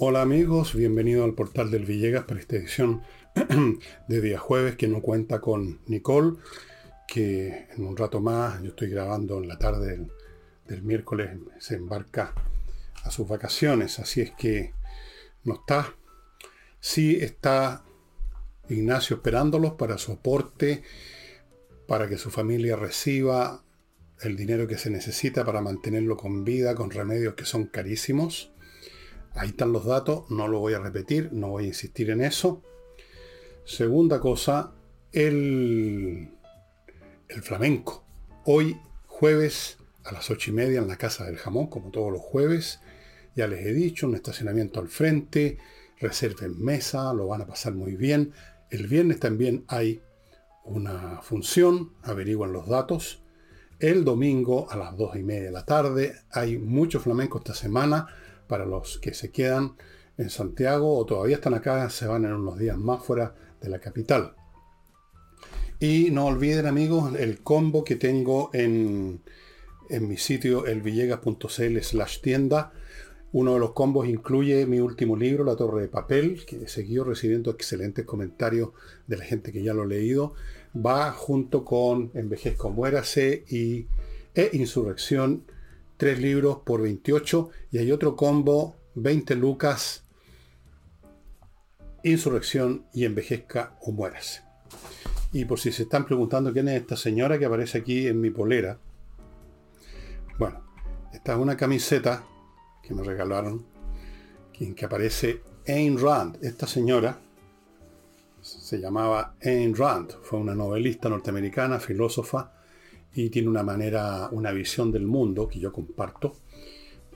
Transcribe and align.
Hola 0.00 0.22
amigos, 0.22 0.76
bienvenido 0.76 1.24
al 1.24 1.34
portal 1.34 1.72
del 1.72 1.84
Villegas 1.84 2.22
para 2.22 2.38
esta 2.38 2.54
edición 2.54 3.02
de 4.08 4.20
día 4.20 4.38
jueves 4.38 4.76
que 4.76 4.86
no 4.86 5.02
cuenta 5.02 5.40
con 5.40 5.80
Nicole, 5.86 6.36
que 7.08 7.66
en 7.76 7.84
un 7.84 7.96
rato 7.96 8.20
más, 8.20 8.62
yo 8.62 8.68
estoy 8.68 8.90
grabando 8.90 9.42
en 9.42 9.48
la 9.48 9.58
tarde 9.58 10.06
del, 10.66 10.82
miércoles, 10.84 11.30
se 11.58 11.74
embarca 11.74 12.32
a 13.02 13.10
sus 13.10 13.26
vacaciones, 13.26 13.98
así 13.98 14.20
es 14.20 14.30
que 14.30 14.72
no 15.42 15.54
está. 15.54 15.96
Sí 16.78 17.16
está 17.20 17.82
Ignacio 18.68 19.16
esperándolos 19.16 19.72
para 19.72 19.98
su 19.98 20.12
aporte, 20.12 20.84
para 21.88 22.08
que 22.08 22.18
su 22.18 22.30
familia 22.30 22.76
reciba 22.76 23.64
el 24.20 24.36
dinero 24.36 24.68
que 24.68 24.78
se 24.78 24.90
necesita 24.90 25.44
para 25.44 25.60
mantenerlo 25.60 26.16
con 26.16 26.44
vida, 26.44 26.76
con 26.76 26.92
remedios 26.92 27.34
que 27.34 27.46
son 27.46 27.66
carísimos. 27.66 28.52
Ahí 29.34 29.50
están 29.50 29.72
los 29.72 29.84
datos, 29.84 30.30
no 30.30 30.48
lo 30.48 30.58
voy 30.58 30.74
a 30.74 30.80
repetir, 30.80 31.30
no 31.32 31.48
voy 31.48 31.64
a 31.64 31.68
insistir 31.68 32.10
en 32.10 32.22
eso. 32.22 32.62
Segunda 33.64 34.20
cosa, 34.20 34.72
el, 35.12 36.30
el 37.28 37.42
flamenco. 37.42 38.04
Hoy, 38.44 38.80
jueves, 39.06 39.78
a 40.04 40.12
las 40.12 40.30
ocho 40.30 40.50
y 40.50 40.54
media 40.54 40.78
en 40.78 40.88
la 40.88 40.96
Casa 40.96 41.24
del 41.24 41.36
Jamón, 41.36 41.68
como 41.68 41.90
todos 41.90 42.10
los 42.10 42.22
jueves. 42.22 42.80
Ya 43.36 43.46
les 43.46 43.64
he 43.66 43.72
dicho, 43.72 44.06
un 44.06 44.14
estacionamiento 44.14 44.80
al 44.80 44.88
frente, 44.88 45.58
reserven 46.00 46.62
mesa, 46.62 47.12
lo 47.12 47.28
van 47.28 47.42
a 47.42 47.46
pasar 47.46 47.74
muy 47.74 47.94
bien. 47.94 48.32
El 48.70 48.86
viernes 48.86 49.20
también 49.20 49.64
hay 49.68 50.02
una 50.64 51.20
función, 51.22 51.92
averiguan 52.02 52.52
los 52.52 52.68
datos. 52.68 53.22
El 53.78 54.04
domingo 54.04 54.70
a 54.70 54.76
las 54.76 54.96
dos 54.96 55.14
y 55.16 55.22
media 55.22 55.44
de 55.44 55.52
la 55.52 55.64
tarde 55.64 56.16
hay 56.30 56.58
mucho 56.58 57.00
flamenco 57.00 57.38
esta 57.38 57.54
semana 57.54 58.08
para 58.48 58.66
los 58.66 58.98
que 58.98 59.14
se 59.14 59.30
quedan 59.30 59.76
en 60.16 60.30
Santiago 60.30 60.98
o 60.98 61.06
todavía 61.06 61.36
están 61.36 61.54
acá, 61.54 61.88
se 61.90 62.06
van 62.06 62.24
en 62.24 62.32
unos 62.32 62.58
días 62.58 62.76
más 62.76 63.04
fuera 63.04 63.34
de 63.60 63.68
la 63.68 63.78
capital. 63.78 64.34
Y 65.80 66.10
no 66.10 66.26
olviden 66.26 66.66
amigos 66.66 67.14
el 67.16 67.40
combo 67.40 67.84
que 67.84 67.94
tengo 67.94 68.50
en, 68.52 69.20
en 69.88 70.08
mi 70.08 70.16
sitio 70.16 70.66
elvillegas.cl 70.66 71.78
slash 71.80 72.20
tienda. 72.20 72.72
Uno 73.30 73.54
de 73.54 73.60
los 73.60 73.72
combos 73.72 74.08
incluye 74.08 74.66
mi 74.66 74.80
último 74.80 75.14
libro, 75.14 75.44
La 75.44 75.54
Torre 75.54 75.82
de 75.82 75.88
Papel, 75.88 76.44
que 76.46 76.64
he 76.64 76.68
seguido 76.68 77.04
recibiendo 77.04 77.50
excelentes 77.50 78.04
comentarios 78.04 78.70
de 79.06 79.18
la 79.18 79.24
gente 79.24 79.52
que 79.52 79.62
ya 79.62 79.74
lo 79.74 79.82
ha 79.82 79.86
leído. 79.86 80.34
Va 80.74 81.12
junto 81.12 81.64
con 81.64 82.10
Envejezco 82.14 82.70
Muérase 82.70 83.44
y 83.48 83.86
E 84.34 84.50
Insurrección 84.54 85.44
tres 85.98 86.18
libros 86.20 86.60
por 86.64 86.80
28 86.80 87.50
y 87.72 87.78
hay 87.78 87.92
otro 87.92 88.16
combo, 88.16 88.76
20 88.94 89.34
lucas, 89.34 90.04
Insurrección 92.04 92.86
y 92.94 93.04
Envejezca 93.04 93.76
o 93.82 93.92
Muérase. 93.92 94.42
Y 95.32 95.44
por 95.44 95.58
si 95.58 95.72
se 95.72 95.82
están 95.82 96.06
preguntando 96.06 96.52
quién 96.52 96.68
es 96.68 96.80
esta 96.80 96.96
señora 96.96 97.38
que 97.38 97.44
aparece 97.44 97.78
aquí 97.78 98.06
en 98.06 98.20
mi 98.20 98.30
polera, 98.30 98.78
bueno, 100.38 100.62
esta 101.12 101.32
es 101.32 101.38
una 101.38 101.56
camiseta 101.56 102.24
que 102.82 102.94
me 102.94 103.02
regalaron, 103.02 103.66
en 104.60 104.74
que 104.74 104.84
aparece 104.84 105.42
Ayn 105.66 105.98
Rand. 106.00 106.38
Esta 106.42 106.66
señora 106.66 107.18
se 108.40 108.78
llamaba 108.78 109.34
Ayn 109.42 109.74
Rand, 109.74 110.12
fue 110.22 110.38
una 110.38 110.54
novelista 110.54 111.08
norteamericana, 111.08 111.80
filósofa, 111.80 112.52
y 113.14 113.30
tiene 113.30 113.48
una 113.48 113.62
manera, 113.62 114.28
una 114.30 114.52
visión 114.52 114.92
del 114.92 115.06
mundo 115.06 115.48
que 115.48 115.58
yo 115.58 115.72
comparto, 115.72 116.36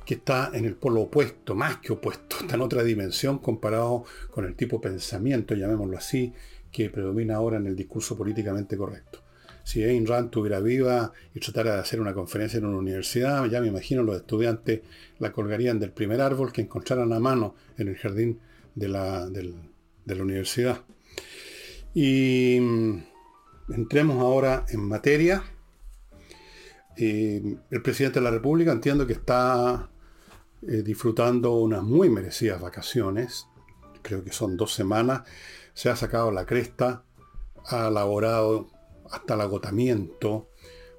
que 0.04 0.14
está 0.14 0.50
en 0.52 0.64
el 0.64 0.74
polo 0.74 1.02
opuesto, 1.02 1.54
más 1.54 1.78
que 1.78 1.92
opuesto, 1.92 2.36
está 2.40 2.54
en 2.54 2.62
otra 2.62 2.82
dimensión 2.82 3.38
comparado 3.38 4.04
con 4.30 4.44
el 4.44 4.54
tipo 4.54 4.78
de 4.78 4.90
pensamiento, 4.90 5.54
llamémoslo 5.54 5.96
así, 5.96 6.32
que 6.70 6.90
predomina 6.90 7.36
ahora 7.36 7.58
en 7.58 7.66
el 7.66 7.76
discurso 7.76 8.16
políticamente 8.16 8.76
correcto. 8.76 9.20
Si 9.64 9.84
Ayn 9.84 10.06
Rand 10.06 10.26
estuviera 10.26 10.58
viva 10.58 11.12
y 11.34 11.38
tratara 11.38 11.74
de 11.74 11.80
hacer 11.80 12.00
una 12.00 12.14
conferencia 12.14 12.58
en 12.58 12.66
una 12.66 12.78
universidad, 12.78 13.44
ya 13.46 13.60
me 13.60 13.68
imagino 13.68 14.02
los 14.02 14.16
estudiantes 14.16 14.80
la 15.20 15.30
colgarían 15.30 15.78
del 15.78 15.92
primer 15.92 16.20
árbol 16.20 16.52
que 16.52 16.62
encontraran 16.62 17.12
a 17.12 17.20
mano 17.20 17.54
en 17.78 17.86
el 17.86 17.96
jardín 17.96 18.40
de 18.74 18.88
la, 18.88 19.28
de 19.28 19.54
la 20.16 20.22
universidad. 20.22 20.80
Y 21.94 22.58
mm, 22.60 23.02
entremos 23.74 24.16
ahora 24.20 24.66
en 24.70 24.80
materia 24.80 25.44
el 26.96 27.82
presidente 27.82 28.20
de 28.20 28.24
la 28.24 28.30
República 28.30 28.72
entiendo 28.72 29.06
que 29.06 29.14
está 29.14 29.90
eh, 30.68 30.82
disfrutando 30.82 31.54
unas 31.54 31.82
muy 31.82 32.08
merecidas 32.08 32.60
vacaciones. 32.60 33.46
Creo 34.02 34.22
que 34.22 34.32
son 34.32 34.56
dos 34.56 34.72
semanas. 34.72 35.22
Se 35.74 35.88
ha 35.88 35.96
sacado 35.96 36.30
la 36.30 36.46
cresta, 36.46 37.04
ha 37.66 37.88
elaborado 37.88 38.70
hasta 39.10 39.34
el 39.34 39.40
agotamiento 39.40 40.50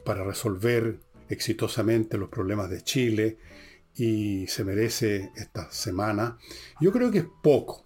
para 0.04 0.24
resolver 0.24 1.00
exitosamente 1.30 2.18
los 2.18 2.30
problemas 2.30 2.70
de 2.70 2.82
Chile 2.84 3.38
y 3.96 4.48
se 4.48 4.64
merece 4.64 5.32
esta 5.36 5.72
semana. 5.72 6.38
Yo 6.82 6.92
creo 6.92 7.12
que 7.12 7.20
es 7.20 7.28
poco. 7.42 7.86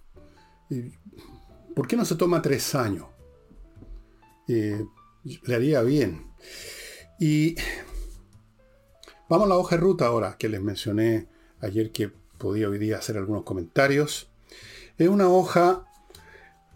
¿Por 1.75 1.87
qué 1.87 1.95
no 1.95 2.05
se 2.05 2.15
toma 2.15 2.41
tres 2.41 2.73
años? 2.73 3.05
Eh, 4.47 4.83
le 5.43 5.55
haría 5.55 5.81
bien. 5.81 6.31
Y 7.19 7.55
Vamos 9.29 9.47
a 9.47 9.49
la 9.49 9.57
hoja 9.57 9.75
de 9.75 9.81
ruta 9.81 10.05
ahora, 10.05 10.37
que 10.39 10.47
les 10.47 10.61
mencioné 10.61 11.27
ayer 11.59 11.91
que 11.91 12.09
podía 12.37 12.69
hoy 12.69 12.77
día 12.77 12.97
hacer 12.97 13.17
algunos 13.17 13.43
comentarios. 13.43 14.29
Es 14.97 15.09
una 15.09 15.27
hoja 15.27 15.85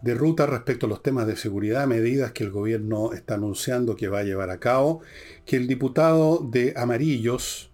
de 0.02 0.12
ruta 0.12 0.44
respecto 0.44 0.84
a 0.84 0.88
los 0.90 1.02
temas 1.02 1.26
de 1.26 1.36
seguridad, 1.36 1.86
medidas 1.86 2.32
que 2.32 2.44
el 2.44 2.50
gobierno 2.50 3.14
está 3.14 3.36
anunciando 3.36 3.96
que 3.96 4.08
va 4.08 4.18
a 4.18 4.24
llevar 4.24 4.50
a 4.50 4.60
cabo, 4.60 5.00
que 5.46 5.56
el 5.56 5.66
diputado 5.66 6.46
de 6.46 6.74
Amarillos, 6.76 7.70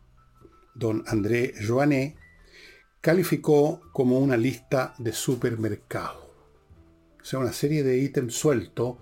don 0.77 1.03
André 1.09 1.55
Joanet, 1.67 2.15
calificó 3.01 3.81
como 3.93 4.21
una 4.21 4.37
lista 4.37 4.95
de 4.99 5.13
supermercado. 5.13 6.33
O 7.21 7.25
sea, 7.25 7.41
una 7.41 7.53
serie 7.53 7.83
de 7.83 7.99
ítems 7.99 8.35
sueltos, 8.35 8.99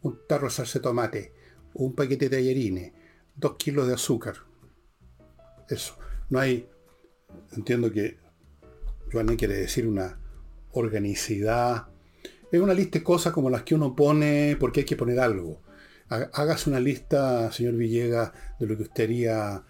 un 0.00 0.20
tarro 0.26 0.46
de 0.46 0.54
salsa 0.54 0.78
de 0.78 0.84
tomate, 0.84 1.32
un 1.74 1.94
paquete 1.94 2.30
de 2.30 2.36
tallarines, 2.38 2.92
dos 3.36 3.56
kilos 3.56 3.86
de 3.88 3.92
azúcar, 3.92 4.47
eso. 5.68 5.94
No 6.30 6.38
hay, 6.38 6.68
entiendo 7.52 7.90
que 7.90 8.18
Joanne 9.12 9.36
quiere 9.36 9.54
decir 9.54 9.86
una 9.86 10.18
organicidad. 10.72 11.88
Es 12.50 12.60
una 12.60 12.74
lista 12.74 12.98
de 12.98 13.04
cosas 13.04 13.32
como 13.32 13.50
las 13.50 13.62
que 13.62 13.74
uno 13.74 13.94
pone 13.94 14.56
porque 14.58 14.80
hay 14.80 14.86
que 14.86 14.96
poner 14.96 15.20
algo. 15.20 15.62
Hágase 16.08 16.70
una 16.70 16.80
lista, 16.80 17.52
señor 17.52 17.74
Villegas, 17.74 18.32
de 18.58 18.66
lo 18.66 18.76
que 18.76 18.84
usted 18.84 19.04
haría 19.04 19.62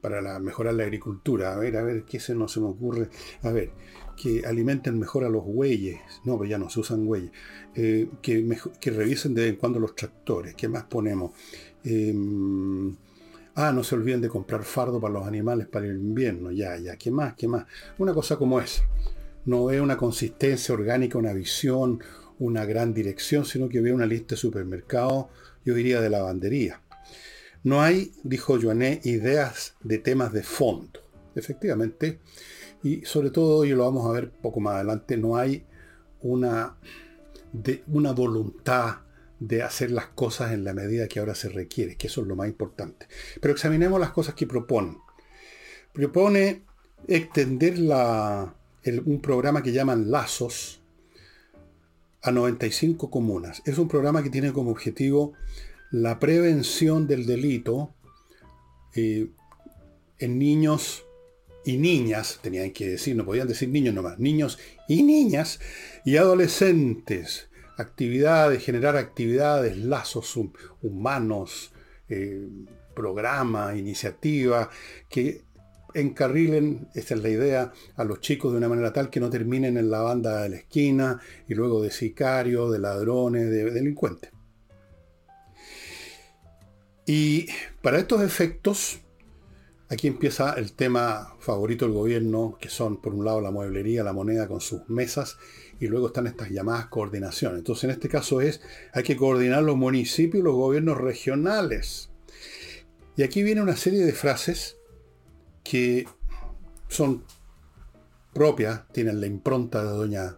para 0.00 0.38
mejorar 0.38 0.74
la 0.74 0.84
agricultura. 0.84 1.54
A 1.54 1.58
ver, 1.58 1.76
a 1.76 1.82
ver, 1.82 2.04
¿qué 2.04 2.20
se 2.20 2.34
nos 2.34 2.52
se 2.52 2.60
me 2.60 2.66
ocurre? 2.66 3.08
A 3.42 3.50
ver, 3.50 3.72
que 4.16 4.44
alimenten 4.46 4.98
mejor 4.98 5.24
a 5.24 5.28
los 5.28 5.44
bueyes. 5.44 5.98
No, 6.24 6.36
pues 6.36 6.50
ya 6.50 6.58
no 6.58 6.68
se 6.70 6.80
usan 6.80 7.06
bueyes. 7.06 7.32
Eh, 7.74 8.08
que, 8.22 8.56
que, 8.80 8.90
revisen 8.90 9.34
de 9.34 9.42
vez 9.42 9.50
en 9.50 9.56
cuando 9.56 9.80
los 9.80 9.94
tractores. 9.94 10.54
¿Qué 10.54 10.68
más 10.68 10.84
ponemos? 10.84 11.32
Em, 11.84 12.94
Ah, 13.60 13.72
no 13.72 13.82
se 13.82 13.96
olviden 13.96 14.20
de 14.20 14.28
comprar 14.28 14.62
fardo 14.62 15.00
para 15.00 15.14
los 15.14 15.26
animales 15.26 15.66
para 15.66 15.86
el 15.86 15.96
invierno. 15.96 16.52
Ya, 16.52 16.76
ya, 16.76 16.96
¿qué 16.96 17.10
más? 17.10 17.34
¿Qué 17.34 17.48
más? 17.48 17.66
Una 17.98 18.14
cosa 18.14 18.36
como 18.36 18.60
esa. 18.60 18.84
No 19.46 19.64
ve 19.64 19.80
una 19.80 19.96
consistencia 19.96 20.72
orgánica, 20.72 21.18
una 21.18 21.32
visión, 21.32 22.00
una 22.38 22.64
gran 22.64 22.94
dirección, 22.94 23.44
sino 23.44 23.68
que 23.68 23.80
ve 23.80 23.92
una 23.92 24.06
lista 24.06 24.36
de 24.36 24.40
supermercados, 24.40 25.26
yo 25.64 25.74
diría 25.74 26.00
de 26.00 26.08
lavandería. 26.08 26.80
No 27.64 27.82
hay, 27.82 28.12
dijo 28.22 28.56
Joanet, 28.62 29.04
ideas 29.04 29.74
de 29.82 29.98
temas 29.98 30.32
de 30.32 30.44
fondo. 30.44 31.00
Efectivamente, 31.34 32.20
y 32.84 33.04
sobre 33.06 33.30
todo, 33.30 33.64
y 33.64 33.70
lo 33.70 33.86
vamos 33.86 34.08
a 34.08 34.12
ver 34.12 34.30
poco 34.30 34.60
más 34.60 34.76
adelante, 34.76 35.16
no 35.16 35.34
hay 35.36 35.66
una, 36.20 36.76
de, 37.52 37.82
una 37.88 38.12
voluntad 38.12 38.98
de 39.40 39.62
hacer 39.62 39.90
las 39.90 40.06
cosas 40.06 40.52
en 40.52 40.64
la 40.64 40.74
medida 40.74 41.08
que 41.08 41.20
ahora 41.20 41.34
se 41.34 41.48
requiere, 41.48 41.96
que 41.96 42.08
eso 42.08 42.22
es 42.22 42.26
lo 42.26 42.36
más 42.36 42.48
importante. 42.48 43.06
Pero 43.40 43.52
examinemos 43.52 44.00
las 44.00 44.10
cosas 44.10 44.34
que 44.34 44.46
propone. 44.46 44.98
Propone 45.92 46.62
extender 47.06 47.78
la, 47.78 48.54
un 49.04 49.20
programa 49.20 49.62
que 49.62 49.72
llaman 49.72 50.10
Lazos 50.10 50.80
a 52.22 52.32
95 52.32 53.10
comunas. 53.10 53.62
Es 53.64 53.78
un 53.78 53.88
programa 53.88 54.22
que 54.22 54.30
tiene 54.30 54.52
como 54.52 54.70
objetivo 54.70 55.34
la 55.90 56.18
prevención 56.18 57.06
del 57.06 57.26
delito 57.26 57.94
eh, 58.94 59.28
en 60.18 60.38
niños 60.38 61.04
y 61.64 61.76
niñas, 61.76 62.40
tenían 62.42 62.72
que 62.72 62.88
decir, 62.88 63.14
no 63.14 63.24
podían 63.24 63.46
decir 63.46 63.68
niños 63.68 63.94
nomás, 63.94 64.18
niños 64.18 64.58
y 64.88 65.02
niñas 65.02 65.60
y 66.04 66.16
adolescentes 66.16 67.47
actividades, 67.78 68.62
generar 68.62 68.96
actividades, 68.96 69.78
lazos 69.78 70.36
humanos, 70.82 71.72
eh, 72.08 72.46
programas, 72.94 73.76
iniciativas 73.76 74.68
que 75.08 75.44
encarrilen, 75.94 76.88
esta 76.94 77.14
es 77.14 77.22
la 77.22 77.28
idea, 77.28 77.72
a 77.96 78.04
los 78.04 78.20
chicos 78.20 78.52
de 78.52 78.58
una 78.58 78.68
manera 78.68 78.92
tal 78.92 79.10
que 79.10 79.20
no 79.20 79.30
terminen 79.30 79.78
en 79.78 79.90
la 79.90 80.00
banda 80.00 80.42
de 80.42 80.48
la 80.50 80.56
esquina 80.56 81.20
y 81.48 81.54
luego 81.54 81.82
de 81.82 81.90
sicarios, 81.90 82.72
de 82.72 82.78
ladrones, 82.78 83.48
de 83.48 83.70
delincuentes. 83.70 84.30
Y 87.06 87.46
para 87.80 87.98
estos 87.98 88.22
efectos, 88.22 88.98
aquí 89.88 90.08
empieza 90.08 90.52
el 90.54 90.72
tema 90.72 91.36
favorito 91.38 91.86
del 91.86 91.94
gobierno, 91.94 92.58
que 92.60 92.68
son 92.68 93.00
por 93.00 93.14
un 93.14 93.24
lado 93.24 93.40
la 93.40 93.50
mueblería, 93.50 94.04
la 94.04 94.12
moneda 94.12 94.46
con 94.46 94.60
sus 94.60 94.86
mesas, 94.90 95.38
y 95.80 95.86
luego 95.86 96.08
están 96.08 96.26
estas 96.26 96.50
llamadas 96.50 96.86
coordinaciones. 96.86 97.58
Entonces 97.58 97.84
en 97.84 97.90
este 97.90 98.08
caso 98.08 98.40
es, 98.40 98.60
hay 98.92 99.02
que 99.02 99.16
coordinar 99.16 99.62
los 99.62 99.76
municipios 99.76 100.40
y 100.40 100.44
los 100.44 100.54
gobiernos 100.54 100.98
regionales. 100.98 102.10
Y 103.16 103.22
aquí 103.22 103.42
viene 103.42 103.62
una 103.62 103.76
serie 103.76 104.04
de 104.04 104.12
frases 104.12 104.76
que 105.64 106.06
son 106.88 107.24
propias, 108.32 108.88
tienen 108.92 109.20
la 109.20 109.26
impronta 109.26 109.82
de 109.82 109.90
doña 109.90 110.36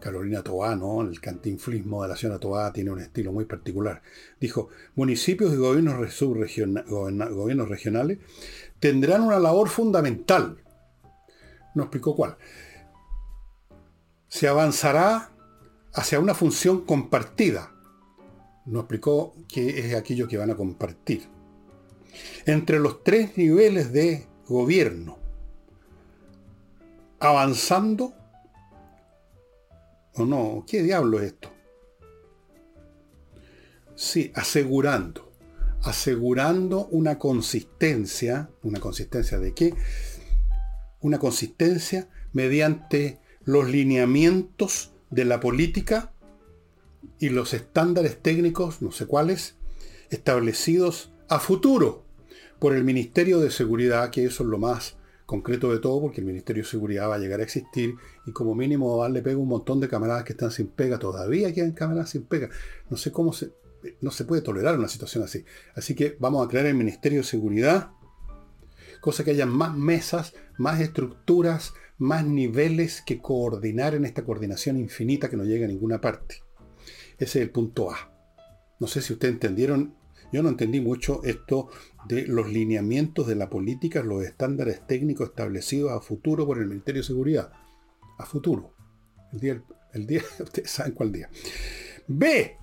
Carolina 0.00 0.42
Tobá, 0.42 0.76
¿no? 0.76 1.02
El 1.02 1.20
cantinflismo 1.20 2.02
de 2.02 2.08
la 2.08 2.16
señora 2.16 2.38
Tobá 2.38 2.72
tiene 2.72 2.90
un 2.90 3.00
estilo 3.00 3.32
muy 3.32 3.46
particular. 3.46 4.02
Dijo, 4.40 4.68
municipios 4.94 5.52
y 5.52 5.56
gobiernos, 5.56 5.96
gobiernos 7.30 7.68
regionales 7.68 8.18
tendrán 8.78 9.22
una 9.22 9.40
labor 9.40 9.68
fundamental. 9.68 10.62
No 11.74 11.84
explicó 11.84 12.14
cuál. 12.14 12.36
Se 14.28 14.48
avanzará 14.48 15.30
hacia 15.94 16.20
una 16.20 16.34
función 16.34 16.84
compartida. 16.84 17.72
No 18.66 18.80
explicó 18.80 19.34
qué 19.48 19.78
es 19.80 19.94
aquello 19.94 20.28
que 20.28 20.36
van 20.36 20.50
a 20.50 20.56
compartir. 20.56 21.26
Entre 22.46 22.78
los 22.78 23.02
tres 23.02 23.36
niveles 23.36 23.92
de 23.92 24.26
gobierno, 24.46 25.18
avanzando 27.20 28.14
¿O 30.18 30.24
no? 30.24 30.64
¿Qué 30.66 30.82
diablo 30.82 31.20
es 31.20 31.26
esto? 31.26 31.52
Sí, 33.94 34.32
asegurando. 34.34 35.32
Asegurando 35.82 36.86
una 36.88 37.18
consistencia. 37.18 38.50
¿Una 38.64 38.80
consistencia 38.80 39.38
de 39.38 39.54
qué? 39.54 39.74
Una 41.00 41.18
consistencia 41.20 42.08
mediante 42.32 43.20
los 43.48 43.66
lineamientos 43.70 44.92
de 45.08 45.24
la 45.24 45.40
política 45.40 46.12
y 47.18 47.30
los 47.30 47.54
estándares 47.54 48.20
técnicos, 48.20 48.82
no 48.82 48.92
sé 48.92 49.06
cuáles, 49.06 49.54
establecidos 50.10 51.12
a 51.30 51.40
futuro 51.40 52.04
por 52.58 52.76
el 52.76 52.84
Ministerio 52.84 53.40
de 53.40 53.50
Seguridad, 53.50 54.10
que 54.10 54.26
eso 54.26 54.42
es 54.42 54.50
lo 54.50 54.58
más 54.58 54.96
concreto 55.24 55.72
de 55.72 55.78
todo, 55.78 55.98
porque 55.98 56.20
el 56.20 56.26
Ministerio 56.26 56.62
de 56.62 56.68
Seguridad 56.68 57.08
va 57.08 57.14
a 57.14 57.18
llegar 57.18 57.40
a 57.40 57.42
existir 57.42 57.94
y 58.26 58.32
como 58.32 58.54
mínimo 58.54 59.00
darle 59.00 59.22
pega 59.22 59.38
un 59.38 59.48
montón 59.48 59.80
de 59.80 59.88
camaradas 59.88 60.24
que 60.24 60.34
están 60.34 60.50
sin 60.50 60.66
pega, 60.66 60.98
todavía 60.98 61.50
quedan 61.54 61.72
camaradas 61.72 62.10
sin 62.10 62.24
pega. 62.24 62.50
No 62.90 62.98
sé 62.98 63.12
cómo 63.12 63.32
se, 63.32 63.52
no 64.02 64.10
se 64.10 64.26
puede 64.26 64.42
tolerar 64.42 64.78
una 64.78 64.88
situación 64.88 65.24
así. 65.24 65.46
Así 65.74 65.94
que 65.94 66.18
vamos 66.20 66.44
a 66.44 66.50
crear 66.50 66.66
el 66.66 66.74
Ministerio 66.74 67.20
de 67.20 67.24
Seguridad, 67.24 67.92
cosa 69.00 69.24
que 69.24 69.30
haya 69.30 69.46
más 69.46 69.74
mesas, 69.74 70.34
más 70.58 70.80
estructuras, 70.80 71.72
más 71.98 72.24
niveles 72.24 73.02
que 73.02 73.20
coordinar 73.20 73.94
en 73.94 74.04
esta 74.04 74.24
coordinación 74.24 74.78
infinita 74.78 75.28
que 75.28 75.36
no 75.36 75.44
llega 75.44 75.66
a 75.66 75.68
ninguna 75.68 76.00
parte. 76.00 76.42
Ese 77.18 77.40
es 77.40 77.44
el 77.44 77.50
punto 77.50 77.90
A. 77.90 78.12
No 78.80 78.86
sé 78.86 79.02
si 79.02 79.12
ustedes 79.12 79.34
entendieron 79.34 79.98
yo 80.32 80.42
no 80.42 80.50
entendí 80.50 80.80
mucho 80.80 81.22
esto 81.24 81.68
de 82.06 82.26
los 82.26 82.48
lineamientos 82.48 83.26
de 83.26 83.34
la 83.34 83.48
política, 83.48 84.02
los 84.02 84.24
estándares 84.24 84.86
técnicos 84.86 85.30
establecidos 85.30 85.92
a 85.92 86.00
futuro 86.00 86.46
por 86.46 86.58
el 86.58 86.66
Ministerio 86.66 87.00
de 87.00 87.06
Seguridad. 87.06 87.52
A 88.18 88.26
futuro. 88.26 88.74
El 89.32 89.40
día, 89.40 89.62
el 89.94 90.06
día, 90.06 90.22
ustedes 90.40 90.70
saben 90.70 90.92
cuál 90.92 91.12
día. 91.12 91.30
B. 92.06 92.56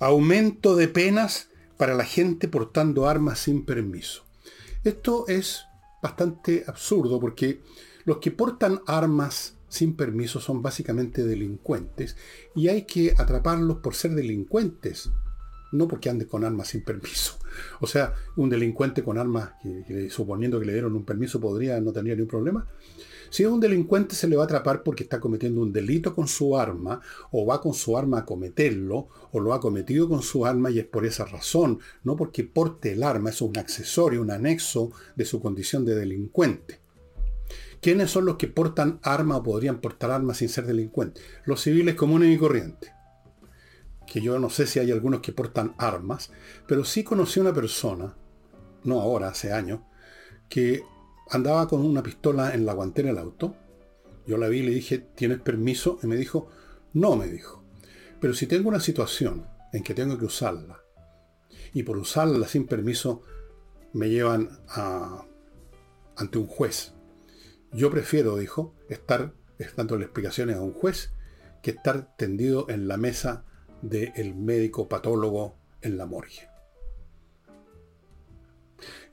Aumento 0.00 0.76
de 0.76 0.88
penas 0.88 1.48
para 1.76 1.94
la 1.94 2.04
gente 2.04 2.46
portando 2.46 3.08
armas 3.08 3.40
sin 3.40 3.64
permiso. 3.64 4.24
Esto 4.84 5.26
es 5.28 5.64
bastante 6.02 6.64
absurdo 6.66 7.18
porque 7.18 7.62
los 8.04 8.18
que 8.18 8.30
portan 8.30 8.80
armas 8.86 9.56
sin 9.68 9.96
permiso 9.96 10.40
son 10.40 10.62
básicamente 10.62 11.24
delincuentes 11.24 12.16
y 12.54 12.68
hay 12.68 12.82
que 12.82 13.14
atraparlos 13.18 13.78
por 13.78 13.94
ser 13.94 14.14
delincuentes 14.14 15.10
no 15.74 15.88
porque 15.88 16.08
ande 16.08 16.26
con 16.26 16.44
armas 16.44 16.68
sin 16.68 16.82
permiso. 16.82 17.38
O 17.80 17.86
sea, 17.86 18.14
un 18.36 18.50
delincuente 18.50 19.04
con 19.04 19.16
armas, 19.16 19.52
que, 19.86 20.10
suponiendo 20.10 20.58
que 20.58 20.66
le 20.66 20.72
dieron 20.72 20.96
un 20.96 21.04
permiso, 21.04 21.40
podría 21.40 21.80
no 21.80 21.92
tener 21.92 22.16
ningún 22.16 22.28
problema. 22.28 22.66
Si 23.30 23.44
es 23.44 23.48
un 23.48 23.60
delincuente, 23.60 24.16
se 24.16 24.26
le 24.26 24.34
va 24.34 24.42
a 24.42 24.46
atrapar 24.46 24.82
porque 24.82 25.04
está 25.04 25.20
cometiendo 25.20 25.60
un 25.60 25.72
delito 25.72 26.16
con 26.16 26.26
su 26.26 26.56
arma, 26.58 27.00
o 27.30 27.46
va 27.46 27.60
con 27.60 27.74
su 27.74 27.96
arma 27.96 28.18
a 28.18 28.24
cometerlo, 28.24 29.08
o 29.30 29.38
lo 29.38 29.54
ha 29.54 29.60
cometido 29.60 30.08
con 30.08 30.22
su 30.22 30.44
arma 30.44 30.70
y 30.70 30.80
es 30.80 30.86
por 30.86 31.06
esa 31.06 31.26
razón, 31.26 31.78
no 32.02 32.16
porque 32.16 32.42
porte 32.42 32.92
el 32.92 33.04
arma, 33.04 33.30
es 33.30 33.40
un 33.40 33.56
accesorio, 33.56 34.20
un 34.22 34.32
anexo 34.32 34.90
de 35.14 35.24
su 35.24 35.40
condición 35.40 35.84
de 35.84 35.94
delincuente. 35.94 36.83
¿Quiénes 37.84 38.10
son 38.10 38.24
los 38.24 38.36
que 38.36 38.48
portan 38.48 38.98
arma 39.02 39.36
o 39.36 39.42
podrían 39.42 39.82
portar 39.82 40.10
armas 40.10 40.38
sin 40.38 40.48
ser 40.48 40.64
delincuentes? 40.64 41.22
Los 41.44 41.60
civiles 41.60 41.96
comunes 41.96 42.34
y 42.34 42.38
corrientes 42.38 42.90
que 44.06 44.22
yo 44.22 44.38
no 44.38 44.48
sé 44.48 44.66
si 44.66 44.78
hay 44.78 44.90
algunos 44.90 45.20
que 45.20 45.32
portan 45.32 45.74
armas, 45.76 46.30
pero 46.66 46.82
sí 46.86 47.04
conocí 47.04 47.40
una 47.40 47.52
persona, 47.52 48.16
no 48.84 49.02
ahora, 49.02 49.28
hace 49.28 49.52
años, 49.52 49.80
que 50.48 50.82
andaba 51.28 51.68
con 51.68 51.84
una 51.84 52.02
pistola 52.02 52.54
en 52.54 52.64
la 52.64 52.72
guantera 52.72 53.08
del 53.08 53.18
auto. 53.18 53.54
Yo 54.26 54.38
la 54.38 54.48
vi 54.48 54.60
y 54.60 54.62
le 54.62 54.70
dije, 54.70 54.96
¿tienes 55.14 55.40
permiso? 55.40 55.98
Y 56.02 56.06
me 56.06 56.16
dijo, 56.16 56.48
no, 56.94 57.16
me 57.16 57.26
dijo. 57.26 57.64
Pero 58.18 58.32
si 58.32 58.46
tengo 58.46 58.70
una 58.70 58.80
situación 58.80 59.46
en 59.74 59.82
que 59.82 59.92
tengo 59.92 60.16
que 60.16 60.24
usarla, 60.24 60.80
y 61.74 61.82
por 61.82 61.98
usarla 61.98 62.48
sin 62.48 62.66
permiso 62.66 63.20
me 63.92 64.08
llevan 64.08 64.58
a, 64.68 65.26
ante 66.16 66.38
un 66.38 66.46
juez, 66.46 66.93
yo 67.74 67.90
prefiero, 67.90 68.36
dijo, 68.36 68.74
estar 68.88 69.32
dándole 69.76 70.04
explicaciones 70.04 70.56
a 70.56 70.60
un 70.60 70.72
juez 70.72 71.10
que 71.62 71.72
estar 71.72 72.16
tendido 72.16 72.66
en 72.68 72.88
la 72.88 72.96
mesa 72.96 73.44
del 73.82 74.34
médico 74.34 74.88
patólogo 74.88 75.56
en 75.82 75.98
la 75.98 76.06
morgue. 76.06 76.48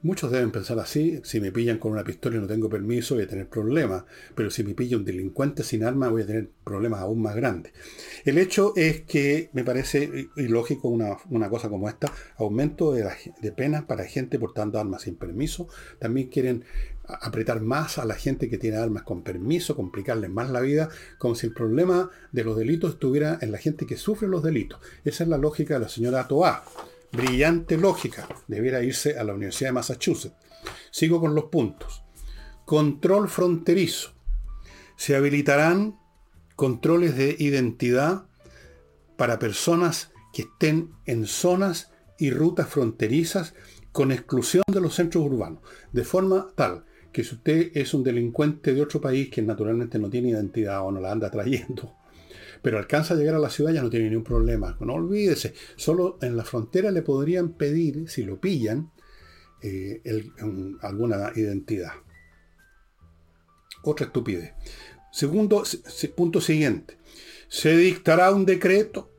Muchos 0.03 0.31
deben 0.31 0.51
pensar 0.51 0.79
así, 0.79 1.21
si 1.23 1.39
me 1.39 1.51
pillan 1.51 1.77
con 1.77 1.91
una 1.91 2.03
pistola 2.03 2.37
y 2.37 2.39
no 2.39 2.47
tengo 2.47 2.67
permiso 2.69 3.13
voy 3.13 3.25
a 3.25 3.27
tener 3.27 3.47
problemas, 3.47 4.03
pero 4.33 4.49
si 4.49 4.63
me 4.63 4.73
pilla 4.73 4.97
un 4.97 5.05
delincuente 5.05 5.63
sin 5.63 5.83
arma 5.83 6.09
voy 6.09 6.23
a 6.23 6.25
tener 6.25 6.49
problemas 6.63 7.01
aún 7.01 7.21
más 7.21 7.35
grandes. 7.35 7.71
El 8.25 8.39
hecho 8.39 8.73
es 8.75 9.01
que 9.01 9.51
me 9.53 9.63
parece 9.63 10.29
ilógico 10.37 10.87
una, 10.87 11.49
cosa 11.49 11.69
como 11.69 11.87
esta, 11.87 12.11
aumento 12.37 12.93
de, 12.93 13.07
de 13.41 13.51
penas 13.51 13.83
para 13.83 14.05
gente 14.05 14.39
portando 14.39 14.79
armas 14.79 15.03
sin 15.03 15.17
permiso, 15.17 15.67
también 15.99 16.29
quieren 16.29 16.65
apretar 17.21 17.61
más 17.61 17.97
a 17.97 18.05
la 18.05 18.15
gente 18.15 18.49
que 18.49 18.57
tiene 18.57 18.77
armas 18.77 19.03
con 19.03 19.23
permiso, 19.23 19.75
complicarle 19.75 20.29
más 20.29 20.49
la 20.49 20.61
vida, 20.61 20.89
como 21.17 21.35
si 21.35 21.47
el 21.47 21.53
problema 21.53 22.09
de 22.31 22.43
los 22.43 22.57
delitos 22.57 22.93
estuviera 22.93 23.37
en 23.41 23.51
la 23.51 23.57
gente 23.57 23.85
que 23.85 23.97
sufre 23.97 24.27
los 24.27 24.43
delitos. 24.43 24.79
Esa 25.03 25.23
es 25.23 25.29
la 25.29 25.37
lógica 25.37 25.75
de 25.75 25.81
la 25.81 25.89
señora 25.89 26.27
Toa. 26.27 26.63
Brillante 27.11 27.77
lógica. 27.77 28.27
Debiera 28.47 28.83
irse 28.83 29.17
a 29.17 29.23
la 29.23 29.33
Universidad 29.33 29.69
de 29.69 29.73
Massachusetts. 29.73 30.35
Sigo 30.91 31.19
con 31.19 31.35
los 31.35 31.45
puntos. 31.45 32.03
Control 32.65 33.27
fronterizo. 33.27 34.13
Se 34.95 35.15
habilitarán 35.15 35.99
controles 36.55 37.17
de 37.17 37.35
identidad 37.39 38.25
para 39.17 39.39
personas 39.39 40.11
que 40.31 40.43
estén 40.43 40.93
en 41.05 41.25
zonas 41.25 41.91
y 42.17 42.31
rutas 42.31 42.69
fronterizas 42.69 43.53
con 43.91 44.11
exclusión 44.11 44.63
de 44.71 44.79
los 44.79 44.95
centros 44.95 45.25
urbanos, 45.25 45.59
de 45.91 46.03
forma 46.05 46.47
tal 46.55 46.85
que 47.11 47.23
si 47.23 47.35
usted 47.35 47.71
es 47.73 47.93
un 47.93 48.03
delincuente 48.03 48.73
de 48.73 48.81
otro 48.81 49.01
país 49.01 49.29
que 49.29 49.41
naturalmente 49.41 49.99
no 49.99 50.09
tiene 50.09 50.29
identidad 50.29 50.85
o 50.85 50.91
no 50.91 50.99
la 50.99 51.11
anda 51.11 51.29
trayendo, 51.29 51.95
pero 52.61 52.77
alcanza 52.77 53.13
a 53.13 53.17
llegar 53.17 53.35
a 53.35 53.39
la 53.39 53.49
ciudad 53.49 53.73
ya 53.73 53.81
no 53.81 53.89
tiene 53.89 54.09
ningún 54.09 54.23
problema. 54.23 54.77
No 54.79 54.93
olvídese, 54.93 55.53
solo 55.75 56.17
en 56.21 56.37
la 56.37 56.43
frontera 56.43 56.91
le 56.91 57.01
podrían 57.01 57.53
pedir, 57.53 58.09
si 58.09 58.23
lo 58.23 58.39
pillan, 58.39 58.91
eh, 59.61 60.01
alguna 60.81 61.31
identidad. 61.35 61.93
Otra 63.83 64.07
estupidez. 64.07 64.53
Segundo, 65.11 65.63
punto 66.15 66.39
siguiente. 66.39 66.97
Se 67.47 67.75
dictará 67.75 68.31
un 68.31 68.45
decreto 68.45 69.10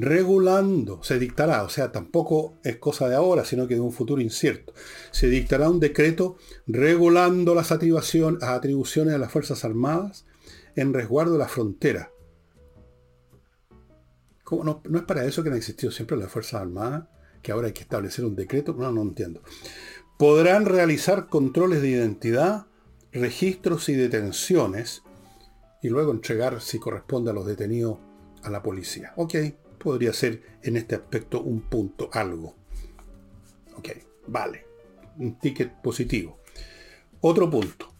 regulando, 0.00 1.00
se 1.04 1.20
dictará, 1.20 1.62
o 1.62 1.68
sea, 1.68 1.92
tampoco 1.92 2.58
es 2.64 2.78
cosa 2.78 3.08
de 3.08 3.14
ahora, 3.14 3.44
sino 3.44 3.68
que 3.68 3.74
de 3.74 3.80
un 3.80 3.92
futuro 3.92 4.20
incierto, 4.20 4.74
se 5.12 5.28
dictará 5.28 5.70
un 5.70 5.78
decreto 5.78 6.36
regulando 6.66 7.54
las 7.54 7.70
atribuciones 7.70 8.42
a 8.42 9.18
las 9.18 9.30
Fuerzas 9.30 9.64
Armadas 9.64 10.26
en 10.74 10.92
resguardo 10.92 11.34
de 11.34 11.38
la 11.38 11.48
frontera. 11.48 12.10
No, 14.50 14.82
es 14.94 15.02
para 15.02 15.24
eso 15.24 15.42
que 15.42 15.50
han 15.50 15.56
existido 15.56 15.92
siempre 15.92 16.16
las 16.16 16.30
Fuerzas 16.30 16.60
Armadas, 16.60 17.04
que 17.40 17.52
ahora 17.52 17.68
hay 17.68 17.72
que 17.72 17.82
establecer 17.82 18.24
un 18.24 18.34
decreto? 18.34 18.74
No, 18.76 18.90
no 18.90 19.02
entiendo. 19.02 19.42
podrán 20.18 20.64
realizar 20.66 21.28
controles 21.28 21.82
de 21.82 21.90
identidad, 21.90 22.66
registros 23.12 23.88
y 23.88 23.94
detenciones 23.94 25.02
y 25.82 25.88
luego 25.88 26.10
entregar, 26.10 26.60
si 26.60 26.80
corresponde 26.80 27.30
a 27.30 27.34
los 27.34 27.46
detenidos, 27.46 27.98
a 28.42 28.50
la 28.50 28.62
policía. 28.62 29.12
Ok, 29.16 29.34
podría 29.84 30.12
ser 30.12 30.42
en 30.62 30.76
este 30.76 30.96
aspecto 30.96 31.40
un 31.40 31.60
punto, 31.60 32.10
algo. 32.12 32.56
Ok, 33.76 33.90
vale. 34.26 34.64
Un 35.18 35.38
ticket 35.38 35.80
positivo. 35.80 36.40
Otro 37.20 37.48
punto. 37.48 37.94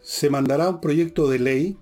Se 0.00 0.30
mandará 0.30 0.68
un 0.68 0.80
proyecto 0.80 1.28
de 1.28 1.38
ley, 1.38 1.78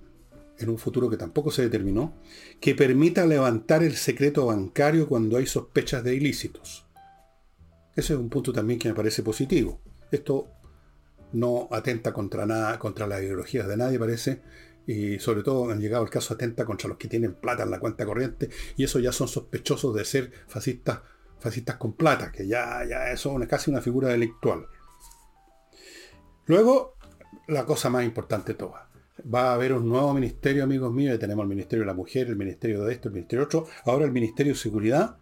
en 0.57 0.69
un 0.69 0.77
futuro 0.77 1.09
que 1.09 1.17
tampoco 1.17 1.51
se 1.51 1.61
determinó, 1.61 2.13
que 2.59 2.73
permita 2.73 3.25
levantar 3.25 3.83
el 3.83 3.95
secreto 3.95 4.45
bancario 4.47 5.07
cuando 5.07 5.37
hay 5.37 5.45
sospechas 5.45 6.03
de 6.03 6.15
ilícitos. 6.15 6.85
Ese 7.95 8.13
es 8.13 8.19
un 8.19 8.29
punto 8.29 8.53
también 8.53 8.79
que 8.79 8.87
me 8.87 8.95
parece 8.95 9.21
positivo. 9.21 9.79
Esto 10.09 10.47
no 11.33 11.67
atenta 11.71 12.13
contra 12.13 12.45
nada, 12.45 12.79
contra 12.79 13.07
las 13.07 13.21
ideologías 13.21 13.67
de 13.67 13.77
nadie, 13.77 13.99
parece, 13.99 14.41
y 14.85 15.19
sobre 15.19 15.43
todo 15.43 15.71
han 15.71 15.79
llegado 15.79 16.03
el 16.03 16.09
caso 16.09 16.33
atenta 16.33 16.65
contra 16.65 16.89
los 16.89 16.97
que 16.97 17.07
tienen 17.07 17.35
plata 17.35 17.63
en 17.63 17.71
la 17.71 17.79
cuenta 17.79 18.05
corriente, 18.05 18.49
y 18.75 18.83
eso 18.83 18.99
ya 18.99 19.11
son 19.11 19.27
sospechosos 19.27 19.95
de 19.95 20.05
ser 20.05 20.31
fascistas, 20.47 20.99
fascistas 21.39 21.77
con 21.77 21.93
plata, 21.93 22.31
que 22.31 22.47
ya, 22.47 22.83
ya 22.87 23.11
eso 23.11 23.41
es 23.41 23.47
casi 23.47 23.71
una 23.71 23.81
figura 23.81 24.09
delictual. 24.09 24.67
Luego, 26.45 26.97
la 27.47 27.65
cosa 27.65 27.89
más 27.89 28.03
importante 28.03 28.53
toda. 28.53 28.89
Va 29.33 29.51
a 29.51 29.53
haber 29.53 29.73
un 29.73 29.87
nuevo 29.87 30.13
ministerio, 30.13 30.63
amigos 30.63 30.91
míos, 30.91 31.17
tenemos 31.19 31.43
el 31.43 31.49
Ministerio 31.49 31.83
de 31.83 31.87
la 31.87 31.93
Mujer, 31.93 32.27
el 32.27 32.35
Ministerio 32.35 32.83
de 32.83 32.93
esto, 32.93 33.07
el 33.07 33.13
Ministerio 33.13 33.41
de 33.41 33.45
otro, 33.45 33.67
ahora 33.85 34.05
el 34.05 34.11
Ministerio 34.11 34.53
de 34.53 34.59
Seguridad, 34.59 35.17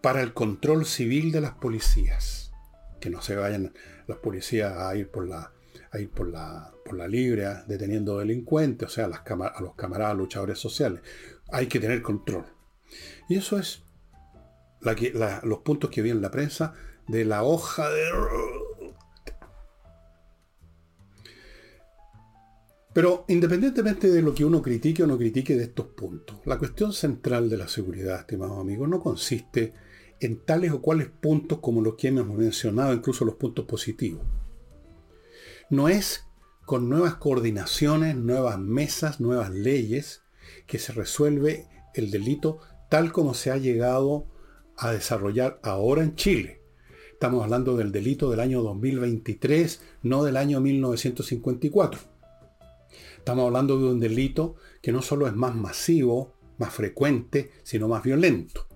para 0.00 0.22
el 0.22 0.32
control 0.32 0.86
civil 0.86 1.32
de 1.32 1.40
las 1.40 1.52
policías. 1.52 2.52
Que 3.00 3.10
no 3.10 3.20
se 3.20 3.36
vayan 3.36 3.74
los 4.06 4.18
policías 4.18 4.72
a 4.76 4.94
ir 4.96 5.10
por 5.10 5.28
la, 5.28 5.52
a 5.92 6.00
ir 6.00 6.10
por 6.10 6.28
la, 6.28 6.72
por 6.84 6.96
la 6.96 7.06
libre 7.06 7.46
deteniendo 7.66 8.18
delincuentes, 8.18 8.88
o 8.88 8.90
sea, 8.90 9.08
las 9.08 9.20
a 9.20 9.60
los 9.60 9.74
camaradas 9.74 10.16
luchadores 10.16 10.58
sociales. 10.58 11.02
Hay 11.50 11.66
que 11.66 11.80
tener 11.80 12.00
control. 12.02 12.46
Y 13.28 13.36
eso 13.36 13.58
es 13.58 13.82
los 14.80 15.58
puntos 15.60 15.90
que 15.90 16.02
vi 16.02 16.10
en 16.10 16.22
la 16.22 16.30
prensa 16.30 16.74
de 17.08 17.24
la 17.24 17.44
hoja 17.44 17.88
de... 17.90 18.02
Pero 22.94 23.24
independientemente 23.28 24.10
de 24.10 24.20
lo 24.20 24.34
que 24.34 24.44
uno 24.44 24.60
critique 24.60 25.02
o 25.02 25.06
no 25.06 25.16
critique 25.16 25.56
de 25.56 25.64
estos 25.64 25.86
puntos, 25.86 26.40
la 26.44 26.58
cuestión 26.58 26.92
central 26.92 27.48
de 27.48 27.56
la 27.56 27.68
seguridad, 27.68 28.20
estimados 28.20 28.58
amigos, 28.58 28.88
no 28.88 29.00
consiste 29.00 29.72
en 30.20 30.44
tales 30.44 30.72
o 30.72 30.82
cuales 30.82 31.08
puntos 31.08 31.58
como 31.60 31.80
los 31.80 31.94
que 31.96 32.08
hemos 32.08 32.36
mencionado, 32.36 32.92
incluso 32.92 33.24
los 33.24 33.36
puntos 33.36 33.64
positivos 33.64 34.22
no 35.72 35.88
es 35.88 36.26
con 36.66 36.90
nuevas 36.90 37.14
coordinaciones, 37.14 38.14
nuevas 38.14 38.58
mesas, 38.58 39.20
nuevas 39.20 39.50
leyes, 39.50 40.20
que 40.66 40.78
se 40.78 40.92
resuelve 40.92 41.66
el 41.94 42.10
delito 42.10 42.58
tal 42.90 43.10
como 43.10 43.32
se 43.32 43.50
ha 43.50 43.56
llegado 43.56 44.26
a 44.76 44.92
desarrollar 44.92 45.58
ahora 45.62 46.02
en 46.02 46.14
Chile. 46.14 46.60
Estamos 47.10 47.42
hablando 47.42 47.74
del 47.74 47.90
delito 47.90 48.30
del 48.30 48.40
año 48.40 48.60
2023, 48.60 49.80
no 50.02 50.24
del 50.24 50.36
año 50.36 50.60
1954. 50.60 52.00
Estamos 53.16 53.46
hablando 53.46 53.78
de 53.78 53.86
un 53.86 53.98
delito 53.98 54.56
que 54.82 54.92
no 54.92 55.00
solo 55.00 55.26
es 55.26 55.32
más 55.32 55.54
masivo, 55.54 56.34
más 56.58 56.74
frecuente, 56.74 57.50
sino 57.62 57.88
más 57.88 58.02
violento. 58.02 58.66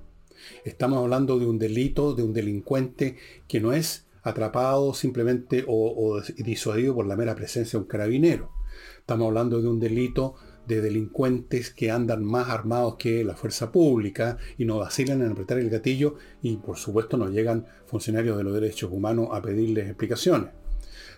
Estamos 0.65 1.01
hablando 1.01 1.39
de 1.39 1.45
un 1.45 1.59
delito, 1.59 2.15
de 2.15 2.23
un 2.23 2.33
delincuente 2.33 3.19
que 3.49 3.61
no 3.61 3.75
es 3.75 4.06
atrapado 4.27 4.93
simplemente 4.93 5.65
o, 5.69 6.21
disuadido 6.37 6.97
por 6.97 7.07
la 7.07 7.15
mera 7.15 7.37
presencia 7.37 7.79
de 7.79 7.85
un 7.85 7.89
carabinero. 7.89 8.51
Estamos 8.99 9.29
hablando 9.29 9.63
de 9.63 9.69
un 9.69 9.79
delito 9.79 10.35
de 10.67 10.81
delincuentes 10.81 11.71
que 11.71 11.93
andan 11.93 12.25
más 12.25 12.49
armados 12.49 12.97
que 12.97 13.23
la 13.23 13.37
fuerza 13.37 13.71
pública 13.71 14.37
y 14.59 14.65
no 14.65 14.79
vacilan 14.79 15.23
en 15.23 15.31
apretar 15.31 15.59
el 15.59 15.71
gatillo 15.71 16.17
y 16.43 16.57
por 16.57 16.77
supuesto 16.77 17.17
no 17.17 17.29
llegan 17.29 17.67
funcionarios 17.87 18.37
de 18.37 18.43
los 18.43 18.53
derechos 18.53 18.91
humanos 18.91 19.29
a 19.31 19.41
pedirles 19.41 19.87
explicaciones. 19.87 20.51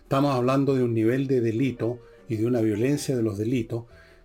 Estamos 0.03 0.35
hablando 0.35 0.75
de 0.75 0.83
un 0.83 0.93
nivel 0.93 1.27
de 1.29 1.41
delito 1.41 2.00
y 2.29 2.37
de 2.37 2.45
una 2.45 2.61
violencia 2.61 3.17
de 3.17 3.23
los 3.23 3.38
delitos 3.38 3.85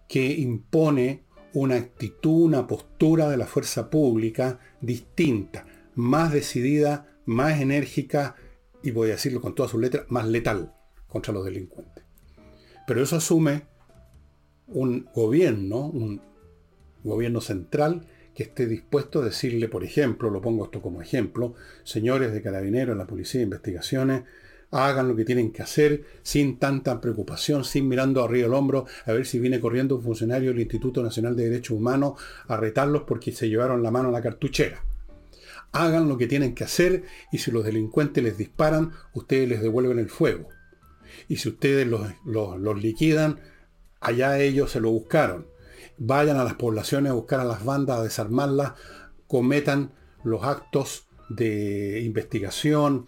que 0.09 0.27
impone 0.33 1.23
una 1.53 1.75
actitud, 1.75 2.43
una 2.43 2.67
postura 2.67 3.29
de 3.29 3.37
la 3.37 3.45
fuerza 3.45 3.89
pública 3.89 4.59
distinta, 4.81 5.65
más 5.95 6.33
decidida, 6.33 7.07
más 7.25 7.61
enérgica, 7.61 8.35
y 8.83 8.91
voy 8.91 9.09
a 9.09 9.13
decirlo 9.13 9.41
con 9.41 9.55
todas 9.55 9.71
sus 9.71 9.81
letras, 9.81 10.05
más 10.09 10.27
letal 10.27 10.73
contra 11.07 11.33
los 11.33 11.45
delincuentes. 11.45 12.03
Pero 12.85 13.01
eso 13.01 13.15
asume 13.15 13.63
un 14.67 15.07
gobierno, 15.13 15.87
un 15.87 16.21
gobierno 17.03 17.41
central 17.41 18.05
que 18.35 18.43
esté 18.43 18.65
dispuesto 18.65 19.21
a 19.21 19.25
decirle, 19.25 19.69
por 19.69 19.83
ejemplo, 19.83 20.29
lo 20.29 20.41
pongo 20.41 20.65
esto 20.65 20.81
como 20.81 21.01
ejemplo, 21.01 21.53
señores 21.83 22.33
de 22.33 22.41
carabineros, 22.41 22.97
la 22.97 23.05
policía 23.05 23.39
de 23.39 23.45
investigaciones, 23.45 24.23
hagan 24.71 25.07
lo 25.07 25.15
que 25.15 25.23
tienen 25.23 25.51
que 25.51 25.61
hacer 25.61 26.03
sin 26.23 26.57
tanta 26.57 26.99
preocupación, 26.99 27.63
sin 27.63 27.87
mirando 27.87 28.23
arriba 28.23 28.47
el 28.47 28.53
hombro 28.53 28.85
a 29.05 29.13
ver 29.13 29.25
si 29.27 29.39
viene 29.39 29.59
corriendo 29.59 29.97
un 29.97 30.01
funcionario 30.01 30.49
del 30.49 30.61
Instituto 30.61 31.03
Nacional 31.03 31.35
de 31.35 31.49
Derechos 31.49 31.77
Humanos 31.77 32.19
a 32.47 32.57
retarlos 32.57 33.03
porque 33.03 33.31
se 33.31 33.47
llevaron 33.47 33.83
la 33.83 33.91
mano 33.91 34.09
a 34.09 34.11
la 34.11 34.21
cartuchera 34.21 34.83
hagan 35.73 36.07
lo 36.07 36.17
que 36.17 36.27
tienen 36.27 36.55
que 36.55 36.63
hacer 36.63 37.03
y 37.31 37.39
si 37.39 37.51
los 37.51 37.65
delincuentes 37.65 38.23
les 38.23 38.37
disparan, 38.37 38.93
ustedes 39.13 39.49
les 39.49 39.61
devuelven 39.61 39.99
el 39.99 40.09
fuego. 40.09 40.47
Y 41.27 41.37
si 41.37 41.49
ustedes 41.49 41.87
los, 41.87 42.81
liquidan, 42.81 43.39
allá 43.99 44.39
ellos 44.39 44.71
se 44.71 44.79
lo 44.79 44.91
buscaron. 44.91 45.47
Vayan 45.97 46.37
a 46.37 46.43
las 46.43 46.53
poblaciones 46.53 47.11
a 47.11 47.15
buscar 47.15 47.39
a 47.39 47.45
las 47.45 47.65
bandas, 47.65 47.99
a 47.99 48.03
desarmarlas, 48.03 48.73
cometan 49.27 49.93
los 50.23 50.43
actos 50.43 51.07
de 51.29 52.01
investigación 52.01 53.07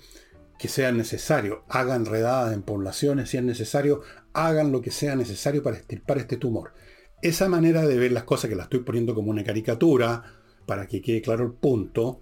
que 0.58 0.68
sean 0.68 0.98
necesarios, 0.98 1.60
hagan 1.68 2.06
redadas 2.06 2.54
en 2.54 2.64
poblaciones 2.64 3.30
si 3.30 3.38
es 3.38 3.44
necesario, 3.44 4.02
hagan 4.34 4.72
lo 4.72 4.82
que 4.82 4.92
sea 4.92 5.16
necesario 5.16 5.62
para 5.62 5.78
extirpar 5.78 6.18
este 6.18 6.38
tumor. 6.38 6.74
Esa 7.22 7.48
manera 7.48 7.86
de 7.86 7.98
ver 7.98 8.12
las 8.12 8.24
cosas 8.24 8.50
que 8.50 8.56
la 8.56 8.64
estoy 8.64 8.80
poniendo 8.80 9.14
como 9.14 9.30
una 9.30 9.44
caricatura, 9.44 10.24
para 10.66 10.88
que 10.88 11.02
quede 11.02 11.22
claro 11.22 11.46
el 11.46 11.54
punto, 11.54 12.22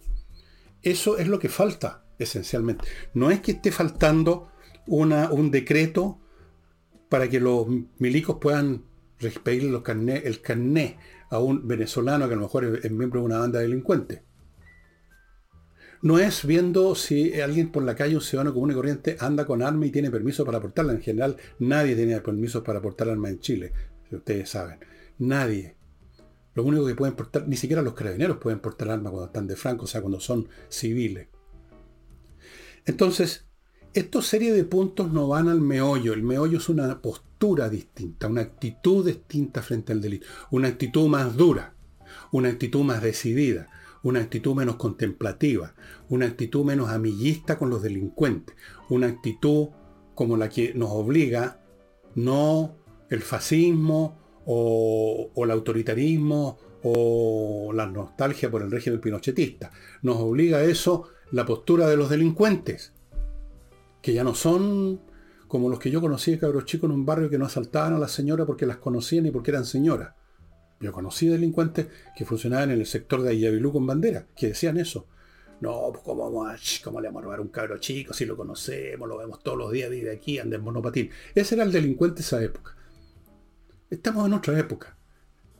eso 0.83 1.17
es 1.17 1.27
lo 1.27 1.39
que 1.39 1.49
falta, 1.49 2.05
esencialmente. 2.19 2.85
No 3.13 3.31
es 3.31 3.41
que 3.41 3.53
esté 3.53 3.71
faltando 3.71 4.51
un 4.85 5.49
decreto 5.49 6.19
para 7.09 7.29
que 7.29 7.39
los 7.39 7.67
milicos 7.99 8.37
puedan 8.41 8.83
pedirle 9.43 9.71
los 9.71 9.83
el 9.87 10.41
carné 10.41 10.97
a 11.29 11.39
un 11.39 11.67
venezolano 11.67 12.27
que 12.27 12.33
a 12.33 12.37
lo 12.37 12.43
mejor 12.43 12.79
es, 12.83 12.91
miembro 12.91 13.21
de 13.21 13.25
una 13.25 13.39
banda 13.39 13.59
delincuente. 13.59 14.23
No 16.01 16.19
es 16.19 16.45
viendo 16.45 16.95
si 16.95 17.39
alguien 17.39 17.71
por 17.71 17.83
la 17.83 17.95
calle, 17.95 18.15
un 18.15 18.21
ciudadano 18.21 18.53
común 18.53 18.71
y 18.71 18.73
corriente, 18.73 19.15
anda 19.19 19.45
con 19.45 19.61
arma 19.61 19.85
y 19.85 19.91
tiene 19.91 20.11
permiso 20.11 20.43
para 20.43 20.59
portarla. 20.59 20.91
En 20.91 21.01
general, 21.01 21.37
nadie 21.59 21.95
tiene 21.95 22.19
permiso 22.19 22.61
para 22.61 22.81
portar 22.81 23.09
arma 23.09 23.29
en 23.29 23.39
Chile, 23.39 23.71
si 24.09 24.17
ustedes 24.17 24.49
saben. 24.49 24.79
Nadie. 25.19 25.77
Lo 26.53 26.63
único 26.63 26.85
que 26.85 26.95
pueden 26.95 27.15
portar, 27.15 27.47
ni 27.47 27.55
siquiera 27.55 27.81
los 27.81 27.93
carabineros 27.93 28.37
pueden 28.37 28.59
portar 28.59 28.89
armas 28.89 29.11
cuando 29.11 29.27
están 29.27 29.47
de 29.47 29.55
franco, 29.55 29.85
o 29.85 29.87
sea, 29.87 30.01
cuando 30.01 30.19
son 30.19 30.47
civiles. 30.69 31.27
Entonces, 32.85 33.45
estos 33.93 34.27
serie 34.27 34.53
de 34.53 34.63
puntos 34.63 35.11
no 35.11 35.27
van 35.27 35.47
al 35.47 35.61
meollo. 35.61 36.13
El 36.13 36.23
meollo 36.23 36.57
es 36.57 36.69
una 36.69 37.01
postura 37.01 37.69
distinta, 37.69 38.27
una 38.27 38.41
actitud 38.41 39.05
distinta 39.05 39.61
frente 39.61 39.93
al 39.93 40.01
delito, 40.01 40.27
una 40.51 40.67
actitud 40.67 41.07
más 41.07 41.35
dura, 41.37 41.75
una 42.31 42.49
actitud 42.49 42.83
más 42.83 43.01
decidida, 43.01 43.69
una 44.03 44.19
actitud 44.19 44.55
menos 44.55 44.75
contemplativa, 44.75 45.73
una 46.09 46.25
actitud 46.25 46.65
menos 46.65 46.89
amiguista 46.89 47.57
con 47.57 47.69
los 47.69 47.81
delincuentes, 47.81 48.55
una 48.89 49.07
actitud 49.07 49.69
como 50.15 50.37
la 50.37 50.49
que 50.49 50.73
nos 50.73 50.89
obliga 50.91 51.61
no 52.15 52.75
el 53.09 53.21
fascismo 53.21 54.17
o, 54.45 55.31
el 55.35 55.51
autoritarismo 55.51 56.57
o 56.83 57.71
la 57.73 57.85
nostalgia 57.85 58.51
por 58.51 58.61
el 58.61 58.71
régimen 58.71 58.99
pinochetista. 58.99 59.71
Nos 60.01 60.17
obliga 60.17 60.57
a 60.57 60.63
eso 60.63 61.09
la 61.31 61.45
postura 61.45 61.87
de 61.87 61.97
los 61.97 62.09
delincuentes, 62.09 62.93
que 64.01 64.13
ya 64.13 64.23
no 64.23 64.35
son 64.35 65.01
como 65.47 65.69
los 65.69 65.79
que 65.79 65.91
yo 65.91 66.01
conocí 66.01 66.31
de 66.31 66.39
cabros 66.39 66.65
chicos 66.65 66.89
en 66.89 66.95
un 66.95 67.05
barrio 67.05 67.29
que 67.29 67.37
no 67.37 67.45
asaltaban 67.45 67.93
a 67.93 67.99
las 67.99 68.11
señoras 68.11 68.47
porque 68.47 68.65
las 68.65 68.77
conocían 68.77 69.25
y 69.25 69.31
porque 69.31 69.51
eran 69.51 69.65
señoras. 69.65 70.13
Yo 70.79 70.91
conocí 70.91 71.27
delincuentes 71.27 71.87
que 72.15 72.25
funcionaban 72.25 72.71
en 72.71 72.79
el 72.79 72.85
sector 72.85 73.21
de 73.21 73.29
Ayabilú 73.29 73.71
con 73.71 73.87
bandera, 73.87 74.27
que 74.35 74.47
decían 74.47 74.77
eso. 74.77 75.07
No, 75.61 75.91
pues 75.93 76.03
¿cómo, 76.03 76.29
vamos 76.29 76.81
¿cómo 76.83 76.99
le 76.99 77.07
vamos 77.07 77.21
a 77.21 77.23
robar 77.23 77.39
un 77.39 77.47
cabro 77.47 77.77
chico 77.77 78.13
si 78.13 78.25
lo 78.25 78.35
conocemos, 78.35 79.07
lo 79.07 79.17
vemos 79.17 79.41
todos 79.41 79.57
los 79.57 79.71
días, 79.71 79.89
vive 79.89 80.11
aquí, 80.11 80.39
anda 80.39 80.57
en 80.57 80.63
monopatín? 80.63 81.09
Ese 81.33 81.55
era 81.55 81.63
el 81.63 81.71
delincuente 81.71 82.21
esa 82.21 82.43
época. 82.43 82.75
Estamos 83.93 84.25
en 84.25 84.33
otra 84.33 84.57
época. 84.57 84.97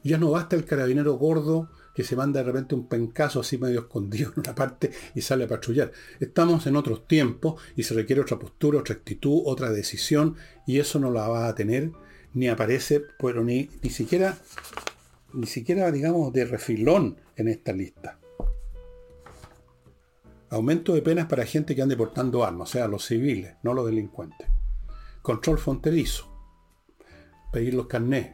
Ya 0.04 0.18
no 0.18 0.32
basta 0.32 0.56
el 0.56 0.66
carabinero 0.66 1.14
gordo 1.14 1.70
que 1.94 2.04
se 2.04 2.16
manda 2.16 2.40
de 2.40 2.48
repente 2.48 2.74
un 2.74 2.88
pencazo 2.88 3.40
así 3.40 3.60
medio 3.60 3.82
escondido 3.82 4.32
en 4.34 4.40
una 4.40 4.56
parte 4.56 4.92
y 5.14 5.22
sale 5.22 5.44
a 5.44 5.48
patrullar. 5.48 5.92
Estamos 6.20 6.66
en 6.66 6.76
otros 6.76 7.08
tiempos 7.08 7.62
y 7.76 7.84
se 7.84 7.94
requiere 7.94 8.24
otra 8.24 8.40
postura, 8.40 8.80
otra 8.80 8.96
actitud, 8.96 9.44
otra 9.46 9.70
decisión 9.70 10.36
y 10.66 10.80
eso 10.80 11.00
no 11.00 11.12
la 11.12 11.28
va 11.28 11.48
a 11.48 11.54
tener 11.54 11.92
ni 12.34 12.48
aparece, 12.48 13.04
pero 13.20 13.44
ni, 13.44 13.70
ni 13.84 13.92
siquiera, 13.92 14.36
ni 15.34 15.46
siquiera 15.46 15.92
digamos 15.92 16.34
de 16.34 16.46
refilón 16.46 17.18
en 17.36 17.50
esta 17.50 17.72
lista. 17.72 18.18
Aumento 20.50 20.96
de 20.96 21.04
penas 21.04 21.28
para 21.28 21.46
gente 21.46 21.76
que 21.76 21.84
ande 21.84 21.96
portando 21.96 22.44
armas, 22.44 22.70
o 22.70 22.72
sea, 22.74 22.88
los 22.88 23.06
civiles, 23.06 23.54
no 23.62 23.76
los 23.76 23.86
delincuentes. 23.86 24.48
Control 25.22 25.60
fronterizo. 25.60 26.33
Pedir 27.54 27.74
los 27.74 27.88
carnés. 27.88 28.34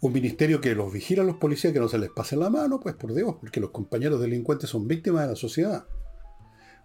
Un 0.00 0.12
ministerio 0.12 0.60
que 0.60 0.74
los 0.74 0.92
vigila 0.92 1.22
a 1.22 1.24
los 1.24 1.36
policías, 1.36 1.72
que 1.72 1.78
no 1.78 1.88
se 1.88 1.98
les 1.98 2.10
pase 2.10 2.36
la 2.36 2.50
mano, 2.50 2.80
pues 2.80 2.96
por 2.96 3.14
Dios, 3.14 3.36
porque 3.40 3.60
los 3.60 3.70
compañeros 3.70 4.20
delincuentes 4.20 4.68
son 4.68 4.88
víctimas 4.88 5.22
de 5.22 5.28
la 5.28 5.36
sociedad. 5.36 5.86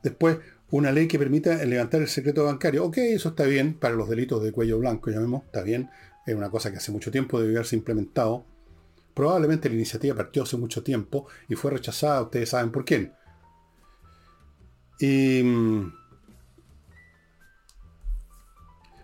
Después, 0.03 0.37
una 0.69 0.91
ley 0.91 1.07
que 1.07 1.17
permita 1.17 1.63
levantar 1.65 2.01
el 2.01 2.07
secreto 2.07 2.45
bancario. 2.45 2.85
Ok, 2.85 2.97
eso 2.97 3.29
está 3.29 3.45
bien 3.45 3.79
para 3.79 3.95
los 3.95 4.07
delitos 4.07 4.43
de 4.43 4.51
cuello 4.51 4.77
blanco, 4.77 5.09
llamemos, 5.09 5.45
está 5.45 5.63
bien. 5.63 5.89
Es 6.27 6.35
una 6.35 6.51
cosa 6.51 6.69
que 6.69 6.77
hace 6.77 6.91
mucho 6.91 7.09
tiempo 7.09 7.39
debe 7.39 7.53
haberse 7.53 7.75
implementado. 7.75 8.45
Probablemente 9.15 9.69
la 9.69 9.75
iniciativa 9.75 10.15
partió 10.15 10.43
hace 10.43 10.57
mucho 10.57 10.83
tiempo 10.83 11.27
y 11.49 11.55
fue 11.55 11.71
rechazada, 11.71 12.21
ustedes 12.21 12.49
saben 12.49 12.71
por 12.71 12.85
quién 12.85 13.13
y... 15.03 15.43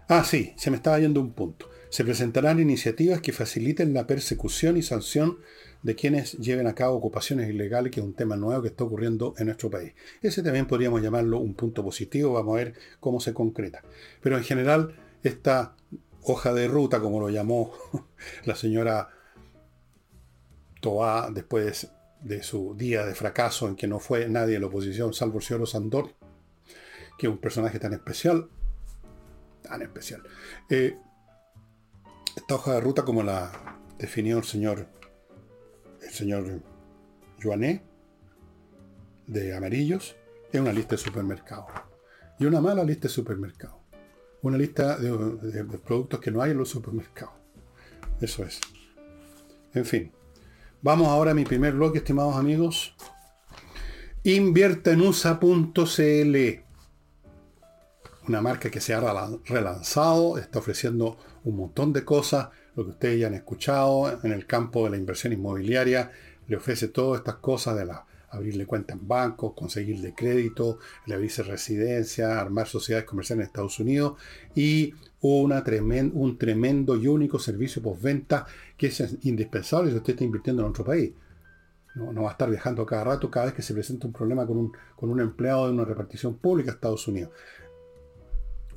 ah, 0.09 0.23
sí, 0.23 0.53
se 0.57 0.69
me 0.69 0.77
estaba 0.77 0.99
yendo 0.99 1.21
un 1.21 1.31
punto. 1.31 1.69
Se 1.89 2.03
presentarán 2.03 2.59
iniciativas 2.59 3.21
que 3.21 3.31
faciliten 3.31 3.93
la 3.93 4.05
persecución 4.05 4.77
y 4.77 4.81
sanción 4.81 5.39
de 5.81 5.95
quienes 5.95 6.33
lleven 6.33 6.67
a 6.67 6.75
cabo 6.75 6.95
ocupaciones 6.95 7.49
ilegales, 7.49 7.91
que 7.91 7.99
es 7.99 8.05
un 8.05 8.13
tema 8.13 8.35
nuevo 8.35 8.61
que 8.61 8.67
está 8.67 8.83
ocurriendo 8.83 9.33
en 9.37 9.45
nuestro 9.45 9.69
país. 9.69 9.93
Ese 10.21 10.43
también 10.43 10.67
podríamos 10.67 11.01
llamarlo 11.01 11.39
un 11.39 11.53
punto 11.53 11.83
positivo, 11.83 12.33
vamos 12.33 12.53
a 12.53 12.57
ver 12.57 12.73
cómo 12.99 13.19
se 13.19 13.33
concreta. 13.33 13.81
Pero 14.21 14.37
en 14.37 14.43
general, 14.43 14.95
esta 15.23 15.75
hoja 16.23 16.53
de 16.53 16.67
ruta, 16.67 16.99
como 16.99 17.19
lo 17.19 17.29
llamó 17.29 17.73
la 18.45 18.55
señora 18.55 19.09
Toá 20.81 21.29
después 21.31 21.91
de 22.21 22.43
su 22.43 22.75
día 22.75 23.05
de 23.05 23.15
fracaso 23.15 23.67
en 23.67 23.75
que 23.75 23.87
no 23.87 23.99
fue 23.99 24.27
nadie 24.27 24.55
de 24.55 24.59
la 24.59 24.67
oposición, 24.67 25.13
salvo 25.13 25.37
el 25.37 25.43
señor 25.43 25.63
Osandor, 25.63 26.13
que 27.17 27.27
es 27.27 27.31
un 27.31 27.39
personaje 27.39 27.79
tan 27.79 27.93
especial, 27.93 28.49
especial. 29.77 30.23
Eh, 30.69 30.97
esta 32.35 32.55
hoja 32.55 32.73
de 32.73 32.81
ruta, 32.81 33.03
como 33.03 33.23
la 33.23 33.51
definió 33.97 34.37
el 34.37 34.43
señor, 34.43 34.87
el 36.01 36.09
señor 36.09 36.61
Joané, 37.41 37.83
de 39.27 39.55
amarillos, 39.55 40.15
es 40.51 40.59
una 40.59 40.73
lista 40.73 40.95
de 40.95 41.01
supermercados. 41.01 41.67
Y 42.39 42.45
una 42.45 42.61
mala 42.61 42.83
lista 42.83 43.07
de 43.07 43.13
supermercados. 43.13 43.77
Una 44.41 44.57
lista 44.57 44.97
de 44.97 45.63
productos 45.79 46.19
que 46.19 46.31
no 46.31 46.41
hay 46.41 46.51
en 46.51 46.57
los 46.57 46.69
supermercados. 46.69 47.33
Eso 48.21 48.43
es. 48.43 48.59
En 49.73 49.85
fin. 49.85 50.11
Vamos 50.81 51.09
ahora 51.09 51.31
a 51.31 51.33
mi 51.33 51.43
primer 51.43 51.73
bloque, 51.73 51.97
estimados 51.97 52.37
amigos. 52.37 52.95
Inviertaenusa.cl 54.23 56.68
Una 58.29 58.41
marca 58.41 58.69
que 58.69 58.79
se 58.79 58.93
ha 58.93 58.99
relanzado, 59.45 60.37
está 60.37 60.59
ofreciendo 60.59 61.17
un 61.45 61.57
montón 61.57 61.91
de 61.93 62.05
cosas, 62.05 62.49
lo 62.75 62.83
que 62.85 62.91
ustedes 62.91 63.19
ya 63.19 63.25
han 63.25 63.33
escuchado 63.33 64.19
en 64.23 64.31
el 64.31 64.45
campo 64.45 64.83
de 64.83 64.91
la 64.91 64.97
inversión 64.97 65.33
inmobiliaria, 65.33 66.11
le 66.47 66.55
ofrece 66.55 66.89
todas 66.89 67.21
estas 67.21 67.37
cosas 67.37 67.75
de 67.75 67.85
la, 67.85 68.05
abrirle 68.29 68.67
cuenta 68.67 68.93
en 68.93 69.07
bancos, 69.07 69.53
conseguirle 69.55 70.13
crédito, 70.13 70.77
le 71.07 71.15
avise 71.15 71.41
residencia, 71.41 72.39
armar 72.39 72.67
sociedades 72.67 73.07
comerciales 73.09 73.45
en 73.45 73.47
Estados 73.47 73.79
Unidos 73.79 74.19
y 74.53 74.93
una 75.21 75.63
un 76.13 76.37
tremendo 76.37 76.95
y 76.97 77.07
único 77.07 77.39
servicio 77.39 77.81
postventa 77.81 78.45
que 78.77 78.87
es 78.87 79.15
indispensable 79.23 79.89
si 79.89 79.97
usted 79.97 80.13
está 80.13 80.23
invirtiendo 80.23 80.61
en 80.61 80.69
otro 80.69 80.85
país. 80.85 81.13
No, 81.95 82.21
va 82.21 82.29
a 82.29 82.31
estar 82.33 82.49
viajando 82.49 82.85
cada 82.85 83.03
rato 83.03 83.31
cada 83.31 83.47
vez 83.47 83.55
que 83.55 83.63
se 83.63 83.73
presenta 83.73 84.05
un 84.05 84.13
problema 84.13 84.45
con 84.45 84.57
un, 84.57 84.71
con 84.95 85.09
un 85.09 85.19
empleado 85.19 85.65
de 85.65 85.73
una 85.73 85.83
repartición 85.83 86.35
pública 86.37 86.69
a 86.69 86.75
Estados 86.75 87.07
Unidos. 87.07 87.31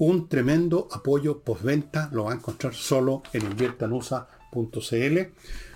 Un 0.05 0.29
tremendo 0.29 0.89
apoyo 0.91 1.43
postventa 1.43 2.11
lo 2.11 2.25
va 2.25 2.33
a 2.33 2.35
encontrar 2.35 2.75
solo 2.75 3.23
en 3.33 3.43
inviertanusa.cl. 3.43 5.19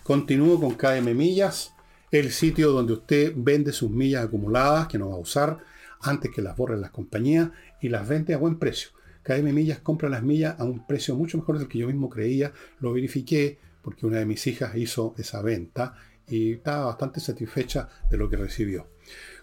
Continúo 0.02 0.58
con 0.58 0.74
KM 0.74 1.14
Millas, 1.14 1.74
el 2.10 2.32
sitio 2.32 2.72
donde 2.72 2.94
usted 2.94 3.32
vende 3.36 3.70
sus 3.72 3.88
millas 3.88 4.24
acumuladas 4.24 4.88
que 4.88 4.98
no 4.98 5.10
va 5.10 5.14
a 5.14 5.20
usar 5.20 5.58
antes 6.00 6.32
que 6.32 6.42
las 6.42 6.56
borren 6.56 6.80
las 6.80 6.90
compañías 6.90 7.50
y 7.80 7.88
las 7.88 8.08
vende 8.08 8.34
a 8.34 8.38
buen 8.38 8.58
precio. 8.58 8.88
KM 9.22 9.52
Millas 9.52 9.78
compra 9.78 10.08
las 10.08 10.24
millas 10.24 10.58
a 10.58 10.64
un 10.64 10.84
precio 10.88 11.14
mucho 11.14 11.38
mejor 11.38 11.60
del 11.60 11.68
que 11.68 11.78
yo 11.78 11.86
mismo 11.86 12.10
creía. 12.10 12.52
Lo 12.80 12.92
verifiqué 12.92 13.60
porque 13.80 14.06
una 14.06 14.18
de 14.18 14.26
mis 14.26 14.44
hijas 14.48 14.74
hizo 14.74 15.14
esa 15.18 15.40
venta 15.40 15.94
y 16.26 16.54
estaba 16.54 16.86
bastante 16.86 17.20
satisfecha 17.20 17.88
de 18.10 18.16
lo 18.16 18.28
que 18.28 18.38
recibió. 18.38 18.88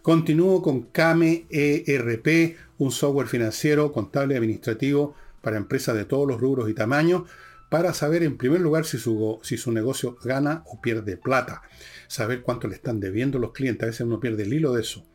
Continúo 0.03 0.61
con 0.61 0.81
Kame 0.81 1.45
ERP, 1.49 2.57
un 2.77 2.91
software 2.91 3.29
financiero, 3.29 3.93
contable 3.93 4.33
y 4.33 4.37
administrativo 4.37 5.15
para 5.41 5.55
empresas 5.55 5.95
de 5.95 6.03
todos 6.03 6.27
los 6.27 6.41
rubros 6.41 6.69
y 6.69 6.73
tamaños, 6.73 7.23
para 7.69 7.93
saber 7.93 8.21
en 8.23 8.37
primer 8.37 8.59
lugar 8.59 8.83
si 8.83 8.97
su, 8.97 9.71
negocio 9.71 10.17
gana 10.21 10.65
o 10.67 10.81
pierde 10.81 11.15
plata, 11.15 11.61
saber 12.09 12.41
cuánto 12.41 12.67
le 12.67 12.75
están 12.75 12.99
debiendo 12.99 13.39
los 13.39 13.53
clientes, 13.53 13.83
a 13.83 13.85
veces 13.85 14.01
uno 14.01 14.19
pierde 14.19 14.43
el 14.43 14.53
hilo 14.53 14.73
de 14.73 14.81
eso. 14.81 15.05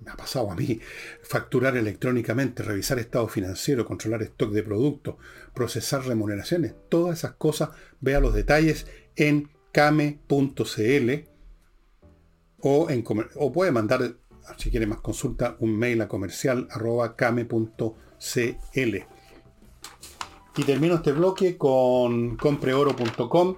Me 0.00 0.10
ha 0.10 0.16
pasado 0.16 0.50
a 0.50 0.56
mí, 0.56 0.80
facturar 1.22 1.76
electrónicamente, 1.76 2.64
revisar 2.64 2.98
estado 2.98 3.28
financiero, 3.28 3.86
controlar 3.86 4.24
stock 4.24 4.52
de 4.52 4.64
productos, 4.64 5.14
procesar 5.54 6.04
remuneraciones, 6.06 6.74
todas 6.88 7.18
esas 7.18 7.34
cosas, 7.34 7.68
vea 8.00 8.18
los 8.18 8.34
detalles 8.34 8.88
en 9.14 9.48
came.cl 9.70 11.34
o, 12.66 12.88
o 13.36 13.52
puede 13.52 13.72
mandar, 13.72 14.16
si 14.56 14.70
quiere 14.70 14.86
más 14.86 15.00
consulta, 15.00 15.56
un 15.60 15.76
mail 15.76 16.00
a 16.02 16.08
comercial 16.08 16.68
arroba. 16.70 17.16
Y 20.56 20.62
termino 20.62 20.94
este 20.94 21.12
bloque 21.12 21.56
con 21.58 22.36
compreoro.com, 22.36 23.56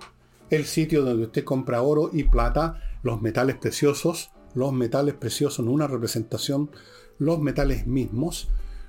el 0.50 0.64
sitio 0.64 1.02
donde 1.02 1.24
usted 1.24 1.44
compra 1.44 1.82
oro 1.82 2.10
y 2.12 2.24
plata, 2.24 2.80
los 3.02 3.20
metales 3.20 3.56
preciosos, 3.56 4.30
los 4.54 4.72
metales 4.72 5.14
preciosos 5.14 5.58
en 5.60 5.68
una 5.68 5.86
representación, 5.86 6.70
los 7.18 7.38
metales 7.40 7.86
mismos, 7.86 8.48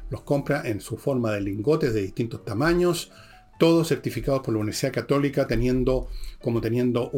los 0.10 0.22
compra 0.22 0.62
en 0.66 0.80
su 0.80 0.98
forma 0.98 1.32
de 1.32 1.42
lingotes 1.42 1.94
de 1.94 2.02
distintos 2.02 2.46
tamaños, 2.46 3.12
todos 3.60 3.90
certificados 3.90 4.42
por 4.42 4.54
la 4.54 4.60
Universidad 4.60 4.94
Católica, 4.94 5.48
teniendo 5.48 6.08
como 6.42 6.62
teniendo 6.62 7.10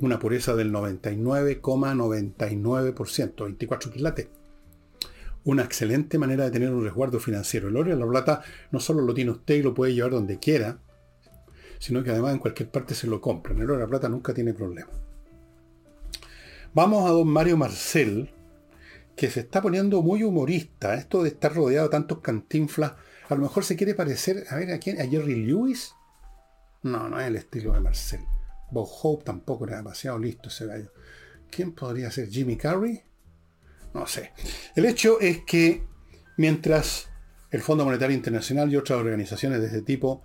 una 0.00 0.18
pureza 0.18 0.56
del 0.56 0.72
99,99%, 0.72 3.44
24 3.44 3.92
quilates. 3.92 4.26
Una 5.44 5.62
excelente 5.62 6.18
manera 6.18 6.44
de 6.44 6.50
tener 6.50 6.70
un 6.70 6.82
resguardo 6.84 7.20
financiero. 7.20 7.68
El 7.68 7.76
oro 7.76 7.94
y 7.94 7.98
la 7.98 8.06
plata 8.06 8.42
no 8.70 8.80
solo 8.80 9.02
lo 9.02 9.12
tiene 9.14 9.32
usted 9.32 9.56
y 9.56 9.62
lo 9.62 9.74
puede 9.74 9.92
llevar 9.94 10.12
donde 10.12 10.38
quiera, 10.38 10.78
sino 11.78 12.02
que 12.02 12.10
además 12.10 12.32
en 12.32 12.38
cualquier 12.38 12.70
parte 12.70 12.94
se 12.94 13.06
lo 13.06 13.20
compra. 13.20 13.54
El 13.54 13.62
oro 13.62 13.76
y 13.76 13.80
la 13.80 13.86
plata 13.86 14.08
nunca 14.08 14.32
tiene 14.34 14.54
problema. 14.54 14.90
Vamos 16.72 17.08
a 17.08 17.12
don 17.12 17.28
Mario 17.28 17.56
Marcel, 17.56 18.30
que 19.16 19.30
se 19.30 19.40
está 19.40 19.60
poniendo 19.60 20.02
muy 20.02 20.22
humorista. 20.22 20.94
Esto 20.94 21.22
de 21.22 21.30
estar 21.30 21.54
rodeado 21.54 21.88
de 21.88 21.92
tantos 21.92 22.20
cantinflas, 22.20 22.92
a 23.28 23.34
lo 23.34 23.42
mejor 23.42 23.64
se 23.64 23.76
quiere 23.76 23.94
parecer, 23.94 24.44
a 24.50 24.56
ver, 24.56 24.72
¿a 24.72 24.78
quién? 24.78 25.00
¿A 25.00 25.06
Jerry 25.06 25.46
Lewis? 25.46 25.94
No, 26.82 27.08
no 27.08 27.20
es 27.20 27.26
el 27.26 27.36
estilo 27.36 27.72
de 27.72 27.80
Marcel. 27.80 28.20
Bob 28.70 28.88
Hope 29.02 29.24
tampoco 29.24 29.66
era 29.66 29.76
demasiado 29.76 30.18
listo 30.18 30.48
ese 30.48 30.66
gallo. 30.66 30.92
¿Quién 31.50 31.72
podría 31.72 32.10
ser? 32.10 32.28
¿Jimmy 32.28 32.56
Carrey? 32.56 33.02
No 33.94 34.06
sé. 34.06 34.32
El 34.76 34.84
hecho 34.84 35.20
es 35.20 35.44
que 35.44 35.82
mientras 36.36 37.08
el 37.50 37.60
Fondo 37.60 37.84
Monetario 37.84 38.16
Internacional 38.16 38.70
y 38.70 38.76
otras 38.76 39.00
organizaciones 39.00 39.60
de 39.60 39.66
este 39.66 39.82
tipo 39.82 40.24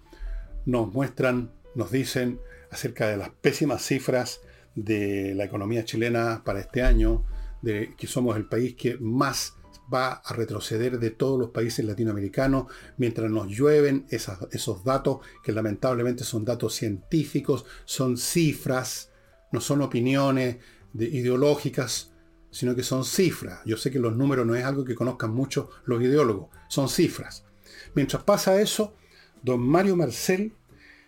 nos 0.65 0.93
muestran, 0.93 1.51
nos 1.73 1.91
dicen 1.91 2.39
acerca 2.71 3.07
de 3.07 3.17
las 3.17 3.29
pésimas 3.29 3.83
cifras 3.83 4.41
de 4.75 5.33
la 5.35 5.45
economía 5.45 5.85
chilena 5.85 6.43
para 6.45 6.59
este 6.59 6.83
año, 6.83 7.25
de 7.61 7.95
que 7.97 8.07
somos 8.07 8.35
el 8.37 8.47
país 8.47 8.75
que 8.75 8.97
más 8.99 9.54
va 9.93 10.13
a 10.13 10.33
retroceder 10.33 10.99
de 10.99 11.11
todos 11.11 11.39
los 11.39 11.49
países 11.49 11.85
latinoamericanos, 11.85 12.67
mientras 12.97 13.29
nos 13.29 13.47
llueven 13.47 14.05
esos 14.09 14.83
datos 14.83 15.19
que 15.43 15.51
lamentablemente 15.51 16.23
son 16.23 16.45
datos 16.45 16.75
científicos, 16.75 17.65
son 17.85 18.17
cifras, 18.17 19.11
no 19.51 19.61
son 19.61 19.81
opiniones 19.81 20.57
ideológicas, 20.93 22.11
sino 22.51 22.75
que 22.75 22.83
son 22.83 23.03
cifras. 23.05 23.59
Yo 23.65 23.77
sé 23.77 23.91
que 23.91 23.99
los 23.99 24.15
números 24.15 24.45
no 24.45 24.55
es 24.55 24.63
algo 24.63 24.85
que 24.85 24.95
conozcan 24.95 25.31
mucho 25.31 25.69
los 25.85 26.01
ideólogos, 26.01 26.49
son 26.67 26.89
cifras. 26.89 27.45
Mientras 27.93 28.23
pasa 28.23 28.59
eso, 28.61 28.95
don 29.41 29.61
Mario 29.61 29.95
Marcel 29.95 30.53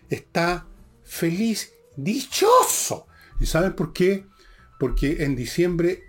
está 0.10 0.68
feliz, 1.04 1.74
dichoso, 1.96 3.08
¿Y 3.40 3.46
saben 3.46 3.74
por 3.76 3.94
qué? 3.94 4.26
porque 4.78 5.24
en 5.24 5.36
diciembre 5.36 6.04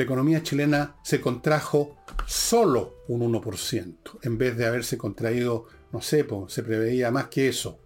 la 0.00 0.04
economía 0.04 0.42
chilena 0.42 0.96
se 1.02 1.20
contrajo 1.20 1.98
solo 2.26 3.02
un 3.08 3.20
1%, 3.20 3.96
en 4.22 4.38
vez 4.38 4.56
de 4.56 4.64
haberse 4.64 4.96
contraído, 4.96 5.66
no 5.92 6.00
sé, 6.00 6.26
se 6.48 6.62
preveía 6.62 7.10
más 7.10 7.26
que 7.26 7.48
eso. 7.48 7.78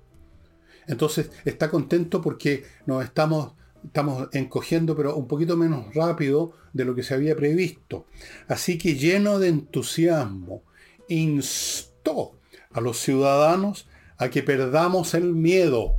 Entonces 0.87 1.33
está 1.45 1.69
contento 1.69 2.21
porque 2.23 2.63
nos 2.87 3.03
estamos, 3.03 3.55
estamos 3.85 4.29
encogiendo, 4.31 4.95
pero 4.95 5.17
un 5.17 5.27
poquito 5.27 5.57
menos 5.57 5.93
rápido 5.93 6.53
de 6.73 6.85
lo 6.85 6.95
que 6.95 7.03
se 7.03 7.15
había 7.15 7.35
previsto. 7.35 8.07
Así 8.47 8.79
que 8.79 8.95
lleno 8.95 9.41
de 9.41 9.49
entusiasmo, 9.49 10.63
instó 11.09 12.39
a 12.71 12.81
los 12.81 12.97
ciudadanos 12.97 13.89
a 14.19 14.31
que 14.31 14.45
perdamos 14.45 15.15
el 15.15 15.35
miedo 15.35 15.97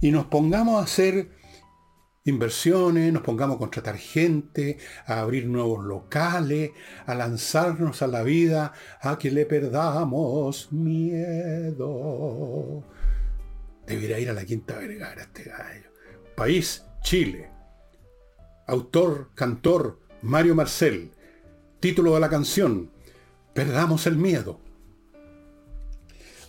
y 0.00 0.10
nos 0.10 0.24
pongamos 0.24 0.80
a 0.80 0.84
hacer 0.84 1.28
inversiones, 2.26 3.12
nos 3.12 3.22
pongamos 3.22 3.56
a 3.56 3.58
contratar 3.58 3.96
gente, 3.96 4.78
a 5.06 5.20
abrir 5.20 5.46
nuevos 5.46 5.84
locales, 5.84 6.72
a 7.06 7.14
lanzarnos 7.14 8.02
a 8.02 8.06
la 8.06 8.22
vida, 8.22 8.72
a 9.00 9.18
que 9.18 9.30
le 9.30 9.46
perdamos 9.46 10.70
miedo. 10.72 11.74
Debería 13.86 14.18
ir 14.18 14.28
a 14.30 14.34
la 14.34 14.44
Quinta 14.44 14.76
Vergara 14.78 15.22
este 15.22 15.44
gallo. 15.44 15.90
País, 16.36 16.84
Chile. 17.02 17.50
Autor, 18.66 19.30
cantor, 19.34 20.00
Mario 20.22 20.54
Marcel. 20.54 21.12
Título 21.80 22.14
de 22.14 22.20
la 22.20 22.28
canción, 22.28 22.90
Perdamos 23.56 24.06
el 24.06 24.18
miedo. 24.18 24.60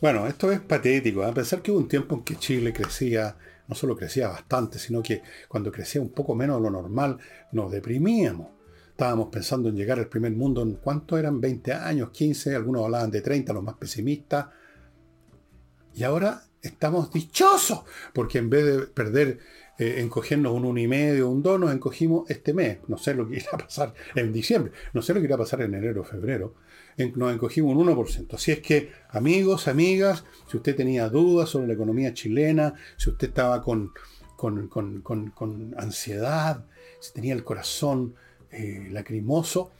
Bueno, 0.02 0.28
esto 0.28 0.52
es 0.52 0.60
patético. 0.60 1.24
A 1.24 1.30
¿eh? 1.30 1.34
pensar 1.34 1.62
que 1.62 1.72
hubo 1.72 1.80
un 1.80 1.88
tiempo 1.88 2.16
en 2.16 2.24
que 2.26 2.36
Chile 2.36 2.74
crecía, 2.74 3.38
no 3.68 3.76
solo 3.76 3.96
crecía 3.96 4.30
bastante, 4.30 4.80
sino 4.80 5.02
que 5.02 5.22
cuando 5.48 5.72
crecía 5.72 6.02
un 6.02 6.10
poco 6.10 6.36
menos 6.36 6.58
de 6.58 6.64
lo 6.64 6.70
normal, 6.70 7.18
nos 7.52 7.72
deprimíamos. 7.72 8.48
Estábamos 8.90 9.30
pensando 9.30 9.70
en 9.70 9.76
llegar 9.76 10.00
al 10.00 10.08
primer 10.08 10.32
mundo 10.32 10.62
en 10.62 10.76
cuánto 10.76 11.18
eran 11.18 11.40
20 11.40 11.74
años, 11.74 12.10
15, 12.10 12.56
algunos 12.56 12.86
hablaban 12.86 13.12
de 13.12 13.22
30, 13.22 13.54
los 13.54 13.64
más 13.64 13.76
pesimistas. 13.76 14.48
Y 15.94 16.04
ahora 16.04 16.44
estamos 16.62 17.12
dichosos, 17.12 17.84
porque 18.14 18.40
en 18.40 18.50
vez 18.50 18.66
de 18.66 18.80
perder, 18.88 19.40
eh, 19.78 20.02
encogernos 20.02 20.54
un 20.54 20.64
1,5 20.64 20.82
y 20.82 20.88
medio, 20.88 21.30
un 21.30 21.44
2, 21.44 21.60
nos 21.60 21.72
encogimos 21.72 22.30
este 22.30 22.54
mes. 22.54 22.80
No 22.88 22.98
sé 22.98 23.14
lo 23.14 23.28
que 23.28 23.36
irá 23.36 23.50
a 23.54 23.58
pasar 23.58 23.94
en 24.16 24.34
diciembre, 24.34 24.72
no 24.94 25.02
sé 25.02 25.14
lo 25.14 25.20
que 25.20 25.26
irá 25.26 25.36
a 25.36 25.40
pasar 25.40 25.62
en 25.62 25.76
enero 25.76 26.02
o 26.02 26.04
febrero 26.04 26.56
nos 26.98 27.34
encogimos 27.34 27.76
un 27.76 27.88
1%. 27.88 28.34
Así 28.34 28.52
es 28.52 28.60
que, 28.60 28.92
amigos, 29.10 29.68
amigas, 29.68 30.24
si 30.50 30.58
usted 30.58 30.76
tenía 30.76 31.10
dudas 31.10 31.50
sobre 31.50 31.68
la 31.68 31.74
economía 31.74 32.14
chilena, 32.14 32.74
si 32.98 33.12
usted 33.12 33.28
estaba 33.28 33.62
con, 33.62 33.94
con, 34.36 35.76
ansiedad, 35.78 36.66
si 37.00 37.14
tenía 37.14 37.34
el 37.34 37.44
corazón 37.44 38.16
eh, 38.52 38.88
lacrimoso, 38.92 39.72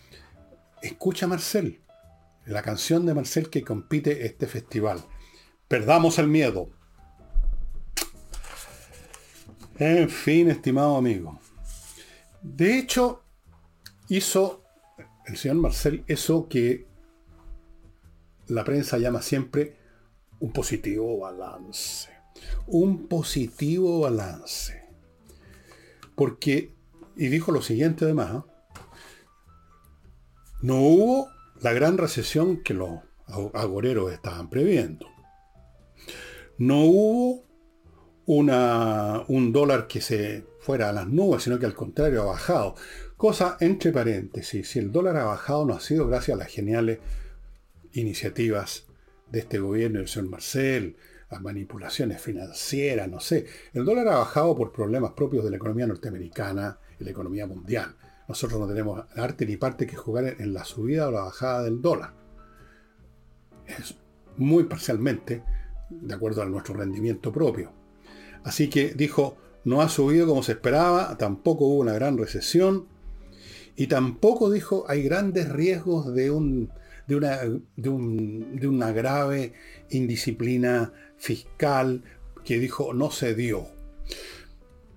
escucha 0.82 1.26
a 1.26 1.30
Marcel, 1.30 1.82
la 2.46 2.62
canción 2.62 3.06
de 3.06 3.14
Marcel 3.14 3.50
que 3.50 3.64
compite 3.64 4.26
este 4.26 4.46
festival. 4.46 5.04
Perdamos 5.68 6.20
el 6.20 6.28
miedo. 6.28 6.70
En 9.80 10.10
fin, 10.10 10.50
estimado 10.50 10.98
amigo. 10.98 11.40
De 12.42 12.78
hecho, 12.78 13.24
hizo 14.08 14.64
el 15.26 15.36
señor 15.38 15.58
Marcel 15.58 16.04
eso 16.08 16.48
que 16.48 16.87
la 18.48 18.64
prensa 18.64 18.98
llama 18.98 19.22
siempre 19.22 19.78
un 20.40 20.52
positivo 20.52 21.20
balance. 21.20 22.10
Un 22.68 23.08
positivo 23.08 24.02
balance. 24.02 24.82
Porque, 26.16 26.74
y 27.16 27.28
dijo 27.28 27.52
lo 27.52 27.62
siguiente 27.62 28.06
además, 28.06 28.36
¿eh? 28.36 28.50
no 30.62 30.82
hubo 30.82 31.30
la 31.62 31.74
gran 31.74 31.98
recesión 31.98 32.64
que 32.64 32.74
los 32.74 33.00
agoreros 33.54 34.12
estaban 34.12 34.50
previendo. 34.50 35.08
No 36.58 36.82
hubo 36.86 37.44
una, 38.26 39.24
un 39.28 39.52
dólar 39.52 39.88
que 39.88 40.02
se 40.02 40.46
fuera 40.60 40.90
a 40.90 40.94
las 40.94 41.08
nubes, 41.08 41.44
sino 41.44 41.60
que 41.60 41.66
al 41.66 41.76
contrario 41.76 42.24
ha 42.24 42.26
bajado. 42.26 42.76
Cosa 43.16 43.58
entre 43.60 43.92
paréntesis, 43.92 44.70
si 44.70 44.80
el 44.80 44.92
dólar 44.92 45.18
ha 45.18 45.26
bajado 45.26 45.66
no 45.66 45.74
ha 45.74 45.80
sido 45.80 46.08
gracias 46.08 46.36
a 46.36 46.40
las 46.40 46.52
geniales 46.52 47.00
iniciativas 48.00 48.86
de 49.32 49.40
este 49.40 49.60
gobierno 49.60 50.00
del 50.00 50.08
señor 50.08 50.30
Marcel, 50.30 50.98
a 51.30 51.40
manipulaciones 51.40 52.22
financieras, 52.22 53.10
no 53.10 53.20
sé. 53.20 53.46
El 53.74 53.86
dólar 53.86 54.08
ha 54.08 54.18
bajado 54.18 54.56
por 54.56 54.72
problemas 54.72 55.12
propios 55.12 55.44
de 55.44 55.52
la 55.52 55.58
economía 55.58 55.88
norteamericana 55.88 56.80
y 57.00 57.04
la 57.04 57.12
economía 57.12 57.46
mundial. 57.46 57.96
Nosotros 58.28 58.60
no 58.60 58.68
tenemos 58.68 59.04
arte 59.16 59.46
ni 59.46 59.58
parte 59.58 59.88
que 59.88 59.96
jugar 59.96 60.36
en 60.40 60.54
la 60.54 60.64
subida 60.64 61.08
o 61.08 61.12
la 61.12 61.22
bajada 61.22 61.64
del 61.64 61.82
dólar. 61.82 62.14
Es 63.66 63.96
muy 64.38 64.64
parcialmente 64.66 65.44
de 65.90 66.14
acuerdo 66.14 66.42
a 66.42 66.46
nuestro 66.46 66.76
rendimiento 66.76 67.32
propio. 67.32 67.74
Así 68.44 68.70
que 68.70 68.94
dijo, 68.94 69.38
no 69.66 69.82
ha 69.82 69.90
subido 69.90 70.28
como 70.28 70.44
se 70.44 70.54
esperaba, 70.54 71.18
tampoco 71.18 71.66
hubo 71.66 71.80
una 71.80 71.94
gran 71.94 72.18
recesión 72.18 72.88
y 73.76 73.88
tampoco 73.88 74.50
dijo 74.50 74.86
hay 74.88 75.04
grandes 75.04 75.50
riesgos 75.50 76.14
de 76.14 76.32
un 76.32 76.72
de 77.08 77.16
una, 77.16 77.40
de, 77.76 78.68
una 78.68 78.92
grave 78.92 79.54
indisciplina 79.90 80.92
fiscal 81.18 82.04
que 82.44 82.60
dijo 82.60 82.94
no 82.94 83.12
se 83.12 83.34
dio. 83.34 83.68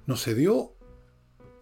No 0.06 0.16
se 0.16 0.34
dio, 0.34 0.74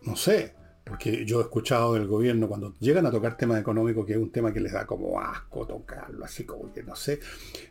no 0.02 0.16
sé, 0.16 0.54
porque 0.84 1.26
yo 1.26 1.40
he 1.40 1.42
escuchado 1.42 1.94
del 1.94 2.06
gobierno 2.06 2.48
cuando 2.48 2.74
llegan 2.80 3.04
a 3.04 3.10
tocar 3.10 3.36
temas 3.36 3.60
económicos, 3.60 4.06
que 4.06 4.12
es 4.12 4.18
un 4.18 4.32
tema 4.32 4.54
que 4.54 4.60
les 4.60 4.72
da 4.72 4.86
como 4.86 5.20
asco 5.20 5.66
tocarlo, 5.66 6.24
así 6.24 6.44
como 6.44 6.72
que 6.72 6.82
no 6.82 6.96
sé. 6.96 7.20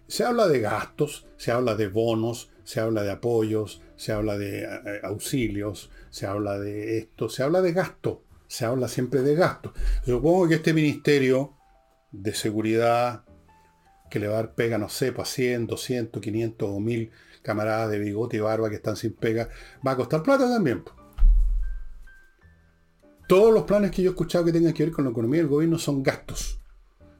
Se 0.07 0.23
habla 0.23 0.47
de 0.47 0.59
gastos, 0.59 1.25
se 1.35 1.51
habla 1.51 1.75
de 1.75 1.87
bonos, 1.87 2.51
se 2.63 2.79
habla 2.79 3.01
de 3.01 3.11
apoyos, 3.11 3.81
se 3.95 4.11
habla 4.11 4.37
de 4.37 4.65
eh, 4.65 5.01
auxilios, 5.03 5.89
se 6.11 6.27
habla 6.27 6.59
de 6.59 6.99
esto, 6.99 7.27
se 7.27 7.41
habla 7.41 7.61
de 7.61 7.73
gasto, 7.73 8.23
se 8.47 8.65
habla 8.65 8.87
siempre 8.87 9.21
de 9.21 9.33
gasto. 9.33 9.73
Supongo 10.05 10.47
que 10.47 10.55
este 10.55 10.73
ministerio 10.73 11.56
de 12.21 12.33
seguridad 12.33 13.23
que 14.09 14.19
le 14.19 14.27
va 14.27 14.35
a 14.35 14.37
dar 14.37 14.55
pega, 14.55 14.77
no 14.77 14.89
sé, 14.89 15.11
para 15.11 15.25
100, 15.25 15.67
200, 15.67 16.21
500 16.21 16.69
o 16.69 16.79
1000 16.79 17.11
camaradas 17.41 17.89
de 17.91 17.99
bigote 17.99 18.37
y 18.37 18.39
barba 18.39 18.69
que 18.69 18.75
están 18.75 18.95
sin 18.95 19.13
pega, 19.13 19.49
va 19.85 19.91
a 19.91 19.95
costar 19.95 20.23
plata 20.23 20.49
también. 20.49 20.83
Todos 23.27 23.53
los 23.53 23.63
planes 23.63 23.91
que 23.91 24.01
yo 24.01 24.09
he 24.09 24.13
escuchado 24.13 24.45
que 24.45 24.53
tengan 24.53 24.73
que 24.73 24.83
ver 24.83 24.93
con 24.93 25.05
la 25.05 25.11
economía 25.11 25.41
del 25.41 25.49
gobierno 25.49 25.77
son 25.77 26.01
gastos. 26.01 26.61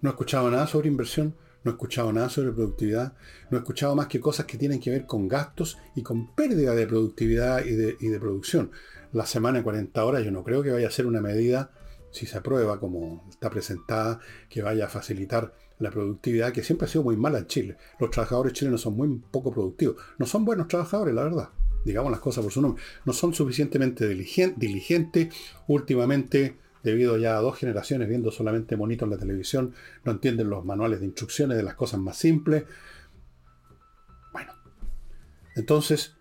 No 0.01 0.09
he 0.09 0.13
escuchado 0.13 0.49
nada 0.49 0.67
sobre 0.67 0.87
inversión, 0.87 1.35
no 1.63 1.71
he 1.71 1.73
escuchado 1.73 2.13
nada 2.13 2.29
sobre 2.29 2.51
productividad, 2.51 3.13
no 3.49 3.57
he 3.57 3.61
escuchado 3.61 3.95
más 3.95 4.07
que 4.07 4.21
cosas 4.21 4.45
que 4.45 4.57
tienen 4.57 4.79
que 4.79 4.89
ver 4.89 5.05
con 5.05 5.27
gastos 5.27 5.77
y 5.95 6.03
con 6.03 6.33
pérdida 6.33 6.73
de 6.75 6.87
productividad 6.87 7.65
y 7.65 7.71
de, 7.71 7.97
y 7.99 8.07
de 8.07 8.19
producción. 8.19 8.71
La 9.11 9.25
semana 9.25 9.57
de 9.57 9.63
40 9.63 10.05
horas 10.05 10.23
yo 10.23 10.31
no 10.31 10.43
creo 10.43 10.63
que 10.63 10.71
vaya 10.71 10.87
a 10.87 10.91
ser 10.91 11.07
una 11.07 11.19
medida 11.19 11.71
si 12.17 12.25
se 12.25 12.37
aprueba 12.37 12.79
como 12.79 13.25
está 13.29 13.49
presentada, 13.49 14.19
que 14.49 14.61
vaya 14.61 14.85
a 14.85 14.89
facilitar 14.89 15.53
la 15.79 15.91
productividad, 15.91 16.51
que 16.51 16.63
siempre 16.63 16.85
ha 16.85 16.89
sido 16.89 17.03
muy 17.03 17.15
mala 17.15 17.39
en 17.39 17.47
Chile. 17.47 17.77
Los 17.99 18.09
trabajadores 18.09 18.53
chilenos 18.53 18.81
son 18.81 18.95
muy 18.95 19.21
poco 19.31 19.51
productivos. 19.51 19.97
No 20.17 20.25
son 20.25 20.43
buenos 20.43 20.67
trabajadores, 20.67 21.13
la 21.13 21.23
verdad. 21.23 21.49
Digamos 21.85 22.11
las 22.11 22.19
cosas 22.19 22.43
por 22.43 22.51
su 22.51 22.61
nombre. 22.61 22.81
No 23.05 23.13
son 23.13 23.33
suficientemente 23.33 24.07
diligentes. 24.07 25.35
Últimamente, 25.67 26.57
debido 26.83 27.17
ya 27.17 27.37
a 27.37 27.41
dos 27.41 27.57
generaciones 27.57 28.09
viendo 28.09 28.31
solamente 28.31 28.75
monitos 28.75 29.05
en 29.05 29.11
la 29.11 29.17
televisión, 29.17 29.73
no 30.03 30.11
entienden 30.11 30.49
los 30.49 30.65
manuales 30.65 30.99
de 30.99 31.05
instrucciones 31.05 31.57
de 31.57 31.63
las 31.63 31.75
cosas 31.75 31.99
más 31.99 32.17
simples. 32.17 32.63
Bueno, 34.33 34.53
entonces, 35.55 36.15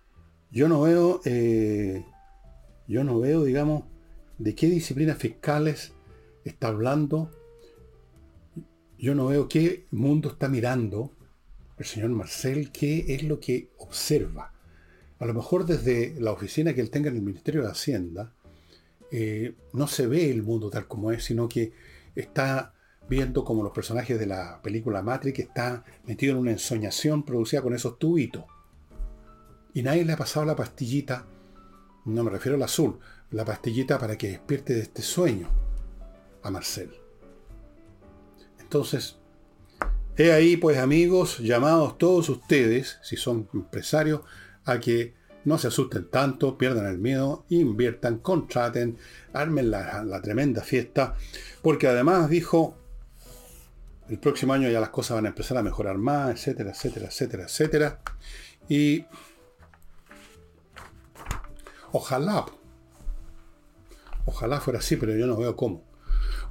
yo 0.50 0.68
no 0.68 0.82
veo, 0.82 1.20
eh, 1.24 2.04
yo 2.86 3.04
no 3.04 3.18
veo, 3.18 3.42
digamos, 3.42 3.84
de 4.38 4.54
qué 4.54 4.68
disciplinas 4.68 5.18
fiscales 5.18 5.92
está 6.44 6.68
hablando. 6.68 7.30
Yo 8.98 9.14
no 9.14 9.26
veo 9.26 9.48
qué 9.48 9.86
mundo 9.90 10.30
está 10.30 10.48
mirando 10.48 11.12
el 11.76 11.84
señor 11.84 12.10
Marcel, 12.10 12.72
qué 12.72 13.04
es 13.14 13.22
lo 13.22 13.40
que 13.40 13.70
observa. 13.78 14.52
A 15.18 15.26
lo 15.26 15.34
mejor 15.34 15.66
desde 15.66 16.18
la 16.20 16.32
oficina 16.32 16.74
que 16.74 16.80
él 16.80 16.90
tenga 16.90 17.10
en 17.10 17.16
el 17.16 17.22
Ministerio 17.22 17.62
de 17.62 17.70
Hacienda, 17.70 18.32
eh, 19.10 19.54
no 19.72 19.86
se 19.86 20.06
ve 20.06 20.30
el 20.30 20.42
mundo 20.42 20.70
tal 20.70 20.86
como 20.86 21.12
es, 21.12 21.24
sino 21.24 21.48
que 21.48 21.72
está 22.14 22.74
viendo 23.08 23.44
como 23.44 23.62
los 23.62 23.72
personajes 23.72 24.18
de 24.18 24.26
la 24.26 24.60
película 24.62 25.02
Matrix 25.02 25.38
está 25.38 25.84
metido 26.06 26.32
en 26.32 26.38
una 26.38 26.50
ensoñación 26.50 27.24
producida 27.24 27.62
con 27.62 27.74
esos 27.74 27.98
tubitos. 27.98 28.44
Y 29.74 29.82
nadie 29.82 30.04
le 30.04 30.14
ha 30.14 30.16
pasado 30.16 30.46
la 30.46 30.56
pastillita, 30.56 31.26
no 32.04 32.24
me 32.24 32.30
refiero 32.30 32.56
al 32.56 32.62
azul, 32.62 32.98
la 33.30 33.44
pastillita 33.44 33.98
para 33.98 34.16
que 34.16 34.28
despierte 34.28 34.74
de 34.74 34.80
este 34.80 35.02
sueño 35.02 35.48
a 36.42 36.50
Marcel. 36.50 36.90
Entonces, 38.60 39.16
he 40.16 40.32
ahí 40.32 40.56
pues 40.56 40.78
amigos, 40.78 41.38
llamados 41.38 41.98
todos 41.98 42.28
ustedes, 42.28 42.98
si 43.02 43.16
son 43.16 43.48
empresarios, 43.52 44.22
a 44.64 44.80
que 44.80 45.14
no 45.44 45.58
se 45.58 45.68
asusten 45.68 46.10
tanto, 46.10 46.58
pierdan 46.58 46.86
el 46.86 46.98
miedo, 46.98 47.44
inviertan, 47.50 48.18
contraten, 48.18 48.98
armen 49.32 49.70
la, 49.70 50.02
la 50.02 50.20
tremenda 50.20 50.62
fiesta, 50.62 51.14
porque 51.62 51.86
además 51.86 52.28
dijo, 52.28 52.76
el 54.08 54.18
próximo 54.18 54.52
año 54.52 54.68
ya 54.68 54.80
las 54.80 54.90
cosas 54.90 55.16
van 55.16 55.26
a 55.26 55.28
empezar 55.28 55.56
a 55.58 55.62
mejorar 55.62 55.98
más, 55.98 56.30
etcétera, 56.30 56.70
etcétera, 56.70 57.06
etcétera, 57.06 57.44
etcétera. 57.44 58.00
Y 58.68 59.04
ojalá, 61.92 62.46
ojalá 64.26 64.60
fuera 64.60 64.80
así, 64.80 64.96
pero 64.96 65.16
yo 65.16 65.26
no 65.26 65.36
veo 65.36 65.56
cómo. 65.56 65.84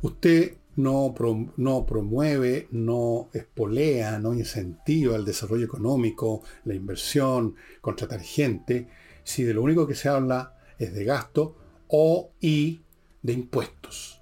Usted 0.02 0.58
no, 0.76 1.14
no 1.58 1.86
promueve, 1.86 2.68
no 2.72 3.30
espolea, 3.34 4.20
no 4.20 4.34
incentiva 4.34 5.16
el 5.16 5.26
desarrollo 5.26 5.66
económico, 5.66 6.44
la 6.66 6.74
inversión, 6.74 7.56
contratar 7.82 8.22
gente, 8.22 8.88
si 9.24 9.44
de 9.44 9.54
lo 9.54 9.62
único 9.62 9.88
que 9.88 9.96
se 9.96 10.10
habla 10.10 10.56
es 10.78 10.94
de 10.94 11.06
gasto 11.06 11.56
o 11.88 12.32
y 12.42 12.82
de 13.22 13.34
impuestos. 13.34 14.22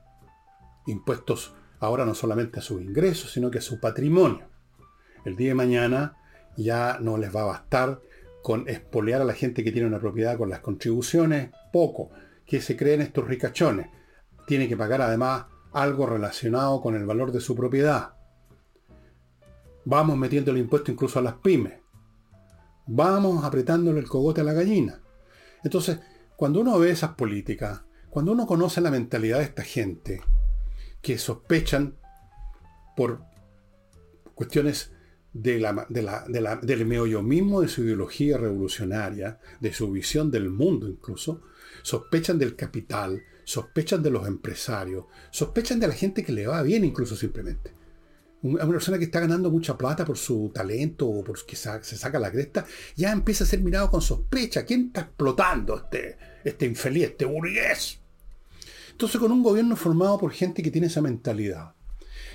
Impuestos 0.86 1.54
ahora 1.80 2.06
no 2.06 2.14
solamente 2.14 2.60
a 2.60 2.64
sus 2.64 2.82
ingresos, 2.82 3.32
sino 3.32 3.50
que 3.50 3.58
a 3.60 3.62
su 3.62 3.80
patrimonio. 3.80 4.48
El 5.26 5.36
día 5.36 5.50
de 5.50 5.56
mañana 5.56 6.18
ya 6.56 6.98
no 7.00 7.18
les 7.18 7.36
va 7.36 7.42
a 7.42 7.46
bastar 7.46 8.02
con 8.42 8.68
espolear 8.68 9.22
a 9.22 9.26
la 9.26 9.34
gente 9.34 9.64
que 9.64 9.72
tiene 9.72 9.88
una 9.88 10.00
propiedad 10.00 10.38
con 10.38 10.50
las 10.50 10.60
contribuciones, 10.60 11.52
poco, 11.72 12.12
que 12.46 12.62
se 12.62 12.76
creen 12.76 13.02
estos 13.02 13.28
ricachones. 13.28 13.88
Tiene 14.48 14.68
que 14.68 14.78
pagar 14.78 15.02
además 15.02 15.46
algo 15.72 16.06
relacionado 16.06 16.82
con 16.82 16.96
el 16.96 17.06
valor 17.06 17.32
de 17.32 17.42
su 17.42 17.56
propiedad. 17.56 18.14
Vamos 19.86 20.18
metiendo 20.18 20.52
el 20.52 20.58
impuesto 20.58 20.92
incluso 20.92 21.20
a 21.20 21.24
las 21.24 21.36
pymes. 21.36 21.74
Vamos 22.86 23.44
apretándole 23.44 24.00
el 24.00 24.08
cogote 24.08 24.42
a 24.42 24.44
la 24.46 24.54
gallina. 24.54 25.02
Entonces, 25.64 26.00
cuando 26.36 26.60
uno 26.60 26.78
ve 26.80 26.92
esas 26.92 27.16
políticas, 27.16 27.84
cuando 28.10 28.32
uno 28.32 28.46
conoce 28.46 28.82
la 28.82 28.92
mentalidad 28.92 29.40
de 29.40 29.46
esta 29.46 29.64
gente, 29.64 30.22
que 31.02 31.18
sospechan 31.18 31.98
por 32.96 33.24
cuestiones 34.36 34.92
de 35.34 35.60
la, 35.60 36.60
del 36.62 36.86
meollo 36.86 37.24
mismo 37.24 37.62
de 37.62 37.68
su 37.68 37.84
ideología 37.84 38.38
revolucionaria, 38.38 39.40
de 39.60 39.74
su 39.74 39.92
visión 39.92 40.30
del 40.32 40.50
mundo 40.50 40.88
incluso, 40.88 41.42
sospechan 41.82 42.38
del 42.38 42.56
capital, 42.56 43.24
sospechan 43.44 44.02
de 44.04 44.12
los 44.12 44.28
empresarios, 44.28 45.06
sospechan 45.32 45.80
de 45.80 45.88
la 45.88 45.94
gente 45.94 46.24
que 46.24 46.32
le 46.32 46.48
va 46.48 46.62
bien 46.62 46.86
incluso 46.86 47.16
simplemente. 47.16 47.72
Una 48.44 48.68
persona 48.68 48.98
que 48.98 49.06
está 49.06 49.22
ganando 49.22 49.50
mucha 49.50 49.78
plata 49.78 50.04
por 50.04 50.18
su 50.18 50.52
talento 50.54 51.08
o 51.08 51.24
por 51.24 51.46
que 51.46 51.56
se 51.56 51.82
saca 51.82 52.20
la 52.20 52.30
cresta, 52.30 52.66
ya 52.96 53.12
empieza 53.14 53.46
a 53.46 53.48
ser 53.48 53.62
mirado 53.62 53.90
con 53.90 54.02
sospecha. 54.02 54.66
¿Quién 54.66 54.88
está 54.88 55.02
explotando 55.02 55.78
este, 55.78 56.18
este 56.44 56.66
infeliz, 56.66 57.06
este 57.06 57.24
burgués? 57.24 58.00
Entonces, 58.92 59.20
con 59.20 59.32
un 59.32 59.44
gobierno 59.44 59.78
formado 59.78 60.20
por 60.20 60.34
gente 60.34 60.62
que 60.62 60.72
tiene 60.72 60.88
esa 60.88 61.02
mentalidad, 61.02 61.74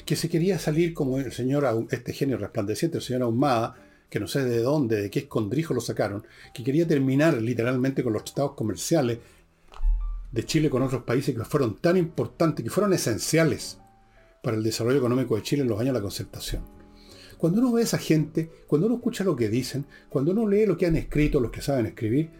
que 0.06 0.16
se 0.16 0.30
quería 0.30 0.58
salir 0.58 0.94
como 0.94 1.18
el 1.18 1.30
señor, 1.32 1.86
este 1.90 2.14
genio 2.14 2.38
resplandeciente, 2.38 2.96
el 2.96 3.04
señor 3.04 3.22
Ahumada, 3.22 3.76
que 4.08 4.20
no 4.20 4.26
sé 4.26 4.44
de 4.44 4.60
dónde, 4.60 5.02
de 5.02 5.10
qué 5.10 5.20
escondrijo 5.20 5.74
lo 5.74 5.80
sacaron, 5.80 6.26
que 6.54 6.64
quería 6.64 6.86
terminar 6.86 7.40
literalmente 7.40 8.02
con 8.02 8.12
los 8.12 8.24
tratados 8.24 8.52
comerciales 8.52 9.18
de 10.32 10.44
Chile 10.44 10.70
con 10.70 10.82
otros 10.82 11.02
países 11.04 11.34
que 11.34 11.44
fueron 11.44 11.76
tan 11.76 11.96
importantes, 11.96 12.64
que 12.64 12.70
fueron 12.70 12.92
esenciales 12.92 13.78
para 14.42 14.56
el 14.56 14.62
desarrollo 14.62 14.98
económico 14.98 15.36
de 15.36 15.42
Chile 15.42 15.62
en 15.62 15.68
los 15.68 15.80
años 15.80 15.94
de 15.94 15.98
la 15.98 16.02
concertación. 16.02 16.62
Cuando 17.38 17.60
uno 17.60 17.72
ve 17.72 17.82
a 17.82 17.84
esa 17.84 17.98
gente, 17.98 18.50
cuando 18.66 18.86
uno 18.86 18.96
escucha 18.96 19.24
lo 19.24 19.36
que 19.36 19.48
dicen, 19.48 19.86
cuando 20.08 20.32
uno 20.32 20.46
lee 20.46 20.66
lo 20.66 20.76
que 20.76 20.86
han 20.86 20.96
escrito, 20.96 21.40
los 21.40 21.52
que 21.52 21.62
saben 21.62 21.86
escribir, 21.86 22.30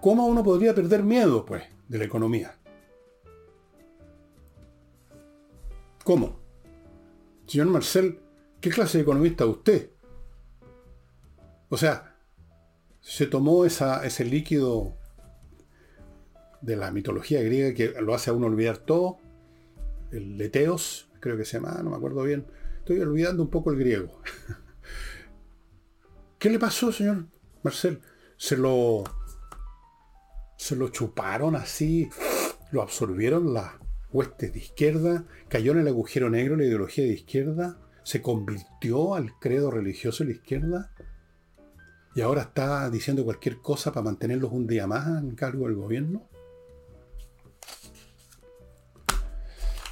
¿cómo 0.00 0.26
uno 0.26 0.42
podría 0.42 0.74
perder 0.74 1.02
miedo, 1.02 1.44
pues, 1.44 1.62
de 1.88 1.98
la 1.98 2.04
economía? 2.04 2.56
¿Cómo? 6.04 6.40
Señor 7.46 7.68
Marcel, 7.68 8.18
¿qué 8.62 8.70
clase 8.70 8.96
de 8.96 9.02
economista 9.02 9.44
usted? 9.44 9.90
O 11.68 11.76
sea, 11.76 12.16
se 13.00 13.26
tomó 13.26 13.66
ese 13.66 14.24
líquido 14.24 14.96
de 16.62 16.76
la 16.76 16.92
mitología 16.92 17.42
griega 17.42 17.74
que 17.74 18.00
lo 18.00 18.14
hace 18.14 18.30
a 18.30 18.32
uno 18.32 18.46
olvidar 18.46 18.78
todo. 18.78 19.18
El 20.12 20.38
leteos, 20.38 21.10
creo 21.20 21.36
que 21.36 21.44
se 21.44 21.58
llama, 21.58 21.82
no 21.82 21.90
me 21.90 21.96
acuerdo 21.96 22.22
bien. 22.22 22.46
Estoy 22.78 23.00
olvidando 23.00 23.42
un 23.42 23.50
poco 23.50 23.72
el 23.72 23.78
griego. 23.78 24.22
¿Qué 26.38 26.48
le 26.48 26.58
pasó, 26.58 26.92
señor 26.92 27.26
Marcel? 27.62 28.00
Se 28.36 28.56
lo. 28.56 29.04
Se 30.56 30.76
lo 30.76 30.88
chuparon 30.90 31.56
así, 31.56 32.08
lo 32.70 32.82
absorbieron 32.82 33.52
las 33.52 33.72
huestes 34.12 34.52
de 34.52 34.60
izquierda, 34.60 35.24
cayó 35.48 35.72
en 35.72 35.80
el 35.80 35.88
agujero 35.88 36.30
negro 36.30 36.54
la 36.54 36.64
ideología 36.64 37.04
de 37.04 37.14
izquierda, 37.14 37.78
se 38.04 38.22
convirtió 38.22 39.14
al 39.14 39.38
credo 39.38 39.70
religioso 39.70 40.24
de 40.24 40.30
la 40.30 40.36
izquierda 40.36 40.90
y 42.14 42.20
ahora 42.20 42.42
está 42.42 42.90
diciendo 42.90 43.24
cualquier 43.24 43.58
cosa 43.58 43.92
para 43.92 44.04
mantenerlos 44.04 44.52
un 44.52 44.66
día 44.66 44.86
más 44.86 45.06
en 45.22 45.34
cargo 45.34 45.66
del 45.66 45.76
gobierno. 45.76 46.28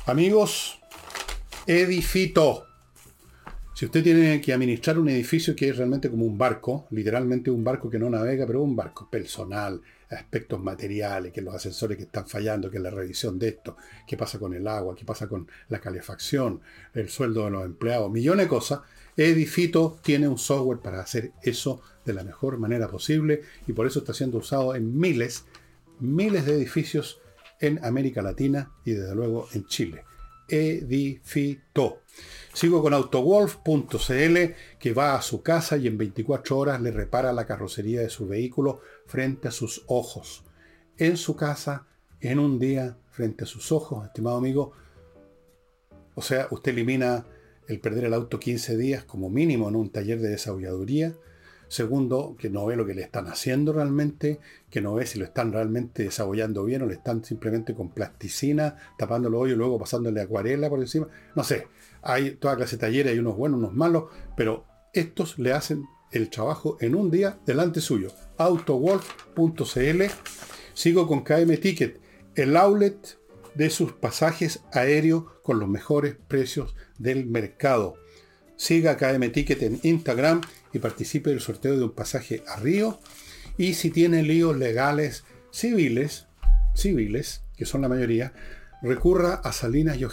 Amigos, 0.07 0.81
edifito. 1.66 2.70
Si 3.81 3.87
usted 3.87 4.03
tiene 4.03 4.43
que 4.43 4.53
administrar 4.53 4.99
un 4.99 5.09
edificio 5.09 5.57
que 5.57 5.71
es 5.71 5.79
realmente 5.79 6.11
como 6.11 6.27
un 6.27 6.37
barco, 6.37 6.87
literalmente 6.90 7.51
un 7.51 7.64
barco 7.64 7.88
que 7.88 7.99
no 7.99 8.11
navega, 8.11 8.47
pero 8.47 8.61
un 8.61 8.77
barco 8.77 9.09
personal, 9.09 9.81
aspectos 10.11 10.61
materiales, 10.61 11.33
que 11.33 11.40
los 11.40 11.55
ascensores 11.55 11.97
que 11.97 12.03
están 12.03 12.27
fallando, 12.29 12.71
que 12.71 12.79
la 12.79 12.90
revisión 12.90 13.38
de 13.38 13.49
esto, 13.49 13.79
qué 14.07 14.19
pasa 14.19 14.38
con 14.38 14.53
el 14.53 14.69
agua, 14.69 14.95
qué 14.95 15.07
pasa 15.07 15.29
con 15.29 15.49
la 15.71 15.81
calefacción, 15.81 16.61
el 16.93 17.09
sueldo 17.09 17.47
de 17.47 17.53
los 17.53 17.64
empleados, 17.64 18.11
millones 18.11 18.45
de 18.45 18.49
cosas, 18.51 18.81
Edifito 19.16 19.99
tiene 20.03 20.29
un 20.29 20.37
software 20.37 20.81
para 20.81 21.01
hacer 21.01 21.33
eso 21.43 21.81
de 22.05 22.12
la 22.12 22.23
mejor 22.23 22.59
manera 22.59 22.87
posible 22.87 23.45
y 23.66 23.73
por 23.73 23.87
eso 23.87 24.01
está 24.01 24.12
siendo 24.12 24.37
usado 24.37 24.75
en 24.75 24.99
miles, 24.99 25.47
miles 26.01 26.45
de 26.45 26.53
edificios 26.53 27.19
en 27.61 27.83
América 27.83 28.21
Latina 28.21 28.73
y 28.85 28.90
desde 28.90 29.14
luego 29.14 29.49
en 29.55 29.64
Chile. 29.64 30.05
Edifito. 30.51 32.03
Sigo 32.53 32.83
con 32.83 32.95
autowolf.cl 32.95 34.39
que 34.79 34.93
va 34.93 35.15
a 35.15 35.23
su 35.23 35.43
casa 35.43 35.77
y 35.77 35.87
en 35.87 35.97
24 35.97 36.59
horas 36.59 36.81
le 36.81 36.91
repara 36.91 37.33
la 37.33 37.47
carrocería 37.47 38.01
de 38.01 38.11
su 38.11 38.27
vehículo 38.27 38.81
frente 39.07 39.49
a 39.49 39.53
sus 39.53 39.85
ojos. 39.87 40.45
En 40.99 41.17
su 41.17 41.37
casa, 41.37 41.87
en 42.21 42.39
un 42.39 42.59
día, 42.59 42.99
frente 43.11 43.45
a 43.45 43.47
sus 43.47 43.71
ojos, 43.73 44.05
estimado 44.05 44.37
amigo. 44.37 44.73
O 46.15 46.23
sea, 46.23 46.49
usted 46.51 46.73
elimina 46.73 47.27
el 47.69 47.81
perder 47.81 48.07
el 48.07 48.15
auto 48.15 48.41
15 48.41 48.77
días 48.77 49.05
como 49.05 49.31
mínimo 49.31 49.69
en 49.69 49.77
un 49.77 49.91
taller 49.91 50.21
de 50.21 50.31
desaholladuría 50.31 51.15
Segundo, 51.71 52.35
que 52.37 52.51
no 52.51 52.67
ve 52.67 52.75
lo 52.75 52.85
que 52.85 52.95
le 52.95 53.03
están 53.03 53.29
haciendo 53.29 53.73
realmente, 53.73 54.41
que 54.71 54.81
no 54.81 54.93
ve 54.95 55.07
si 55.07 55.21
lo 55.21 55.25
están 55.25 55.53
realmente 55.53 56.03
desabollando 56.03 56.65
bien 56.65 56.83
o 56.83 56.87
le 56.87 56.95
están 56.95 57.23
simplemente 57.23 57.75
con 57.75 57.91
plasticina, 57.91 58.75
tapando 58.99 59.29
el 59.29 59.37
hoyo 59.37 59.55
y 59.55 59.57
luego 59.57 59.79
pasándole 59.79 60.21
acuarela 60.21 60.69
por 60.69 60.81
encima. 60.81 61.07
No 61.37 61.45
sé, 61.45 61.69
hay 62.03 62.33
toda 62.33 62.57
clase 62.57 62.77
de 62.77 62.81
talleres, 62.81 63.13
hay 63.13 63.19
unos 63.19 63.37
buenos, 63.37 63.59
unos 63.59 63.75
malos, 63.75 64.05
pero 64.37 64.67
estos 64.93 65.39
le 65.39 65.53
hacen 65.53 65.85
el 66.13 66.31
trabajo 66.31 66.77
en 66.81 66.95
un 66.95 67.11
día 67.11 67.39
delante 67.47 67.81
suyo. 67.81 68.13
Autowolf.cl. 68.39 70.03
Sigo 70.75 71.07
con 71.07 71.23
KM 71.23 71.57
Ticket, 71.59 72.01
el 72.35 72.57
outlet 72.57 73.19
de 73.55 73.71
sus 73.71 73.93
pasajes 73.93 74.61
aéreos 74.73 75.25
con 75.43 75.59
los 75.59 75.69
mejores 75.69 76.17
precios 76.29 76.75
del 76.99 77.27
mercado. 77.27 77.97
Siga 78.57 78.97
KM 78.97 79.31
Ticket 79.31 79.63
en 79.63 79.81
Instagram 79.83 80.41
y 80.73 80.79
participe 80.79 81.31
del 81.31 81.41
sorteo 81.41 81.77
de 81.77 81.85
un 81.85 81.93
pasaje 81.93 82.43
a 82.47 82.57
Río. 82.57 83.01
Y 83.57 83.75
si 83.75 83.91
tiene 83.91 84.23
líos 84.23 84.57
legales 84.57 85.25
civiles, 85.51 86.27
civiles, 86.75 87.43
que 87.57 87.67
son 87.67 87.83
la 87.83 87.89
mayoría, 87.89 88.33
recurra 88.83 89.35
a 89.35 89.53
Salinas 89.53 89.99
y 89.99 90.05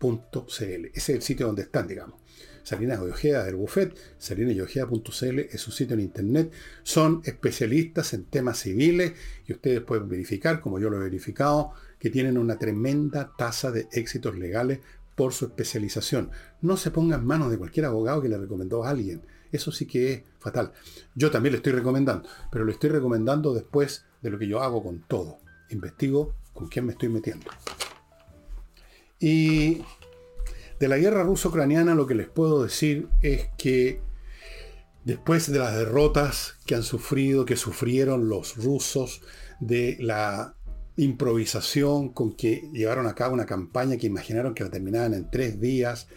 Ese 0.00 0.90
es 0.94 1.08
el 1.10 1.22
sitio 1.22 1.46
donde 1.46 1.62
están, 1.62 1.86
digamos. 1.86 2.20
Salinas 2.62 3.00
y 3.22 3.28
del 3.28 3.56
Buffet, 3.56 3.94
salinasyojeda.cl 4.18 5.38
es 5.40 5.66
un 5.66 5.72
sitio 5.72 5.94
en 5.94 6.00
internet. 6.00 6.52
Son 6.82 7.20
especialistas 7.24 8.14
en 8.14 8.24
temas 8.24 8.58
civiles 8.58 9.14
y 9.46 9.52
ustedes 9.52 9.80
pueden 9.80 10.08
verificar, 10.08 10.60
como 10.60 10.78
yo 10.78 10.90
lo 10.90 10.96
he 10.96 11.00
verificado, 11.00 11.72
que 11.98 12.10
tienen 12.10 12.38
una 12.38 12.58
tremenda 12.58 13.32
tasa 13.36 13.70
de 13.70 13.88
éxitos 13.92 14.36
legales 14.38 14.80
por 15.16 15.32
su 15.32 15.46
especialización. 15.46 16.30
No 16.62 16.76
se 16.76 16.90
ponga 16.90 17.16
en 17.16 17.26
manos 17.26 17.50
de 17.50 17.58
cualquier 17.58 17.86
abogado 17.86 18.22
que 18.22 18.28
le 18.28 18.38
recomendó 18.38 18.84
a 18.84 18.90
alguien. 18.90 19.22
Eso 19.52 19.72
sí 19.72 19.86
que 19.86 20.12
es 20.12 20.22
fatal. 20.38 20.72
Yo 21.14 21.30
también 21.30 21.52
le 21.52 21.56
estoy 21.56 21.72
recomendando, 21.72 22.28
pero 22.52 22.64
le 22.64 22.72
estoy 22.72 22.90
recomendando 22.90 23.52
después 23.52 24.04
de 24.22 24.30
lo 24.30 24.38
que 24.38 24.46
yo 24.46 24.62
hago 24.62 24.82
con 24.82 25.00
todo. 25.00 25.38
Investigo 25.70 26.34
con 26.54 26.68
quién 26.68 26.86
me 26.86 26.92
estoy 26.92 27.08
metiendo. 27.08 27.50
Y 29.20 29.82
de 30.80 30.88
la 30.88 30.96
guerra 30.96 31.22
ruso-ucraniana 31.22 31.94
lo 31.94 32.06
que 32.06 32.14
les 32.14 32.28
puedo 32.28 32.62
decir 32.62 33.08
es 33.22 33.48
que 33.58 34.00
después 35.04 35.50
de 35.52 35.58
las 35.58 35.76
derrotas 35.76 36.56
que 36.66 36.74
han 36.74 36.82
sufrido, 36.82 37.44
que 37.44 37.56
sufrieron 37.56 38.28
los 38.28 38.56
rusos, 38.56 39.22
de 39.60 39.98
la 40.00 40.54
improvisación 40.96 42.08
con 42.08 42.32
que 42.32 42.68
llevaron 42.72 43.06
a 43.06 43.14
cabo 43.14 43.34
una 43.34 43.46
campaña 43.46 43.96
que 43.96 44.06
imaginaron 44.06 44.54
que 44.54 44.64
la 44.64 44.70
terminaban 44.70 45.14
en 45.14 45.30
tres 45.30 45.60
días, 45.60 46.08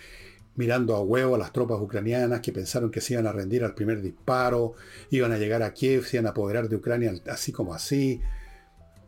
mirando 0.56 0.96
a 0.96 1.02
huevo 1.02 1.36
a 1.36 1.38
las 1.38 1.52
tropas 1.52 1.80
ucranianas 1.82 2.42
que 2.42 2.52
pensaron 2.52 2.92
que 2.92 3.02
se 3.02 3.13
iban 3.13 3.28
a 3.28 3.32
rendir 3.32 3.63
al 3.63 3.76
primer 3.76 4.02
disparo, 4.02 4.74
iban 5.10 5.32
a 5.32 5.38
llegar 5.38 5.63
a 5.63 5.74
Kiev, 5.74 6.06
se 6.06 6.18
iban 6.18 6.28
a 6.28 6.30
apoderar 6.30 6.70
de 6.70 6.76
Ucrania 6.76 7.13
así 7.28 7.52
como 7.52 7.74
así, 7.74 8.22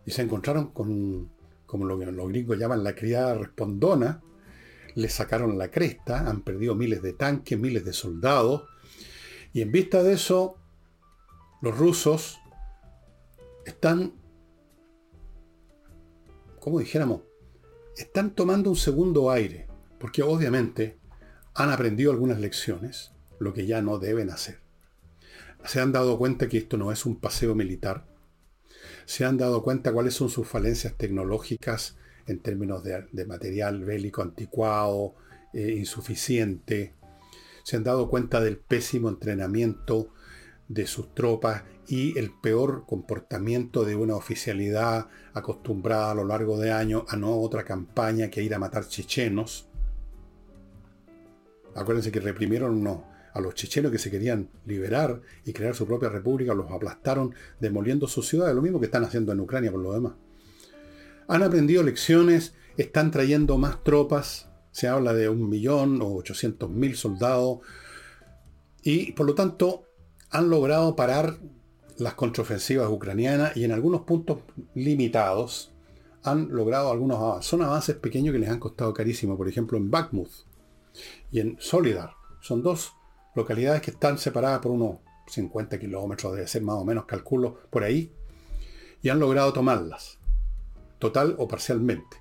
y 0.06 0.12
se 0.12 0.22
encontraron 0.22 0.72
con, 0.72 1.30
como 1.66 1.86
los 1.86 2.30
gringos 2.30 2.58
llaman 2.58 2.84
la 2.84 2.96
criada 2.96 3.36
respondona, 3.36 4.22
les 4.96 5.14
sacaron 5.14 5.58
la 5.58 5.70
cresta, 5.70 6.28
han 6.28 6.42
perdido 6.42 6.76
miles 6.76 7.02
de 7.02 7.14
tanques, 7.14 7.60
miles 7.60 7.84
de 7.84 7.94
soldados, 7.94 8.64
y 9.54 9.62
en 9.62 9.72
vista 9.72 10.04
de 10.04 10.14
eso, 10.14 10.58
los 11.62 11.78
rusos 11.78 12.40
están, 13.66 14.14
como 16.60 16.80
dijéramos, 16.80 17.22
están 17.98 18.32
tomando 18.32 18.70
un 18.70 18.76
segundo 18.76 19.32
aire, 19.32 19.68
porque 20.00 20.24
obviamente 20.24 20.98
han 21.54 21.72
aprendido 21.72 22.12
algunas 22.12 22.40
lecciones, 22.40 23.12
lo 23.40 23.54
que 23.54 23.66
ya 23.66 23.82
no 23.82 23.98
deben 23.98 24.30
hacer. 24.30 24.60
Se 25.66 25.80
han 25.80 25.92
dado 25.92 26.18
cuenta 26.18 26.48
que 26.48 26.58
esto 26.58 26.78
no 26.78 26.92
es 26.92 27.06
un 27.06 27.16
paseo 27.16 27.56
militar. 27.56 28.06
Se 29.06 29.26
han 29.26 29.38
dado 29.38 29.64
cuenta 29.64 29.94
cuáles 29.94 30.14
son 30.14 30.30
sus 30.30 30.48
falencias 30.48 30.94
tecnológicas 30.96 31.98
en 32.28 32.40
términos 32.40 32.84
de, 32.84 33.26
material 33.26 33.84
bélico 33.84 34.22
anticuado, 34.22 35.14
eh, 35.54 35.76
insuficiente, 35.78 36.94
se 37.66 37.78
han 37.78 37.84
dado 37.84 38.10
cuenta 38.10 38.42
del 38.42 38.58
pésimo 38.58 39.10
entrenamiento 39.10 40.10
de 40.68 40.86
sus 40.86 41.16
tropas 41.16 41.64
y 41.88 42.18
el 42.18 42.32
peor 42.32 42.86
comportamiento 42.86 43.86
de 43.86 43.96
una 43.96 44.16
oficialidad 44.16 45.08
acostumbrada 45.34 46.12
a 46.12 46.16
lo 46.16 46.26
largo 46.26 46.60
de 46.60 46.72
años 46.72 47.06
a 47.08 47.16
no 47.16 47.36
otra 47.40 47.64
campaña 47.64 48.30
que 48.30 48.44
ir 48.44 48.54
a 48.54 48.60
matar 48.60 48.88
chechenos. 48.88 49.68
Acuérdense 51.74 52.12
que 52.12 52.20
reprimieron 52.20 52.84
a 53.36 53.42
los 53.42 53.54
chechenos 53.54 53.92
que 53.92 54.00
se 54.00 54.10
querían 54.10 54.50
liberar 54.66 55.22
y 55.44 55.52
crear 55.52 55.76
su 55.76 55.86
propia 55.86 56.08
república, 56.08 56.54
los 56.54 56.72
aplastaron 56.72 57.36
demoliendo 57.60 58.08
sus 58.08 58.28
ciudades, 58.28 58.56
lo 58.56 58.62
mismo 58.62 58.80
que 58.80 58.86
están 58.86 59.04
haciendo 59.04 59.34
en 59.34 59.42
Ucrania 59.42 59.72
por 59.72 59.82
lo 59.82 59.92
demás. 59.92 60.14
Han 61.28 61.44
aprendido 61.44 61.84
lecciones, 61.84 62.54
están 62.78 63.12
trayendo 63.12 63.58
más 63.58 63.84
tropas, 63.84 64.48
se 64.72 64.88
habla 64.88 65.14
de 65.14 65.28
un 65.28 65.50
millón 65.50 66.02
o 66.02 66.16
ochocientos 66.16 66.70
mil 66.70 66.96
soldados 66.96 67.60
y 68.84 69.12
por 69.12 69.26
lo 69.26 69.36
tanto 69.36 69.84
han 70.30 70.50
logrado 70.50 70.96
parar 70.96 71.38
las 71.98 72.14
contraofensivas 72.14 72.90
ucranianas 72.90 73.58
y 73.58 73.66
en 73.66 73.74
algunos 73.74 74.02
puntos 74.02 74.40
limitados 74.76 75.74
han 76.24 76.48
logrado 76.52 76.90
algunos 76.90 77.18
avances. 77.18 77.50
Son 77.50 77.62
avances 77.62 77.98
pequeños 77.98 78.32
que 78.32 78.40
les 78.40 78.50
han 78.50 78.60
costado 78.60 78.94
carísimo, 78.94 79.36
por 79.36 79.50
ejemplo 79.50 79.78
en 79.78 79.92
Bakhmut 79.92 80.30
y 81.32 81.42
en 81.42 81.58
Solidar. 81.60 82.12
Son 82.40 82.64
dos 82.64 82.95
localidades 83.36 83.82
que 83.82 83.92
están 83.92 84.18
separadas 84.18 84.60
por 84.60 84.72
unos 84.72 84.98
50 85.28 85.80
kilómetros, 85.80 86.34
debe 86.34 86.48
ser 86.48 86.62
más 86.62 86.76
o 86.76 86.86
menos, 86.86 87.06
calculo, 87.06 87.60
por 87.70 87.84
ahí, 87.84 88.12
y 89.02 89.10
han 89.10 89.20
logrado 89.20 89.54
tomarlas, 89.54 90.18
total 91.00 91.36
o 91.38 91.48
parcialmente, 91.48 92.18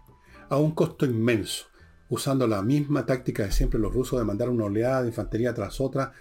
a 0.48 0.56
un 0.56 0.72
costo 0.72 1.06
inmenso 1.06 1.66
usando 2.08 2.46
la 2.46 2.62
misma 2.62 3.06
táctica 3.06 3.44
de 3.44 3.52
siempre 3.52 3.80
los 3.80 3.92
rusos 3.92 4.18
de 4.18 4.24
mandar 4.24 4.48
una 4.48 4.66
oleada 4.66 5.02
de 5.02 5.08
infantería 5.08 5.54
tras 5.54 5.80
otra, 5.80 6.12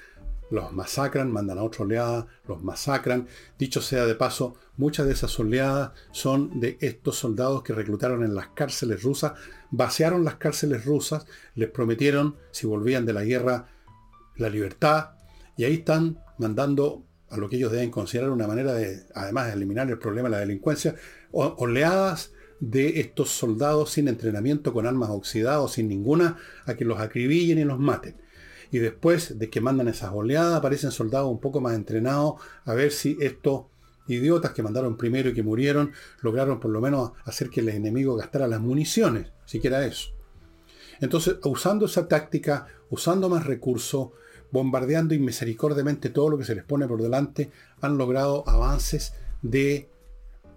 los 0.50 0.72
masacran, 0.72 1.32
mandan 1.32 1.58
a 1.58 1.64
otra 1.64 1.84
oleada, 1.84 2.28
los 2.48 2.64
masacran. 2.64 3.28
Dicho 3.58 3.82
sea 3.82 4.06
de 4.06 4.16
paso, 4.16 4.56
muchas 4.78 5.08
de 5.08 5.14
esas 5.14 5.40
oleadas 5.40 5.92
son 6.12 6.60
de 6.60 6.78
estos 6.80 7.18
soldados 7.18 7.64
que 7.64 7.74
reclutaron 7.74 8.24
en 8.24 8.36
las 8.36 8.50
cárceles 8.50 9.04
rusas, 9.04 9.34
vaciaron 9.72 10.24
las 10.24 10.36
cárceles 10.36 10.86
rusas, 10.86 11.26
les 11.56 11.70
prometieron, 11.70 12.36
si 12.52 12.68
volvían 12.68 13.06
de 13.06 13.14
la 13.14 13.24
guerra, 13.24 13.68
la 14.38 14.50
libertad, 14.50 15.12
y 15.58 15.64
ahí 15.64 15.76
están 15.76 16.20
mandando 16.38 17.04
a 17.30 17.38
lo 17.38 17.50
que 17.50 17.58
ellos 17.58 17.72
deben 17.72 17.90
considerar 17.90 18.30
una 18.30 18.48
manera 18.48 18.74
de, 18.74 19.04
además 19.16 19.48
de 19.48 19.54
eliminar 19.54 19.90
el 19.90 19.98
problema 19.98 20.30
de 20.30 20.36
la 20.36 20.40
delincuencia, 20.40 20.96
oleadas 21.32 22.32
de 22.60 23.00
estos 23.00 23.30
soldados 23.30 23.92
sin 23.92 24.08
entrenamiento, 24.08 24.72
con 24.72 24.86
armas 24.86 25.10
oxidadas, 25.10 25.72
sin 25.72 25.88
ninguna, 25.88 26.38
a 26.66 26.76
que 26.76 26.86
los 26.86 27.00
acribillen 27.00 27.58
y 27.60 27.64
los 27.64 27.80
maten. 27.80 28.16
Y 28.72 28.80
después 28.80 29.38
de 29.38 29.50
que 29.50 29.62
mandan 29.62 29.88
esas 29.88 30.12
oleadas, 30.14 30.56
aparecen 30.56 30.92
soldados 30.92 31.30
un 31.30 31.40
poco 31.40 31.60
más 31.60 31.76
entrenados 31.76 32.36
a 32.66 32.74
ver 32.74 32.92
si 32.92 33.18
estos 33.20 33.66
idiotas 34.08 34.52
que 34.52 34.64
mandaron 34.64 34.98
primero 34.98 35.30
y 35.30 35.34
que 35.34 35.44
murieron 35.44 35.92
lograron 36.22 36.60
por 36.60 36.72
lo 36.72 36.82
menos 36.82 37.12
hacer 37.26 37.50
que 37.50 37.62
el 37.62 37.70
enemigo 37.70 38.16
gastara 38.16 38.48
las 38.48 38.62
municiones, 38.62 39.32
siquiera 39.46 39.86
eso. 39.86 40.10
Entonces, 41.02 41.38
usando 41.44 41.86
esa 41.86 42.08
táctica, 42.08 42.68
usando 42.90 43.30
más 43.30 43.46
recursos, 43.46 44.10
bombardeando 44.54 45.16
inmisericordiamente 45.16 46.12
todo 46.12 46.30
lo 46.30 46.38
que 46.38 46.46
se 46.46 46.54
les 46.54 46.64
pone 46.64 46.88
por 46.88 47.02
delante, 47.02 47.50
han 47.82 47.98
logrado 47.98 48.48
avances 48.48 49.16
de, 49.42 49.90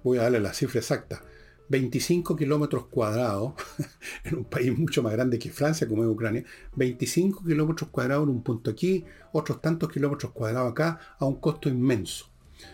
voy 0.05 0.19
a 0.19 0.25
darle 0.25 0.39
la 0.39 0.53
cifra 0.53 0.81
exacta, 0.81 1.23
25 1.71 2.37
kilómetros 2.37 2.89
cuadrados, 2.89 3.55
en 4.25 4.37
un 4.37 4.45
país 4.45 4.77
mucho 4.79 5.03
más 5.03 5.15
grande 5.15 5.39
que 5.39 5.51
Francia, 5.51 5.89
como 5.89 6.05
es 6.05 6.11
Ucrania, 6.11 6.45
25 6.75 7.43
kilómetros 7.43 7.89
cuadrados 7.89 8.25
en 8.25 8.35
un 8.35 8.43
punto 8.43 8.71
aquí, 8.71 9.03
otros 9.33 9.63
tantos 9.63 9.91
kilómetros 9.91 10.31
cuadrados 10.33 10.73
acá, 10.73 11.17
a 11.19 11.25
un 11.25 11.41
costo 11.41 11.71
inmenso. 11.71 12.27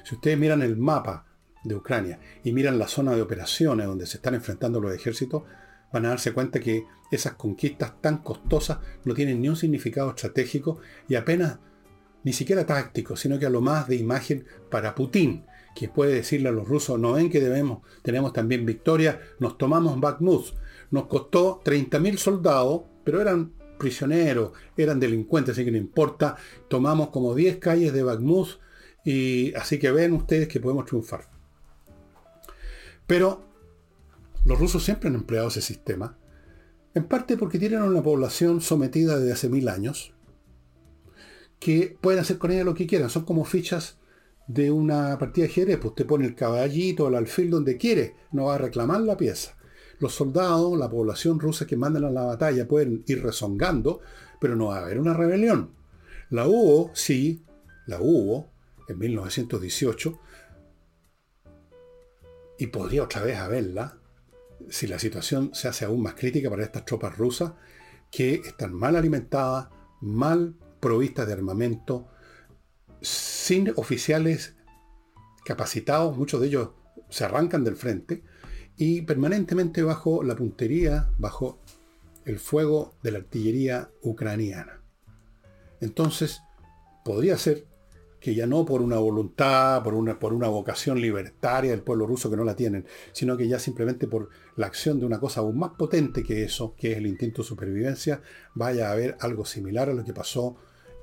Si 0.03 0.17
ustedes 0.17 0.37
miran 0.37 0.61
el 0.61 0.77
mapa 0.77 1.25
de 1.63 1.77
Ucrania 1.77 2.19
y 2.43 2.51
miran 2.51 2.81
la 2.81 2.89
zona 2.89 3.15
de 3.15 3.23
operaciones 3.23 3.87
donde 3.87 4.07
se 4.07 4.17
están 4.17 4.35
enfrentando 4.35 4.81
los 4.81 4.93
ejércitos, 4.93 5.45
van 5.93 6.07
a 6.07 6.11
darse 6.11 6.33
cuenta 6.33 6.61
que 6.61 6.85
esas 7.11 7.35
conquistas 7.35 8.01
tan 8.01 8.19
costosas 8.19 8.79
no 9.05 9.15
tienen 9.15 9.41
ni 9.41 9.49
un 9.49 9.57
significado 9.57 10.11
estratégico 10.11 10.79
y 11.09 11.15
apenas 11.15 11.59
ni 12.25 12.33
siquiera 12.33 12.65
táctico, 12.67 13.17
sino 13.17 13.39
que 13.39 13.47
a 13.47 13.51
lo 13.51 13.61
más 13.61 13.89
de 13.89 13.97
imagen 13.97 14.47
para 14.71 14.95
Putin, 14.95 15.45
que 15.75 15.89
puede 15.89 16.15
decirle 16.15 16.49
a 16.49 16.53
los 16.53 16.69
rusos, 16.69 16.99
no 16.99 17.13
ven 17.13 17.31
que 17.31 17.41
debemos, 17.41 17.81
tenemos 18.03 18.33
también 18.33 18.65
victoria, 18.65 19.21
nos 19.41 19.59
tomamos 19.59 19.99
Bakhmut. 19.99 20.47
Nos 20.91 21.07
costó 21.07 21.63
30.000 21.65 22.17
soldados, 22.19 22.83
pero 23.03 23.21
eran 23.21 23.53
prisioneros, 23.79 24.53
eran 24.77 25.01
delincuentes, 25.01 25.55
así 25.55 25.65
que 25.65 25.73
no 25.73 25.79
importa. 25.79 26.37
Tomamos 26.69 27.09
como 27.09 27.35
10 27.35 27.57
calles 27.57 27.93
de 27.93 28.03
Bakhmut 28.03 28.49
y 29.05 29.55
así 29.55 29.79
que 29.79 29.91
ven 29.91 30.13
ustedes 30.13 30.49
que 30.49 30.61
podemos 30.61 30.85
triunfar. 30.85 31.29
Pero 33.07 33.52
los 34.45 34.59
rusos 34.59 34.85
siempre 34.85 35.09
han 35.09 35.15
empleado 35.15 35.49
ese 35.49 35.61
sistema, 35.61 36.19
en 36.95 37.05
parte 37.05 37.37
porque 37.37 37.59
tienen 37.59 37.83
una 37.83 38.03
población 38.03 38.61
sometida 38.61 39.19
desde 39.19 39.33
hace 39.33 39.49
mil 39.49 39.69
años, 39.69 40.15
que 41.59 41.97
pueden 42.01 42.21
hacer 42.21 42.39
con 42.39 42.51
ella 42.51 42.65
lo 42.65 42.75
que 42.75 42.87
quieran, 42.87 43.09
son 43.09 43.25
como 43.25 43.45
fichas 43.45 43.99
de 44.49 44.71
una 44.71 45.17
partida 45.19 45.47
de 45.47 45.53
ajedrez, 45.53 45.77
pues 45.77 45.91
usted 45.91 46.07
pone 46.07 46.27
el 46.27 46.35
caballito, 46.35 47.09
el 47.09 47.15
alfil 47.15 47.51
donde 47.51 47.77
quiere, 47.77 48.17
no 48.33 48.47
va 48.47 48.57
a 48.57 48.59
reclamar 48.59 49.01
la 49.01 49.17
pieza. 49.17 49.57
Los 50.01 50.15
soldados, 50.15 50.77
la 50.77 50.91
población 50.91 51.39
rusa 51.39 51.67
que 51.67 51.77
mandan 51.77 52.05
a 52.05 52.11
la 52.11 52.25
batalla 52.25 52.67
pueden 52.67 53.05
ir 53.07 53.23
rezongando, 53.23 54.01
pero 54.41 54.57
no 54.57 54.67
va 54.67 54.79
a 54.79 54.85
haber 54.85 54.99
una 54.99 55.15
rebelión. 55.15 55.71
La 56.31 56.49
hubo, 56.49 56.91
sí, 56.95 57.45
la 57.87 58.01
hubo 58.01 58.51
en 58.89 58.99
1918, 58.99 60.19
y 62.59 62.67
podría 62.67 63.05
otra 63.05 63.23
vez 63.23 63.39
haberla 63.39 64.02
si 64.71 64.87
la 64.87 64.99
situación 64.99 65.51
se 65.55 65.69
hace 65.69 65.85
aún 65.85 66.03
más 66.03 66.15
crítica 66.15 66.51
para 66.51 66.65
estas 66.65 66.85
tropas 66.85 67.17
rusas 67.17 67.53
que 68.11 68.35
están 68.35 68.75
mal 68.75 68.97
alimentadas, 68.97 69.69
mal 70.01 70.57
provistas 70.81 71.27
de 71.27 71.33
armamento, 71.33 72.09
sin 73.01 73.73
oficiales 73.77 74.57
capacitados, 75.45 76.17
muchos 76.17 76.41
de 76.41 76.49
ellos 76.49 76.71
se 77.09 77.25
arrancan 77.25 77.65
del 77.65 77.77
frente, 77.77 78.23
y 78.77 79.03
permanentemente 79.03 79.83
bajo 79.83 80.23
la 80.23 80.35
puntería, 80.35 81.11
bajo 81.19 81.61
el 82.25 82.39
fuego 82.39 82.97
de 83.03 83.13
la 83.13 83.19
artillería 83.19 83.91
ucraniana. 84.03 84.83
Entonces, 85.81 86.43
podría 87.05 87.37
ser 87.37 87.67
que 88.23 88.37
ya 88.37 88.47
no 88.47 88.65
por 88.65 88.81
una 88.83 88.99
voluntad, 88.99 89.83
por 89.83 89.95
una, 89.95 90.17
por 90.19 90.33
una 90.33 90.47
vocación 90.47 91.01
libertaria 91.01 91.73
del 91.73 91.83
pueblo 91.83 92.07
ruso 92.07 92.31
que 92.31 92.37
no 92.37 92.45
la 92.45 92.55
tienen, 92.55 92.87
sino 93.11 93.37
que 93.37 93.49
ya 93.49 93.59
simplemente 93.59 94.07
por 94.07 94.29
la 94.57 94.67
acción 94.67 95.01
de 95.01 95.07
una 95.07 95.19
cosa 95.19 95.41
aún 95.41 95.59
más 95.59 95.73
potente 95.73 96.23
que 96.23 96.45
eso, 96.45 96.77
que 96.79 96.93
es 96.93 96.99
el 96.99 97.09
instinto 97.09 97.43
de 97.43 97.49
supervivencia, 97.49 98.23
vaya 98.55 98.89
a 98.89 98.93
haber 98.93 99.17
algo 99.19 99.45
similar 99.45 99.91
a 99.91 99.95
lo 99.95 100.05
que 100.05 100.13
pasó 100.13 100.57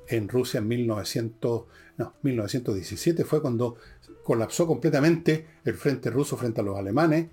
en 0.07 0.30
Rusia 0.30 0.59
en 0.59 0.70
1900, 0.70 1.65
no, 1.97 2.13
1917 2.24 3.26
fue 3.26 3.41
cuando 3.41 3.76
colapsó 4.24 4.65
completamente 4.65 5.45
el 5.65 5.74
frente 5.74 6.09
ruso 6.09 6.38
frente 6.38 6.61
a 6.61 6.63
los 6.63 6.78
alemanes 6.78 7.28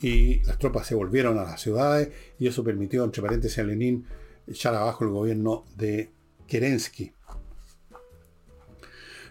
y 0.00 0.40
las 0.44 0.56
tropas 0.58 0.86
se 0.86 0.94
volvieron 0.94 1.36
a 1.38 1.42
las 1.42 1.60
ciudades 1.60 2.10
y 2.38 2.46
eso 2.46 2.62
permitió, 2.62 3.02
entre 3.02 3.22
paréntesis, 3.22 3.58
a 3.58 3.64
Lenin 3.64 4.06
echar 4.46 4.76
abajo 4.76 5.02
el 5.02 5.10
gobierno 5.10 5.64
de 5.76 6.12
Kerensky. 6.46 7.12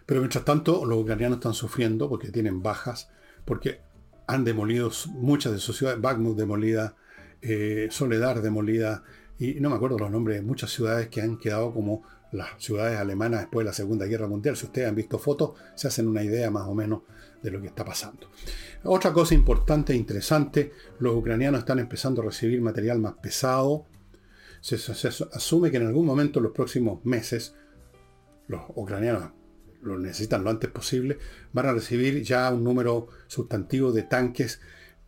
Pero 0.06 0.22
mientras 0.22 0.46
tanto, 0.46 0.86
los 0.86 1.00
ucranianos 1.00 1.38
están 1.38 1.54
sufriendo 1.54 2.10
porque 2.10 2.30
tienen 2.30 2.62
bajas, 2.62 3.10
porque 3.44 3.82
han 4.28 4.44
demolido 4.44 4.92
muchas 5.10 5.54
de 5.54 5.60
sus 5.60 5.78
ciudades, 5.78 6.02
Bakhmut 6.02 6.38
demolida, 6.38 6.96
eh, 7.42 7.88
Soledad 7.92 8.42
demolida, 8.42 9.04
y 9.38 9.56
no 9.56 9.70
me 9.70 9.76
acuerdo 9.76 9.98
los 10.00 10.12
nombres 10.12 10.38
de 10.38 10.44
muchas 10.44 10.72
ciudades 10.72 11.10
que 11.10 11.22
han 11.22 11.38
quedado 11.38 11.74
como 11.74 12.04
las 12.32 12.50
ciudades 12.58 13.00
alemanas 13.00 13.42
después 13.42 13.64
de 13.64 13.70
la 13.70 13.74
Segunda 13.74 14.06
Guerra 14.06 14.28
Mundial. 14.28 14.56
Si 14.56 14.66
ustedes 14.66 14.88
han 14.88 14.96
visto 14.96 15.20
fotos, 15.20 15.54
se 15.76 15.88
hacen 15.88 16.08
una 16.08 16.24
idea 16.24 16.50
más 16.52 16.68
o 16.68 16.74
menos 16.74 17.02
de 17.42 17.52
lo 17.52 17.62
que 17.62 17.68
está 17.68 17.86
pasando. 17.86 18.30
Otra 18.84 19.14
cosa 19.14 19.34
importante 19.34 19.94
e 19.94 19.96
interesante, 19.96 20.72
los 21.00 21.16
ucranianos 21.16 21.60
están 21.60 21.80
empezando 21.80 22.22
a 22.22 22.26
recibir 22.26 22.62
material 22.62 23.00
más 23.00 23.14
pesado. 23.16 23.86
Se, 24.62 24.76
asume 24.76 25.70
que 25.70 25.78
en 25.78 25.88
algún 25.88 26.06
momento 26.06 26.40
en 26.40 26.44
los 26.44 26.54
próximos 26.54 27.06
meses, 27.06 27.56
los 28.48 28.62
ucranianos 28.76 29.32
lo 29.86 30.00
necesitan 30.00 30.44
lo 30.44 30.50
antes 30.50 30.70
posible, 30.70 31.18
van 31.54 31.68
a 31.68 31.74
recibir 31.74 32.24
ya 32.24 32.52
un 32.52 32.64
número 32.64 33.08
sustantivo 33.28 33.92
de 33.92 34.04
tanques 34.04 34.60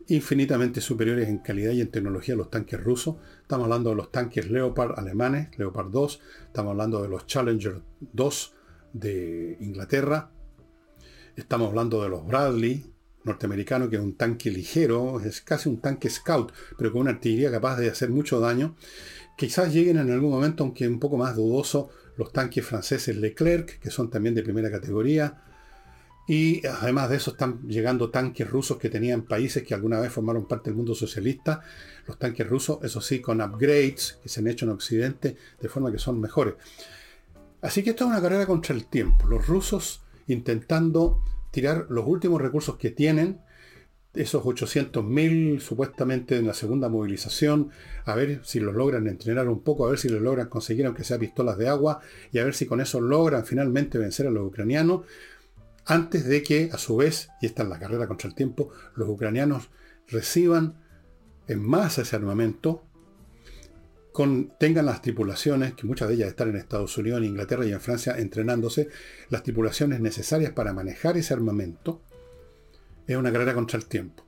infinitamente 0.06 0.80
superiores 0.80 1.28
en 1.28 1.38
calidad 1.38 1.72
y 1.72 1.80
en 1.80 1.90
tecnología 1.90 2.34
a 2.34 2.38
los 2.38 2.50
tanques 2.50 2.82
rusos. 2.82 3.16
Estamos 3.42 3.64
hablando 3.64 3.90
de 3.90 3.96
los 3.96 4.10
tanques 4.10 4.50
Leopard 4.50 4.98
alemanes, 4.98 5.48
Leopard 5.58 5.90
2, 5.90 6.20
estamos 6.46 6.70
hablando 6.70 7.02
de 7.02 7.08
los 7.08 7.26
Challenger 7.26 7.82
2 8.00 8.54
de 8.94 9.58
Inglaterra, 9.60 10.30
estamos 11.36 11.68
hablando 11.68 12.02
de 12.02 12.08
los 12.08 12.26
Bradley 12.26 12.94
norteamericanos, 13.24 13.90
que 13.90 13.96
es 13.96 14.02
un 14.02 14.14
tanque 14.14 14.50
ligero, 14.50 15.20
es 15.20 15.42
casi 15.42 15.68
un 15.68 15.80
tanque 15.80 16.08
scout, 16.08 16.52
pero 16.78 16.90
con 16.92 17.02
una 17.02 17.10
artillería 17.10 17.50
capaz 17.50 17.76
de 17.76 17.90
hacer 17.90 18.08
mucho 18.10 18.40
daño. 18.40 18.74
Quizás 19.36 19.72
lleguen 19.72 19.98
en 19.98 20.10
algún 20.10 20.30
momento, 20.30 20.64
aunque 20.64 20.88
un 20.88 20.98
poco 20.98 21.16
más 21.16 21.36
dudoso, 21.36 21.90
los 22.18 22.32
tanques 22.32 22.66
franceses 22.66 23.16
Leclerc, 23.16 23.78
que 23.78 23.90
son 23.90 24.10
también 24.10 24.34
de 24.34 24.42
primera 24.42 24.70
categoría, 24.70 25.42
y 26.28 26.66
además 26.66 27.08
de 27.08 27.16
eso 27.16 27.30
están 27.30 27.66
llegando 27.66 28.10
tanques 28.10 28.48
rusos 28.50 28.76
que 28.76 28.90
tenían 28.90 29.22
países 29.22 29.62
que 29.62 29.72
alguna 29.72 29.98
vez 29.98 30.12
formaron 30.12 30.46
parte 30.46 30.68
del 30.68 30.76
mundo 30.76 30.94
socialista. 30.94 31.62
Los 32.06 32.18
tanques 32.18 32.46
rusos, 32.46 32.80
eso 32.82 33.00
sí, 33.00 33.20
con 33.20 33.40
upgrades 33.40 34.18
que 34.22 34.28
se 34.28 34.40
han 34.40 34.48
hecho 34.48 34.66
en 34.66 34.72
Occidente, 34.72 35.38
de 35.58 35.68
forma 35.70 35.90
que 35.90 35.98
son 35.98 36.20
mejores. 36.20 36.54
Así 37.62 37.82
que 37.82 37.90
esto 37.90 38.04
es 38.04 38.10
una 38.10 38.20
carrera 38.20 38.44
contra 38.44 38.74
el 38.74 38.86
tiempo. 38.88 39.26
Los 39.26 39.46
rusos 39.46 40.02
intentando 40.26 41.22
tirar 41.50 41.86
los 41.88 42.06
últimos 42.06 42.42
recursos 42.42 42.76
que 42.76 42.90
tienen, 42.90 43.40
esos 44.14 44.42
800.000 44.42 45.60
supuestamente 45.60 46.36
en 46.36 46.46
la 46.46 46.54
segunda 46.54 46.88
movilización, 46.88 47.70
a 48.04 48.14
ver 48.14 48.40
si 48.42 48.58
los 48.60 48.74
logran 48.74 49.06
entrenar 49.06 49.48
un 49.48 49.62
poco, 49.62 49.86
a 49.86 49.90
ver 49.90 49.98
si 49.98 50.08
los 50.08 50.20
logran 50.20 50.48
conseguir 50.48 50.86
aunque 50.86 51.04
sea 51.04 51.18
pistolas 51.18 51.58
de 51.58 51.68
agua, 51.68 52.00
y 52.32 52.38
a 52.38 52.44
ver 52.44 52.54
si 52.54 52.66
con 52.66 52.80
eso 52.80 53.00
logran 53.00 53.44
finalmente 53.44 53.98
vencer 53.98 54.26
a 54.26 54.30
los 54.30 54.46
ucranianos 54.46 55.02
antes 55.88 56.26
de 56.26 56.42
que, 56.42 56.68
a 56.70 56.76
su 56.76 56.96
vez, 56.96 57.30
y 57.40 57.46
esta 57.46 57.62
es 57.62 57.68
la 57.70 57.78
carrera 57.78 58.06
contra 58.06 58.28
el 58.28 58.34
tiempo, 58.34 58.70
los 58.94 59.08
ucranianos 59.08 59.70
reciban 60.06 60.74
en 61.46 61.66
masa 61.66 62.02
ese 62.02 62.14
armamento, 62.14 62.84
con, 64.12 64.52
tengan 64.58 64.84
las 64.84 65.00
tripulaciones, 65.00 65.72
que 65.72 65.86
muchas 65.86 66.08
de 66.08 66.16
ellas 66.16 66.28
están 66.28 66.50
en 66.50 66.56
Estados 66.56 66.98
Unidos, 66.98 67.20
en 67.20 67.28
Inglaterra 67.28 67.64
y 67.64 67.72
en 67.72 67.80
Francia 67.80 68.18
entrenándose, 68.18 68.88
las 69.30 69.42
tripulaciones 69.42 70.00
necesarias 70.00 70.52
para 70.52 70.74
manejar 70.74 71.16
ese 71.16 71.32
armamento, 71.32 72.02
es 73.08 73.16
una 73.16 73.32
carrera 73.32 73.54
contra 73.54 73.78
el 73.78 73.86
tiempo. 73.86 74.24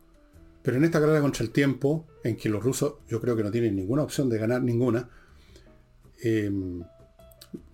Pero 0.63 0.77
en 0.77 0.85
esta 0.85 1.01
carrera 1.01 1.21
contra 1.21 1.45
el 1.45 1.51
tiempo, 1.51 2.07
en 2.25 2.37
que 2.37 2.49
los 2.49 2.63
rusos 2.63 2.95
yo 3.09 3.21
creo 3.21 3.37
que 3.37 3.45
no 3.45 3.51
tienen 3.51 3.77
ninguna 3.77 4.03
opción 4.03 4.29
de 4.29 4.39
ganar 4.39 4.63
ninguna, 4.63 5.09
em, 6.23 6.83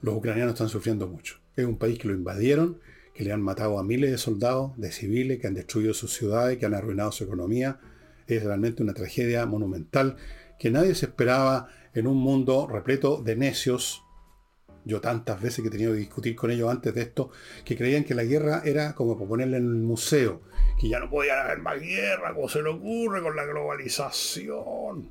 los 0.03 0.15
ucranianos 0.17 0.55
están 0.55 0.69
sufriendo 0.69 1.07
mucho. 1.07 1.39
Es 1.57 1.65
un 1.65 1.79
país 1.79 1.99
que 1.99 2.09
lo 2.09 2.15
invadieron, 2.15 2.79
que 3.15 3.25
le 3.25 3.33
han 3.33 3.41
matado 3.41 3.79
a 3.79 3.83
miles 3.83 4.11
de 4.11 4.19
soldados, 4.19 4.73
de 4.77 4.93
civiles, 4.93 5.41
que 5.41 5.47
han 5.47 5.55
destruido 5.55 5.95
sus 5.95 6.13
ciudades, 6.13 6.59
que 6.59 6.67
han 6.67 6.75
arruinado 6.75 7.13
su 7.13 7.25
economía. 7.25 7.81
Es 8.27 8.45
realmente 8.45 8.83
una 8.83 8.93
tragedia 8.93 9.47
monumental 9.47 10.17
que 10.59 10.71
nadie 10.71 10.95
se 10.95 11.07
esperaba 11.07 11.69
en 11.95 12.07
un 12.07 12.19
mundo 12.19 12.67
repleto 12.67 13.23
de 13.23 13.37
necios. 13.37 14.03
Yo 14.87 15.01
tantas 15.01 15.43
veces 15.43 15.63
que 15.63 15.69
he 15.69 15.71
tenido 15.71 15.93
que 15.93 15.99
discutir 15.99 16.37
con 16.37 16.53
ellos 16.53 16.71
antes 16.71 16.95
de 16.95 17.03
esto, 17.03 17.31
que 17.65 17.77
creían 17.77 18.05
que 18.05 18.15
la 18.15 18.23
guerra 18.23 18.63
era 18.65 18.95
como 18.95 19.19
ponerla 19.19 19.57
en 19.57 19.67
el 19.67 19.75
museo, 19.75 20.43
que 20.81 20.89
ya 20.89 21.01
no 21.01 21.11
podía 21.11 21.43
haber 21.43 21.59
más 21.59 21.81
guerra, 21.81 22.33
como 22.33 22.49
se 22.49 22.63
le 22.63 22.71
ocurre 22.71 23.21
con 23.21 23.35
la 23.35 23.45
globalización. 23.45 25.11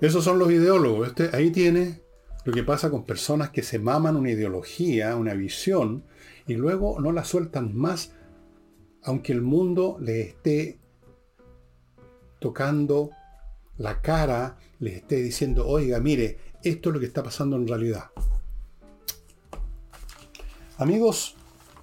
Esos 0.00 0.24
son 0.24 0.38
los 0.38 0.50
ideólogos. 0.50 1.08
Este, 1.08 1.36
ahí 1.36 1.50
tiene 1.50 2.00
lo 2.46 2.52
que 2.54 2.62
pasa 2.62 2.88
con 2.88 3.04
personas 3.04 3.50
que 3.50 3.62
se 3.62 3.78
maman 3.78 4.16
una 4.16 4.30
ideología, 4.30 5.16
una 5.16 5.34
visión, 5.34 6.04
y 6.46 6.54
luego 6.54 6.98
no 6.98 7.12
la 7.12 7.24
sueltan 7.24 7.76
más, 7.76 8.14
aunque 9.02 9.34
el 9.34 9.42
mundo 9.42 9.98
les 10.00 10.28
esté 10.28 10.78
tocando 12.40 13.10
la 13.78 14.00
cara, 14.02 14.56
les 14.80 14.96
esté 14.96 15.16
diciendo, 15.16 15.66
oiga, 15.66 16.00
mire, 16.00 16.38
esto 16.62 16.90
es 16.90 16.94
lo 16.94 17.00
que 17.00 17.06
está 17.06 17.22
pasando 17.22 17.56
en 17.56 17.66
realidad. 17.66 18.10
Amigos, 20.76 21.36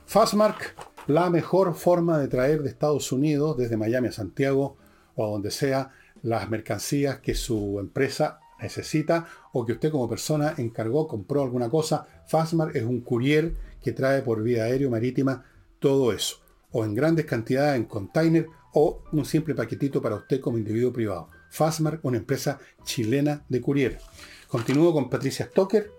Fastmark, 0.06 0.76
la 1.08 1.30
mejor 1.30 1.74
forma 1.76 2.20
de 2.20 2.28
traer 2.28 2.62
de 2.62 2.70
Estados 2.70 3.12
Unidos, 3.12 3.58
desde 3.58 3.78
Miami 3.78 4.10
a 4.10 4.12
Santiago 4.12 4.78
o 5.16 5.26
a 5.26 5.30
donde 5.30 5.52
sea, 5.52 5.92
las 6.22 6.50
mercancías 6.50 7.20
que 7.20 7.36
su 7.36 7.80
empresa 7.80 8.40
necesita 8.62 9.28
o 9.54 9.66
que 9.66 9.74
usted 9.74 9.92
como 9.92 10.10
persona 10.10 10.54
encargó, 10.58 11.08
compró 11.08 11.44
alguna 11.44 11.70
cosa. 11.70 12.08
Fastmark 12.28 12.76
es 12.76 12.84
un 12.84 13.02
courier 13.02 13.54
que 13.82 13.92
trae 13.92 14.22
por 14.22 14.42
vía 14.42 14.64
aérea 14.64 14.90
marítima 14.90 15.46
todo 15.80 16.12
eso. 16.12 16.38
O 16.72 16.84
en 16.84 16.96
grandes 16.96 17.26
cantidades 17.26 17.78
en 17.78 17.86
container 17.86 18.48
o 18.74 19.04
un 19.12 19.26
simple 19.26 19.56
paquetito 19.56 20.02
para 20.02 20.16
usted 20.16 20.42
como 20.42 20.58
individuo 20.58 20.92
privado. 20.92 21.30
Fastmark, 21.50 22.04
una 22.04 22.18
empresa 22.18 22.60
chilena 22.84 23.46
de 23.50 23.62
courier. 23.62 24.00
Continúo 24.48 24.94
con 24.94 25.10
Patricia 25.10 25.48
Stoker, 25.48 25.92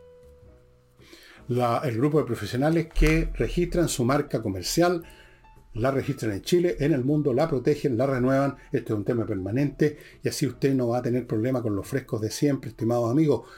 el 1.49 1.97
grupo 1.97 2.19
de 2.19 2.25
profesionales 2.25 2.89
que 2.93 3.31
registran 3.35 3.89
su 3.89 4.05
marca 4.05 4.43
comercial 4.43 5.05
la 5.77 5.91
registran 5.91 6.33
en 6.33 6.43
Chile, 6.43 6.77
en 6.81 6.93
el 6.93 7.05
mundo, 7.05 7.33
la 7.35 7.49
protegen, 7.49 7.99
la 7.99 8.07
renuevan. 8.07 8.57
Esto 8.73 8.95
es 8.95 8.99
un 8.99 9.05
tema 9.05 9.27
permanente 9.27 9.99
y 10.23 10.29
así 10.29 10.47
usted 10.47 10.73
no 10.75 10.89
va 10.89 10.99
a 10.99 11.03
tener 11.03 11.27
problema 11.27 11.61
con 11.63 11.75
los 11.77 11.87
frescos 11.87 12.23
de 12.23 12.31
siempre, 12.31 12.71
estimados 12.71 13.11
amigos. 13.11 13.49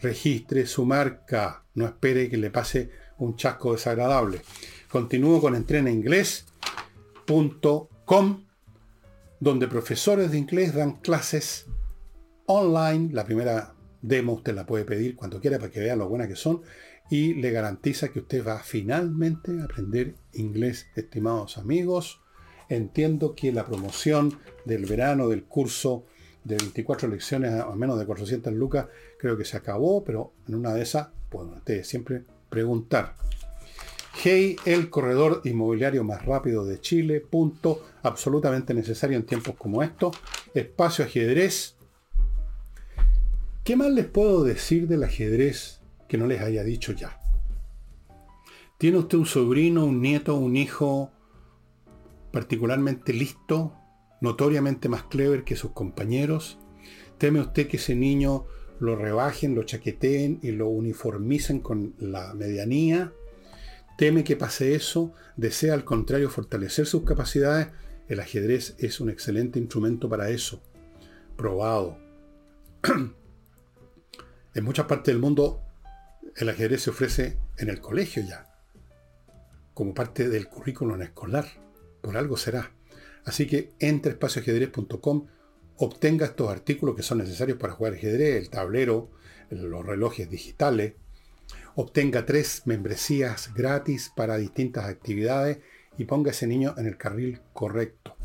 Registre 0.00 0.66
su 0.66 0.84
marca, 0.84 1.64
no 1.74 1.86
espere 1.86 2.28
que 2.28 2.36
le 2.36 2.50
pase 2.50 2.90
un 3.18 3.36
chasco 3.36 3.72
desagradable. 3.72 4.42
Continúo 4.90 5.40
con 5.40 5.54
entrenainglés.com, 5.54 8.44
donde 9.42 9.66
profesores 9.66 10.30
de 10.30 10.38
inglés 10.38 10.72
dan 10.72 11.00
clases 11.00 11.66
online. 12.46 13.12
La 13.12 13.24
primera 13.24 13.74
demo 14.00 14.34
usted 14.34 14.54
la 14.54 14.66
puede 14.66 14.84
pedir 14.84 15.16
cuando 15.16 15.40
quiera 15.40 15.58
para 15.58 15.72
que 15.72 15.80
vea 15.80 15.96
lo 15.96 16.08
buenas 16.08 16.28
que 16.28 16.36
son 16.36 16.62
y 17.10 17.34
le 17.34 17.50
garantiza 17.50 18.10
que 18.10 18.20
usted 18.20 18.46
va 18.46 18.60
finalmente 18.60 19.60
a 19.60 19.64
aprender 19.64 20.14
inglés, 20.32 20.86
estimados 20.94 21.58
amigos. 21.58 22.20
Entiendo 22.68 23.34
que 23.34 23.50
la 23.50 23.66
promoción 23.66 24.38
del 24.64 24.86
verano 24.86 25.28
del 25.28 25.42
curso 25.42 26.06
de 26.44 26.58
24 26.58 27.08
lecciones 27.08 27.52
a 27.52 27.74
menos 27.74 27.98
de 27.98 28.06
400 28.06 28.52
lucas 28.52 28.86
creo 29.18 29.36
que 29.36 29.44
se 29.44 29.56
acabó, 29.56 30.04
pero 30.04 30.34
en 30.46 30.54
una 30.54 30.72
de 30.72 30.82
esas 30.82 31.08
pueden 31.30 31.54
ustedes 31.54 31.88
siempre 31.88 32.22
preguntar. 32.48 33.16
Hey, 34.14 34.56
el 34.64 34.90
corredor 34.90 35.40
inmobiliario 35.44 36.04
más 36.04 36.24
rápido 36.24 36.64
de 36.64 36.80
Chile, 36.80 37.20
punto, 37.20 37.82
absolutamente 38.02 38.74
necesario 38.74 39.16
en 39.16 39.26
tiempos 39.26 39.54
como 39.56 39.82
estos. 39.82 40.16
Espacio 40.54 41.04
ajedrez. 41.04 41.76
¿Qué 43.64 43.76
más 43.76 43.90
les 43.90 44.06
puedo 44.06 44.44
decir 44.44 44.86
del 44.86 45.04
ajedrez 45.04 45.82
que 46.12 46.18
no 46.18 46.26
les 46.26 46.42
haya 46.42 46.62
dicho 46.62 46.92
ya. 46.92 47.18
¿Tiene 48.76 48.98
usted 48.98 49.16
un 49.16 49.24
sobrino, 49.24 49.86
un 49.86 50.02
nieto, 50.02 50.36
un 50.36 50.58
hijo 50.58 51.10
particularmente 52.30 53.14
listo, 53.14 53.72
notoriamente 54.20 54.90
más 54.90 55.04
clever 55.04 55.42
que 55.42 55.56
sus 55.56 55.70
compañeros? 55.70 56.58
¿Teme 57.16 57.40
usted 57.40 57.66
que 57.66 57.78
ese 57.78 57.94
niño 57.94 58.44
lo 58.78 58.94
rebajen, 58.94 59.54
lo 59.54 59.62
chaqueteen 59.62 60.38
y 60.42 60.50
lo 60.50 60.68
uniformicen 60.68 61.60
con 61.60 61.94
la 61.98 62.34
medianía? 62.34 63.14
¿Teme 63.96 64.24
que 64.24 64.36
pase 64.36 64.74
eso? 64.74 65.12
¿Desea 65.36 65.74
al 65.74 65.84
contrario 65.84 66.30
fortalecer 66.30 66.86
sus 66.86 67.04
capacidades? 67.04 67.68
El 68.08 68.20
ajedrez 68.20 68.74
es 68.78 69.00
un 69.00 69.10
excelente 69.10 69.58
instrumento 69.58 70.08
para 70.08 70.30
eso. 70.30 70.62
Probado. 71.36 71.98
en 74.54 74.64
muchas 74.64 74.86
partes 74.86 75.12
del 75.12 75.20
mundo 75.20 75.62
el 76.36 76.48
ajedrez 76.48 76.82
se 76.82 76.90
ofrece 76.90 77.38
en 77.58 77.68
el 77.68 77.80
colegio 77.80 78.22
ya, 78.26 78.46
como 79.74 79.94
parte 79.94 80.28
del 80.28 80.48
currículum 80.48 81.00
escolar. 81.02 81.46
Por 82.00 82.16
algo 82.16 82.36
será. 82.36 82.72
Así 83.24 83.46
que 83.46 83.72
entre 83.78 84.12
espacioajedrez.com, 84.12 85.26
obtenga 85.76 86.26
estos 86.26 86.50
artículos 86.50 86.96
que 86.96 87.02
son 87.02 87.18
necesarios 87.18 87.58
para 87.58 87.74
jugar 87.74 87.94
ajedrez, 87.94 88.42
el 88.42 88.50
tablero, 88.50 89.10
los 89.50 89.84
relojes 89.84 90.28
digitales, 90.28 90.94
obtenga 91.74 92.26
tres 92.26 92.62
membresías 92.66 93.52
gratis 93.54 94.12
para 94.14 94.36
distintas 94.36 94.86
actividades 94.86 95.58
y 95.98 96.04
ponga 96.04 96.30
ese 96.30 96.46
niño 96.46 96.74
en 96.76 96.86
el 96.86 96.96
carril 96.96 97.40
correcto. 97.52 98.16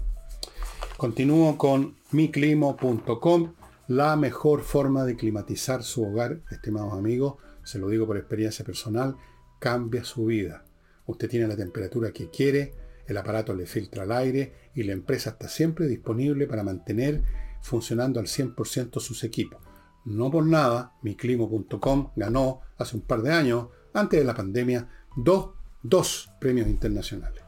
Continúo 0.98 1.58
con 1.58 1.98
miclimo.com, 2.12 3.54
la 3.88 4.16
mejor 4.16 4.64
forma 4.64 5.06
de 5.06 5.16
climatizar 5.16 5.84
su 5.84 6.04
hogar, 6.04 6.42
estimados 6.50 6.94
amigos, 6.94 7.36
se 7.64 7.80
lo 7.80 7.90
digo 7.90 8.08
por 8.08 8.18
experiencia 8.18 8.66
personal, 8.66 9.16
cambia 9.60 10.04
su 10.04 10.26
vida. 10.26 10.66
Usted 11.06 11.30
tiene 11.30 11.48
la 11.48 11.56
temperatura 11.56 12.12
que 12.12 12.30
quiere, 12.30 12.74
el 13.06 13.18
aparato 13.18 13.54
le 13.54 13.66
filtra 13.66 14.04
el 14.04 14.12
aire 14.12 14.54
y 14.74 14.84
la 14.84 14.94
empresa 14.94 15.32
está 15.32 15.48
siempre 15.48 15.88
disponible 15.88 16.48
para 16.48 16.64
mantener 16.64 17.22
funcionando 17.62 18.20
al 18.20 18.28
100% 18.28 19.00
sus 19.00 19.24
equipos. 19.24 19.67
No 20.08 20.32
por 20.32 20.46
nada, 20.46 20.94
miclimo.com 21.02 22.12
ganó 22.16 22.62
hace 22.78 22.96
un 22.96 23.02
par 23.02 23.22
de 23.22 23.34
años, 23.34 23.68
antes 23.94 24.18
de 24.18 24.26
la 24.26 24.34
pandemia, 24.34 24.88
dos, 25.18 25.50
dos 25.84 26.30
premios 26.40 26.68
internacionales. 26.68 27.44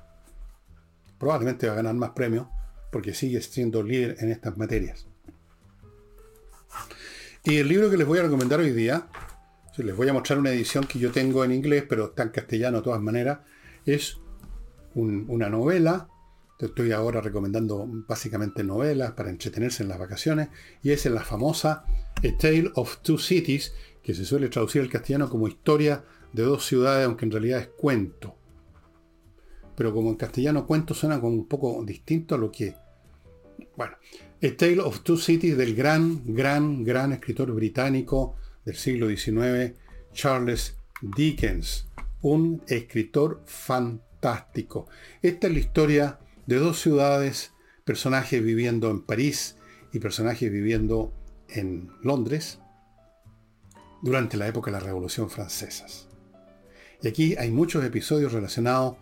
Probablemente 1.18 1.68
va 1.68 1.74
a 1.74 1.76
ganar 1.78 1.95
más 1.95 2.10
premios 2.10 2.47
porque 2.91 3.14
sigue 3.14 3.41
siendo 3.41 3.82
líder 3.82 4.18
en 4.20 4.30
estas 4.30 4.57
materias. 4.57 5.07
Y 7.45 7.60
el 7.60 7.70
libro 7.70 7.89
que 7.89 7.95
les 7.95 8.05
voy 8.05 8.20
a 8.20 8.24
recomendar 8.24 8.60
hoy 8.60 8.72
día, 8.72 9.07
les 9.78 9.95
voy 9.95 10.10
a 10.10 10.14
mostrar 10.14 10.38
una 10.38 10.51
edición 10.51 10.84
que 10.84 10.99
yo 10.99 11.14
tengo 11.14 11.45
en 11.45 11.53
inglés, 11.53 11.86
pero 11.88 12.07
está 12.07 12.24
en 12.24 12.30
castellano 12.30 12.80
de 12.80 12.84
todas 12.84 13.01
maneras, 13.01 13.39
es 13.86 14.18
una 14.95 15.47
novela. 15.47 16.10
Estoy 16.60 16.91
ahora 16.91 17.22
recomendando 17.22 17.86
básicamente 18.07 18.64
novelas 18.64 19.14
para 19.14 19.30
entretenerse 19.30 19.84
en 19.84 19.89
las 19.89 19.99
vacaciones, 19.99 20.49
y 20.84 20.91
es 20.91 21.05
en 21.05 21.16
la 21.16 21.24
famosa 21.24 21.86
A 22.18 22.38
Tale 22.38 22.72
of 22.76 22.97
Two 22.97 23.18
Cities, 23.18 23.74
que 24.03 24.14
se 24.14 24.26
suele 24.26 24.49
traducir 24.49 24.82
al 24.82 24.89
castellano 24.89 25.30
como 25.30 25.47
historia 25.47 26.03
de 26.34 26.43
dos 26.43 26.66
ciudades, 26.66 27.05
aunque 27.05 27.26
en 27.26 27.32
realidad 27.32 27.60
es 27.60 27.68
cuento 27.68 28.39
pero 29.80 29.93
como 29.93 30.10
en 30.10 30.18
castellano 30.18 30.68
cuento 30.68 30.93
suena 30.93 31.22
como 31.22 31.36
un 31.36 31.47
poco 31.47 31.82
distinto 31.86 32.36
a 32.36 32.38
lo 32.38 32.51
que... 32.51 32.76
Bueno, 33.78 33.95
A 34.43 34.57
Tale 34.57 34.82
of 34.82 35.03
Two 35.03 35.16
Cities 35.16 35.55
del 35.55 35.74
gran, 35.74 36.22
gran, 36.36 36.84
gran 36.84 37.14
escritor 37.14 37.53
británico 37.53 38.36
del 38.66 38.76
siglo 38.76 39.07
XIX, 39.07 39.80
Charles 40.12 40.76
Dickens, 41.01 41.88
un 42.24 42.62
escritor 42.68 43.41
fantástico. 43.45 44.89
Esta 45.22 45.47
es 45.47 45.53
la 45.53 45.60
historia 45.60 46.20
de 46.50 46.58
dos 46.58 46.82
ciudades, 46.82 47.54
personajes 47.86 48.43
viviendo 48.43 48.89
en 48.89 49.04
París 49.04 49.56
y 49.93 50.00
personajes 50.00 50.52
viviendo 50.52 51.14
en 51.47 51.91
Londres 52.02 52.58
durante 54.02 54.36
la 54.36 54.47
época 54.47 54.72
de 54.72 54.80
la 54.80 54.84
Revolución 54.84 55.30
Francesa. 55.30 55.86
Y 57.04 57.08
aquí 57.08 57.36
hay 57.38 57.52
muchos 57.52 57.86
episodios 57.86 58.34
relacionados 58.34 58.95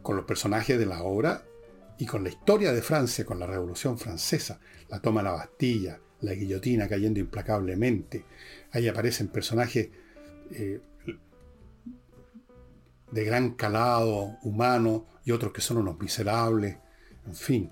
con 0.00 0.14
los 0.14 0.24
personajes 0.24 0.78
de 0.78 0.86
la 0.86 1.02
obra 1.02 1.42
y 1.98 2.06
con 2.06 2.22
la 2.22 2.28
historia 2.28 2.72
de 2.72 2.80
Francia, 2.80 3.24
con 3.24 3.40
la 3.40 3.48
Revolución 3.48 3.98
Francesa, 3.98 4.60
la 4.88 5.00
toma 5.00 5.20
de 5.20 5.24
la 5.24 5.32
Bastilla, 5.32 5.98
la 6.20 6.32
guillotina 6.32 6.86
cayendo 6.86 7.18
implacablemente. 7.18 8.24
Ahí 8.70 8.86
aparecen 8.86 9.26
personajes 9.26 9.88
eh, 10.52 10.80
de 13.10 13.24
gran 13.24 13.54
calado 13.54 14.36
humano 14.42 15.17
y 15.28 15.32
otros 15.32 15.52
que 15.52 15.60
son 15.60 15.78
unos 15.78 16.00
miserables. 16.00 16.76
En 17.26 17.34
fin, 17.34 17.70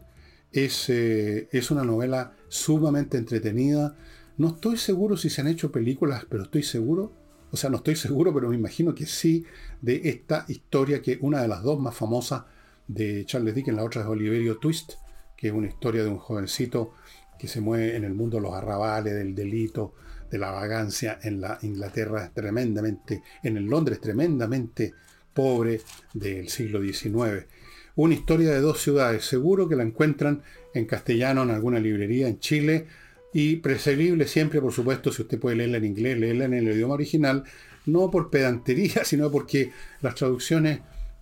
es, 0.53 0.89
eh, 0.91 1.49
es 1.51 1.71
una 1.71 1.85
novela 1.85 2.35
sumamente 2.49 3.17
entretenida. 3.17 3.97
No 4.39 4.49
estoy 4.49 4.77
seguro 4.77 5.17
si 5.17 5.31
se 5.31 5.41
han 5.41 5.49
hecho 5.49 5.73
películas, 5.73 6.27
pero 6.29 6.45
estoy 6.45 6.63
seguro 6.63 7.13
o 7.51 7.57
sea, 7.57 7.71
no 7.71 7.77
estoy 7.77 7.97
seguro, 7.97 8.35
pero 8.35 8.49
me 8.49 8.57
imagino 8.57 8.95
que 8.95 9.07
sí, 9.07 9.47
de 9.81 10.03
esta 10.11 10.45
historia 10.49 11.01
que 11.01 11.19
una 11.21 11.41
de 11.41 11.49
las 11.49 11.63
dos 11.63 11.81
más 11.81 11.95
famosas 11.95 12.43
de 12.89 13.25
Charles 13.25 13.55
Dickens, 13.55 13.77
la 13.77 13.85
otra 13.85 14.03
es 14.03 14.09
Oliverio 14.09 14.59
Twist, 14.59 14.95
que 15.37 15.49
es 15.49 15.55
una 15.55 15.69
historia 15.69 16.03
de 16.03 16.11
un 16.11 16.19
jovencito 16.19 16.93
que 17.39 17.49
se 17.49 17.61
mueve 17.61 17.97
en 17.97 18.05
el 18.05 18.15
mundo 18.15 18.37
de 18.39 18.43
los 18.43 18.55
arrabales, 18.55 19.15
del 19.15 19.35
delito, 19.35 19.95
de 20.31 20.39
la 20.39 20.51
vagancia 20.51 21.19
en 21.23 21.41
la 21.41 21.59
Inglaterra 21.63 22.31
tremendamente, 22.35 23.23
en 23.43 23.57
el 23.57 23.65
Londres 23.65 24.01
tremendamente 24.01 24.93
pobre 25.37 25.83
del 26.15 26.49
siglo 26.49 26.83
XIX. 26.83 27.47
Una 27.95 28.15
historia 28.15 28.51
de 28.51 28.61
dos 28.61 28.81
ciudades, 28.83 29.25
seguro 29.25 29.69
que 29.69 29.77
la 29.77 29.85
encuentran 29.85 30.43
en 30.75 30.87
castellano 30.87 31.45
en 31.45 31.51
alguna 31.51 31.79
librería 31.79 32.27
en 32.27 32.41
Chile 32.41 32.87
y 33.33 33.57
preferible 33.57 34.27
siempre, 34.27 34.61
por 34.61 34.73
supuesto, 34.73 35.13
si 35.13 35.23
usted 35.23 35.39
puede 35.39 35.57
leerla 35.57 35.77
en 35.77 35.85
inglés, 35.85 36.19
leerla 36.19 36.47
en 36.47 36.55
el 36.55 36.69
idioma 36.69 36.95
original, 36.95 37.45
no 37.85 38.11
por 38.11 38.31
pedantería, 38.31 39.05
sino 39.05 39.31
porque 39.31 39.71
las 40.01 40.15
traducciones, 40.15 40.81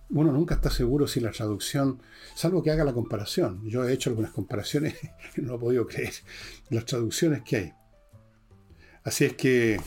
uno 0.09 0.31
nunca 0.31 0.55
está 0.55 0.69
seguro 0.69 1.07
si 1.07 1.19
la 1.19 1.31
traducción, 1.31 2.01
salvo 2.35 2.63
que 2.63 2.71
haga 2.71 2.83
la 2.83 2.93
comparación. 2.93 3.61
Yo 3.65 3.87
he 3.87 3.93
hecho 3.93 4.09
algunas 4.09 4.31
comparaciones 4.31 4.95
y 5.37 5.41
no 5.41 5.55
he 5.55 5.59
podido 5.59 5.85
creer 5.85 6.13
las 6.69 6.85
traducciones 6.85 7.41
que 7.43 7.55
hay. 7.57 7.73
Así 9.03 9.25
es 9.25 9.33
que 9.33 9.79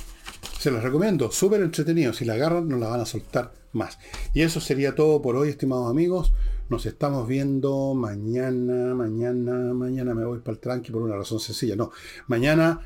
se 0.59 0.71
las 0.71 0.83
recomiendo, 0.83 1.31
súper 1.31 1.63
entretenido. 1.63 2.13
Si 2.13 2.25
la 2.25 2.35
agarran, 2.35 2.69
no 2.69 2.77
la 2.77 2.89
van 2.89 3.01
a 3.01 3.07
soltar 3.07 3.53
más. 3.79 3.99
Y 4.35 4.43
eso 4.43 4.61
sería 4.61 4.95
todo 4.95 5.23
por 5.23 5.37
hoy, 5.37 5.49
estimados 5.49 5.91
amigos. 5.91 6.35
Nos 6.69 6.85
estamos 6.85 7.27
viendo 7.27 7.95
mañana, 7.95 8.95
mañana, 8.95 9.73
mañana 9.73 10.15
me 10.15 10.27
voy 10.27 10.41
para 10.41 10.53
el 10.55 10.61
tranqui 10.61 10.93
por 10.93 11.03
una 11.03 11.17
razón 11.17 11.41
sencilla. 11.41 11.77
No, 11.77 11.91
mañana 12.27 12.81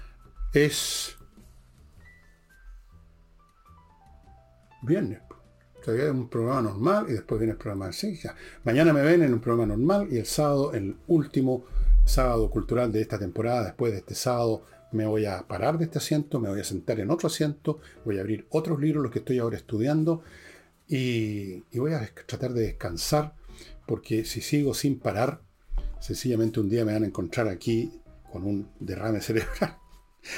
es 0.52 1.16
viernes. 4.82 5.20
O 5.84 5.90
es 5.90 6.10
un 6.10 6.28
programa 6.28 6.62
normal 6.62 7.06
y 7.08 7.12
después 7.14 7.40
viene 7.40 7.52
el 7.52 7.58
programa 7.58 7.86
de 7.86 7.92
ciencia. 7.92 8.36
Mañana 8.62 8.92
me 8.92 9.02
ven 9.02 9.22
en 9.22 9.34
un 9.34 9.40
programa 9.40 9.74
normal 9.74 10.06
y 10.12 10.18
el 10.18 10.26
sábado, 10.26 10.72
el 10.74 10.96
último 11.08 11.64
sábado 12.04 12.48
cultural 12.50 12.92
de 12.92 13.00
esta 13.00 13.18
temporada, 13.18 13.64
después 13.64 13.92
de 13.92 13.98
este 13.98 14.14
sábado, 14.14 14.62
me 14.92 15.06
voy 15.06 15.26
a 15.26 15.42
parar 15.48 15.78
de 15.78 15.84
este 15.84 15.98
asiento, 15.98 16.38
me 16.38 16.48
voy 16.48 16.60
a 16.60 16.64
sentar 16.64 17.00
en 17.00 17.10
otro 17.10 17.26
asiento, 17.26 17.80
voy 18.04 18.18
a 18.18 18.20
abrir 18.20 18.46
otros 18.50 18.78
libros, 18.78 19.02
los 19.02 19.12
que 19.12 19.20
estoy 19.20 19.38
ahora 19.38 19.56
estudiando, 19.56 20.22
y, 20.94 21.78
voy 21.78 21.94
a 21.94 22.06
tratar 22.26 22.52
de 22.52 22.60
descansar 22.60 23.34
porque 23.86 24.26
si 24.26 24.42
sigo 24.42 24.74
sin 24.74 24.98
parar, 24.98 25.40
sencillamente 26.00 26.60
un 26.60 26.68
día 26.68 26.84
me 26.84 26.92
van 26.92 27.04
a 27.04 27.06
encontrar 27.06 27.48
aquí 27.48 27.90
con 28.30 28.44
un 28.44 28.68
derrame 28.78 29.22
cerebral. 29.22 29.78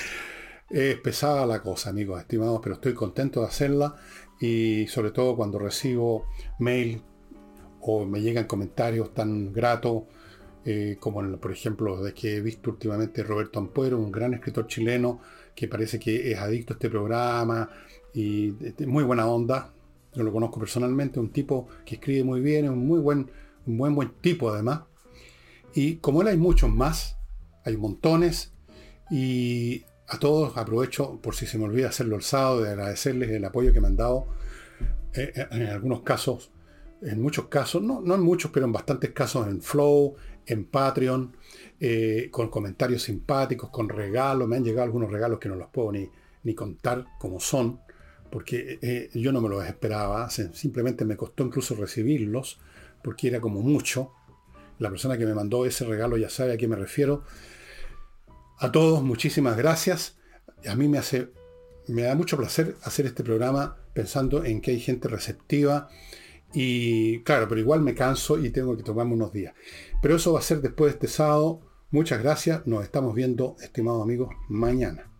es 0.70 0.96
pesada 1.00 1.44
la 1.44 1.60
cosa, 1.60 1.90
amigos 1.90 2.20
estimados, 2.20 2.60
pero 2.62 2.76
estoy 2.76 2.94
contento 2.94 3.40
de 3.40 3.48
hacerla 3.48 3.96
y 4.40 4.86
sobre 4.86 5.10
todo 5.10 5.34
cuando 5.34 5.58
recibo 5.58 6.28
mail 6.60 7.02
o 7.80 8.04
me 8.06 8.22
llegan 8.22 8.44
comentarios 8.44 9.12
tan 9.12 9.52
gratos 9.52 10.04
eh, 10.64 10.98
como 11.00 11.20
por 11.38 11.50
ejemplo 11.50 12.00
de 12.00 12.14
que 12.14 12.36
he 12.36 12.40
visto 12.40 12.70
últimamente 12.70 13.24
Roberto 13.24 13.58
Ampuero, 13.58 13.98
un 13.98 14.12
gran 14.12 14.34
escritor 14.34 14.68
chileno 14.68 15.20
que 15.56 15.66
parece 15.66 15.98
que 15.98 16.30
es 16.30 16.38
adicto 16.38 16.74
a 16.74 16.76
este 16.76 16.88
programa 16.88 17.68
y 18.12 18.52
de 18.52 18.86
muy 18.86 19.02
buena 19.02 19.26
onda, 19.26 19.73
yo 20.14 20.22
lo 20.22 20.32
conozco 20.32 20.58
personalmente, 20.60 21.20
un 21.20 21.30
tipo 21.30 21.68
que 21.84 21.96
escribe 21.96 22.24
muy 22.24 22.40
bien, 22.40 22.68
un 22.68 22.86
muy 22.86 23.00
buen, 23.00 23.30
un 23.66 23.78
buen, 23.78 23.94
buen 23.94 24.10
tipo 24.20 24.50
además. 24.50 24.82
Y 25.74 25.96
como 25.96 26.22
él 26.22 26.28
hay 26.28 26.36
muchos 26.36 26.70
más, 26.70 27.18
hay 27.64 27.76
montones, 27.76 28.52
y 29.10 29.84
a 30.08 30.18
todos 30.18 30.56
aprovecho, 30.56 31.20
por 31.20 31.34
si 31.34 31.46
se 31.46 31.58
me 31.58 31.64
olvida 31.64 31.88
hacerlo 31.88 32.16
el 32.16 32.22
sábado, 32.22 32.62
de 32.62 32.70
agradecerles 32.70 33.30
el 33.30 33.44
apoyo 33.44 33.72
que 33.72 33.80
me 33.80 33.88
han 33.88 33.96
dado, 33.96 34.26
eh, 35.14 35.32
eh, 35.34 35.46
en 35.50 35.66
algunos 35.66 36.02
casos, 36.02 36.50
en 37.02 37.20
muchos 37.20 37.48
casos, 37.48 37.82
no, 37.82 38.00
no 38.00 38.14
en 38.14 38.22
muchos, 38.22 38.50
pero 38.50 38.66
en 38.66 38.72
bastantes 38.72 39.10
casos 39.10 39.46
en 39.48 39.60
Flow, 39.60 40.14
en 40.46 40.66
Patreon, 40.66 41.36
eh, 41.80 42.28
con 42.30 42.48
comentarios 42.48 43.02
simpáticos, 43.02 43.70
con 43.70 43.88
regalos, 43.88 44.48
me 44.48 44.56
han 44.56 44.64
llegado 44.64 44.84
algunos 44.84 45.10
regalos 45.10 45.38
que 45.38 45.48
no 45.48 45.56
los 45.56 45.68
puedo 45.68 45.92
ni, 45.92 46.08
ni 46.44 46.54
contar 46.54 47.06
como 47.18 47.40
son, 47.40 47.80
porque 48.34 48.80
eh, 48.82 49.10
yo 49.14 49.30
no 49.30 49.40
me 49.40 49.48
los 49.48 49.64
esperaba, 49.64 50.28
simplemente 50.28 51.04
me 51.04 51.16
costó 51.16 51.44
incluso 51.44 51.76
recibirlos, 51.76 52.58
porque 53.00 53.28
era 53.28 53.40
como 53.40 53.60
mucho. 53.60 54.10
La 54.80 54.90
persona 54.90 55.16
que 55.16 55.24
me 55.24 55.34
mandó 55.34 55.64
ese 55.66 55.84
regalo 55.84 56.16
ya 56.16 56.28
sabe 56.28 56.52
a 56.52 56.56
qué 56.56 56.66
me 56.66 56.74
refiero. 56.74 57.22
A 58.58 58.72
todos, 58.72 59.04
muchísimas 59.04 59.56
gracias. 59.56 60.16
A 60.66 60.74
mí 60.74 60.88
me 60.88 60.98
hace, 60.98 61.30
me 61.86 62.02
da 62.02 62.16
mucho 62.16 62.36
placer 62.36 62.74
hacer 62.82 63.06
este 63.06 63.22
programa 63.22 63.76
pensando 63.92 64.44
en 64.44 64.60
que 64.60 64.72
hay 64.72 64.80
gente 64.80 65.06
receptiva. 65.06 65.88
Y 66.52 67.20
claro, 67.20 67.46
pero 67.48 67.60
igual 67.60 67.82
me 67.82 67.94
canso 67.94 68.44
y 68.44 68.50
tengo 68.50 68.76
que 68.76 68.82
tomarme 68.82 69.14
unos 69.14 69.32
días. 69.32 69.54
Pero 70.02 70.16
eso 70.16 70.32
va 70.32 70.40
a 70.40 70.42
ser 70.42 70.60
después 70.60 70.90
de 70.90 70.94
este 70.94 71.06
sábado. 71.06 71.60
Muchas 71.92 72.20
gracias. 72.20 72.66
Nos 72.66 72.82
estamos 72.82 73.14
viendo, 73.14 73.54
estimados 73.60 74.02
amigos, 74.02 74.34
mañana. 74.48 75.13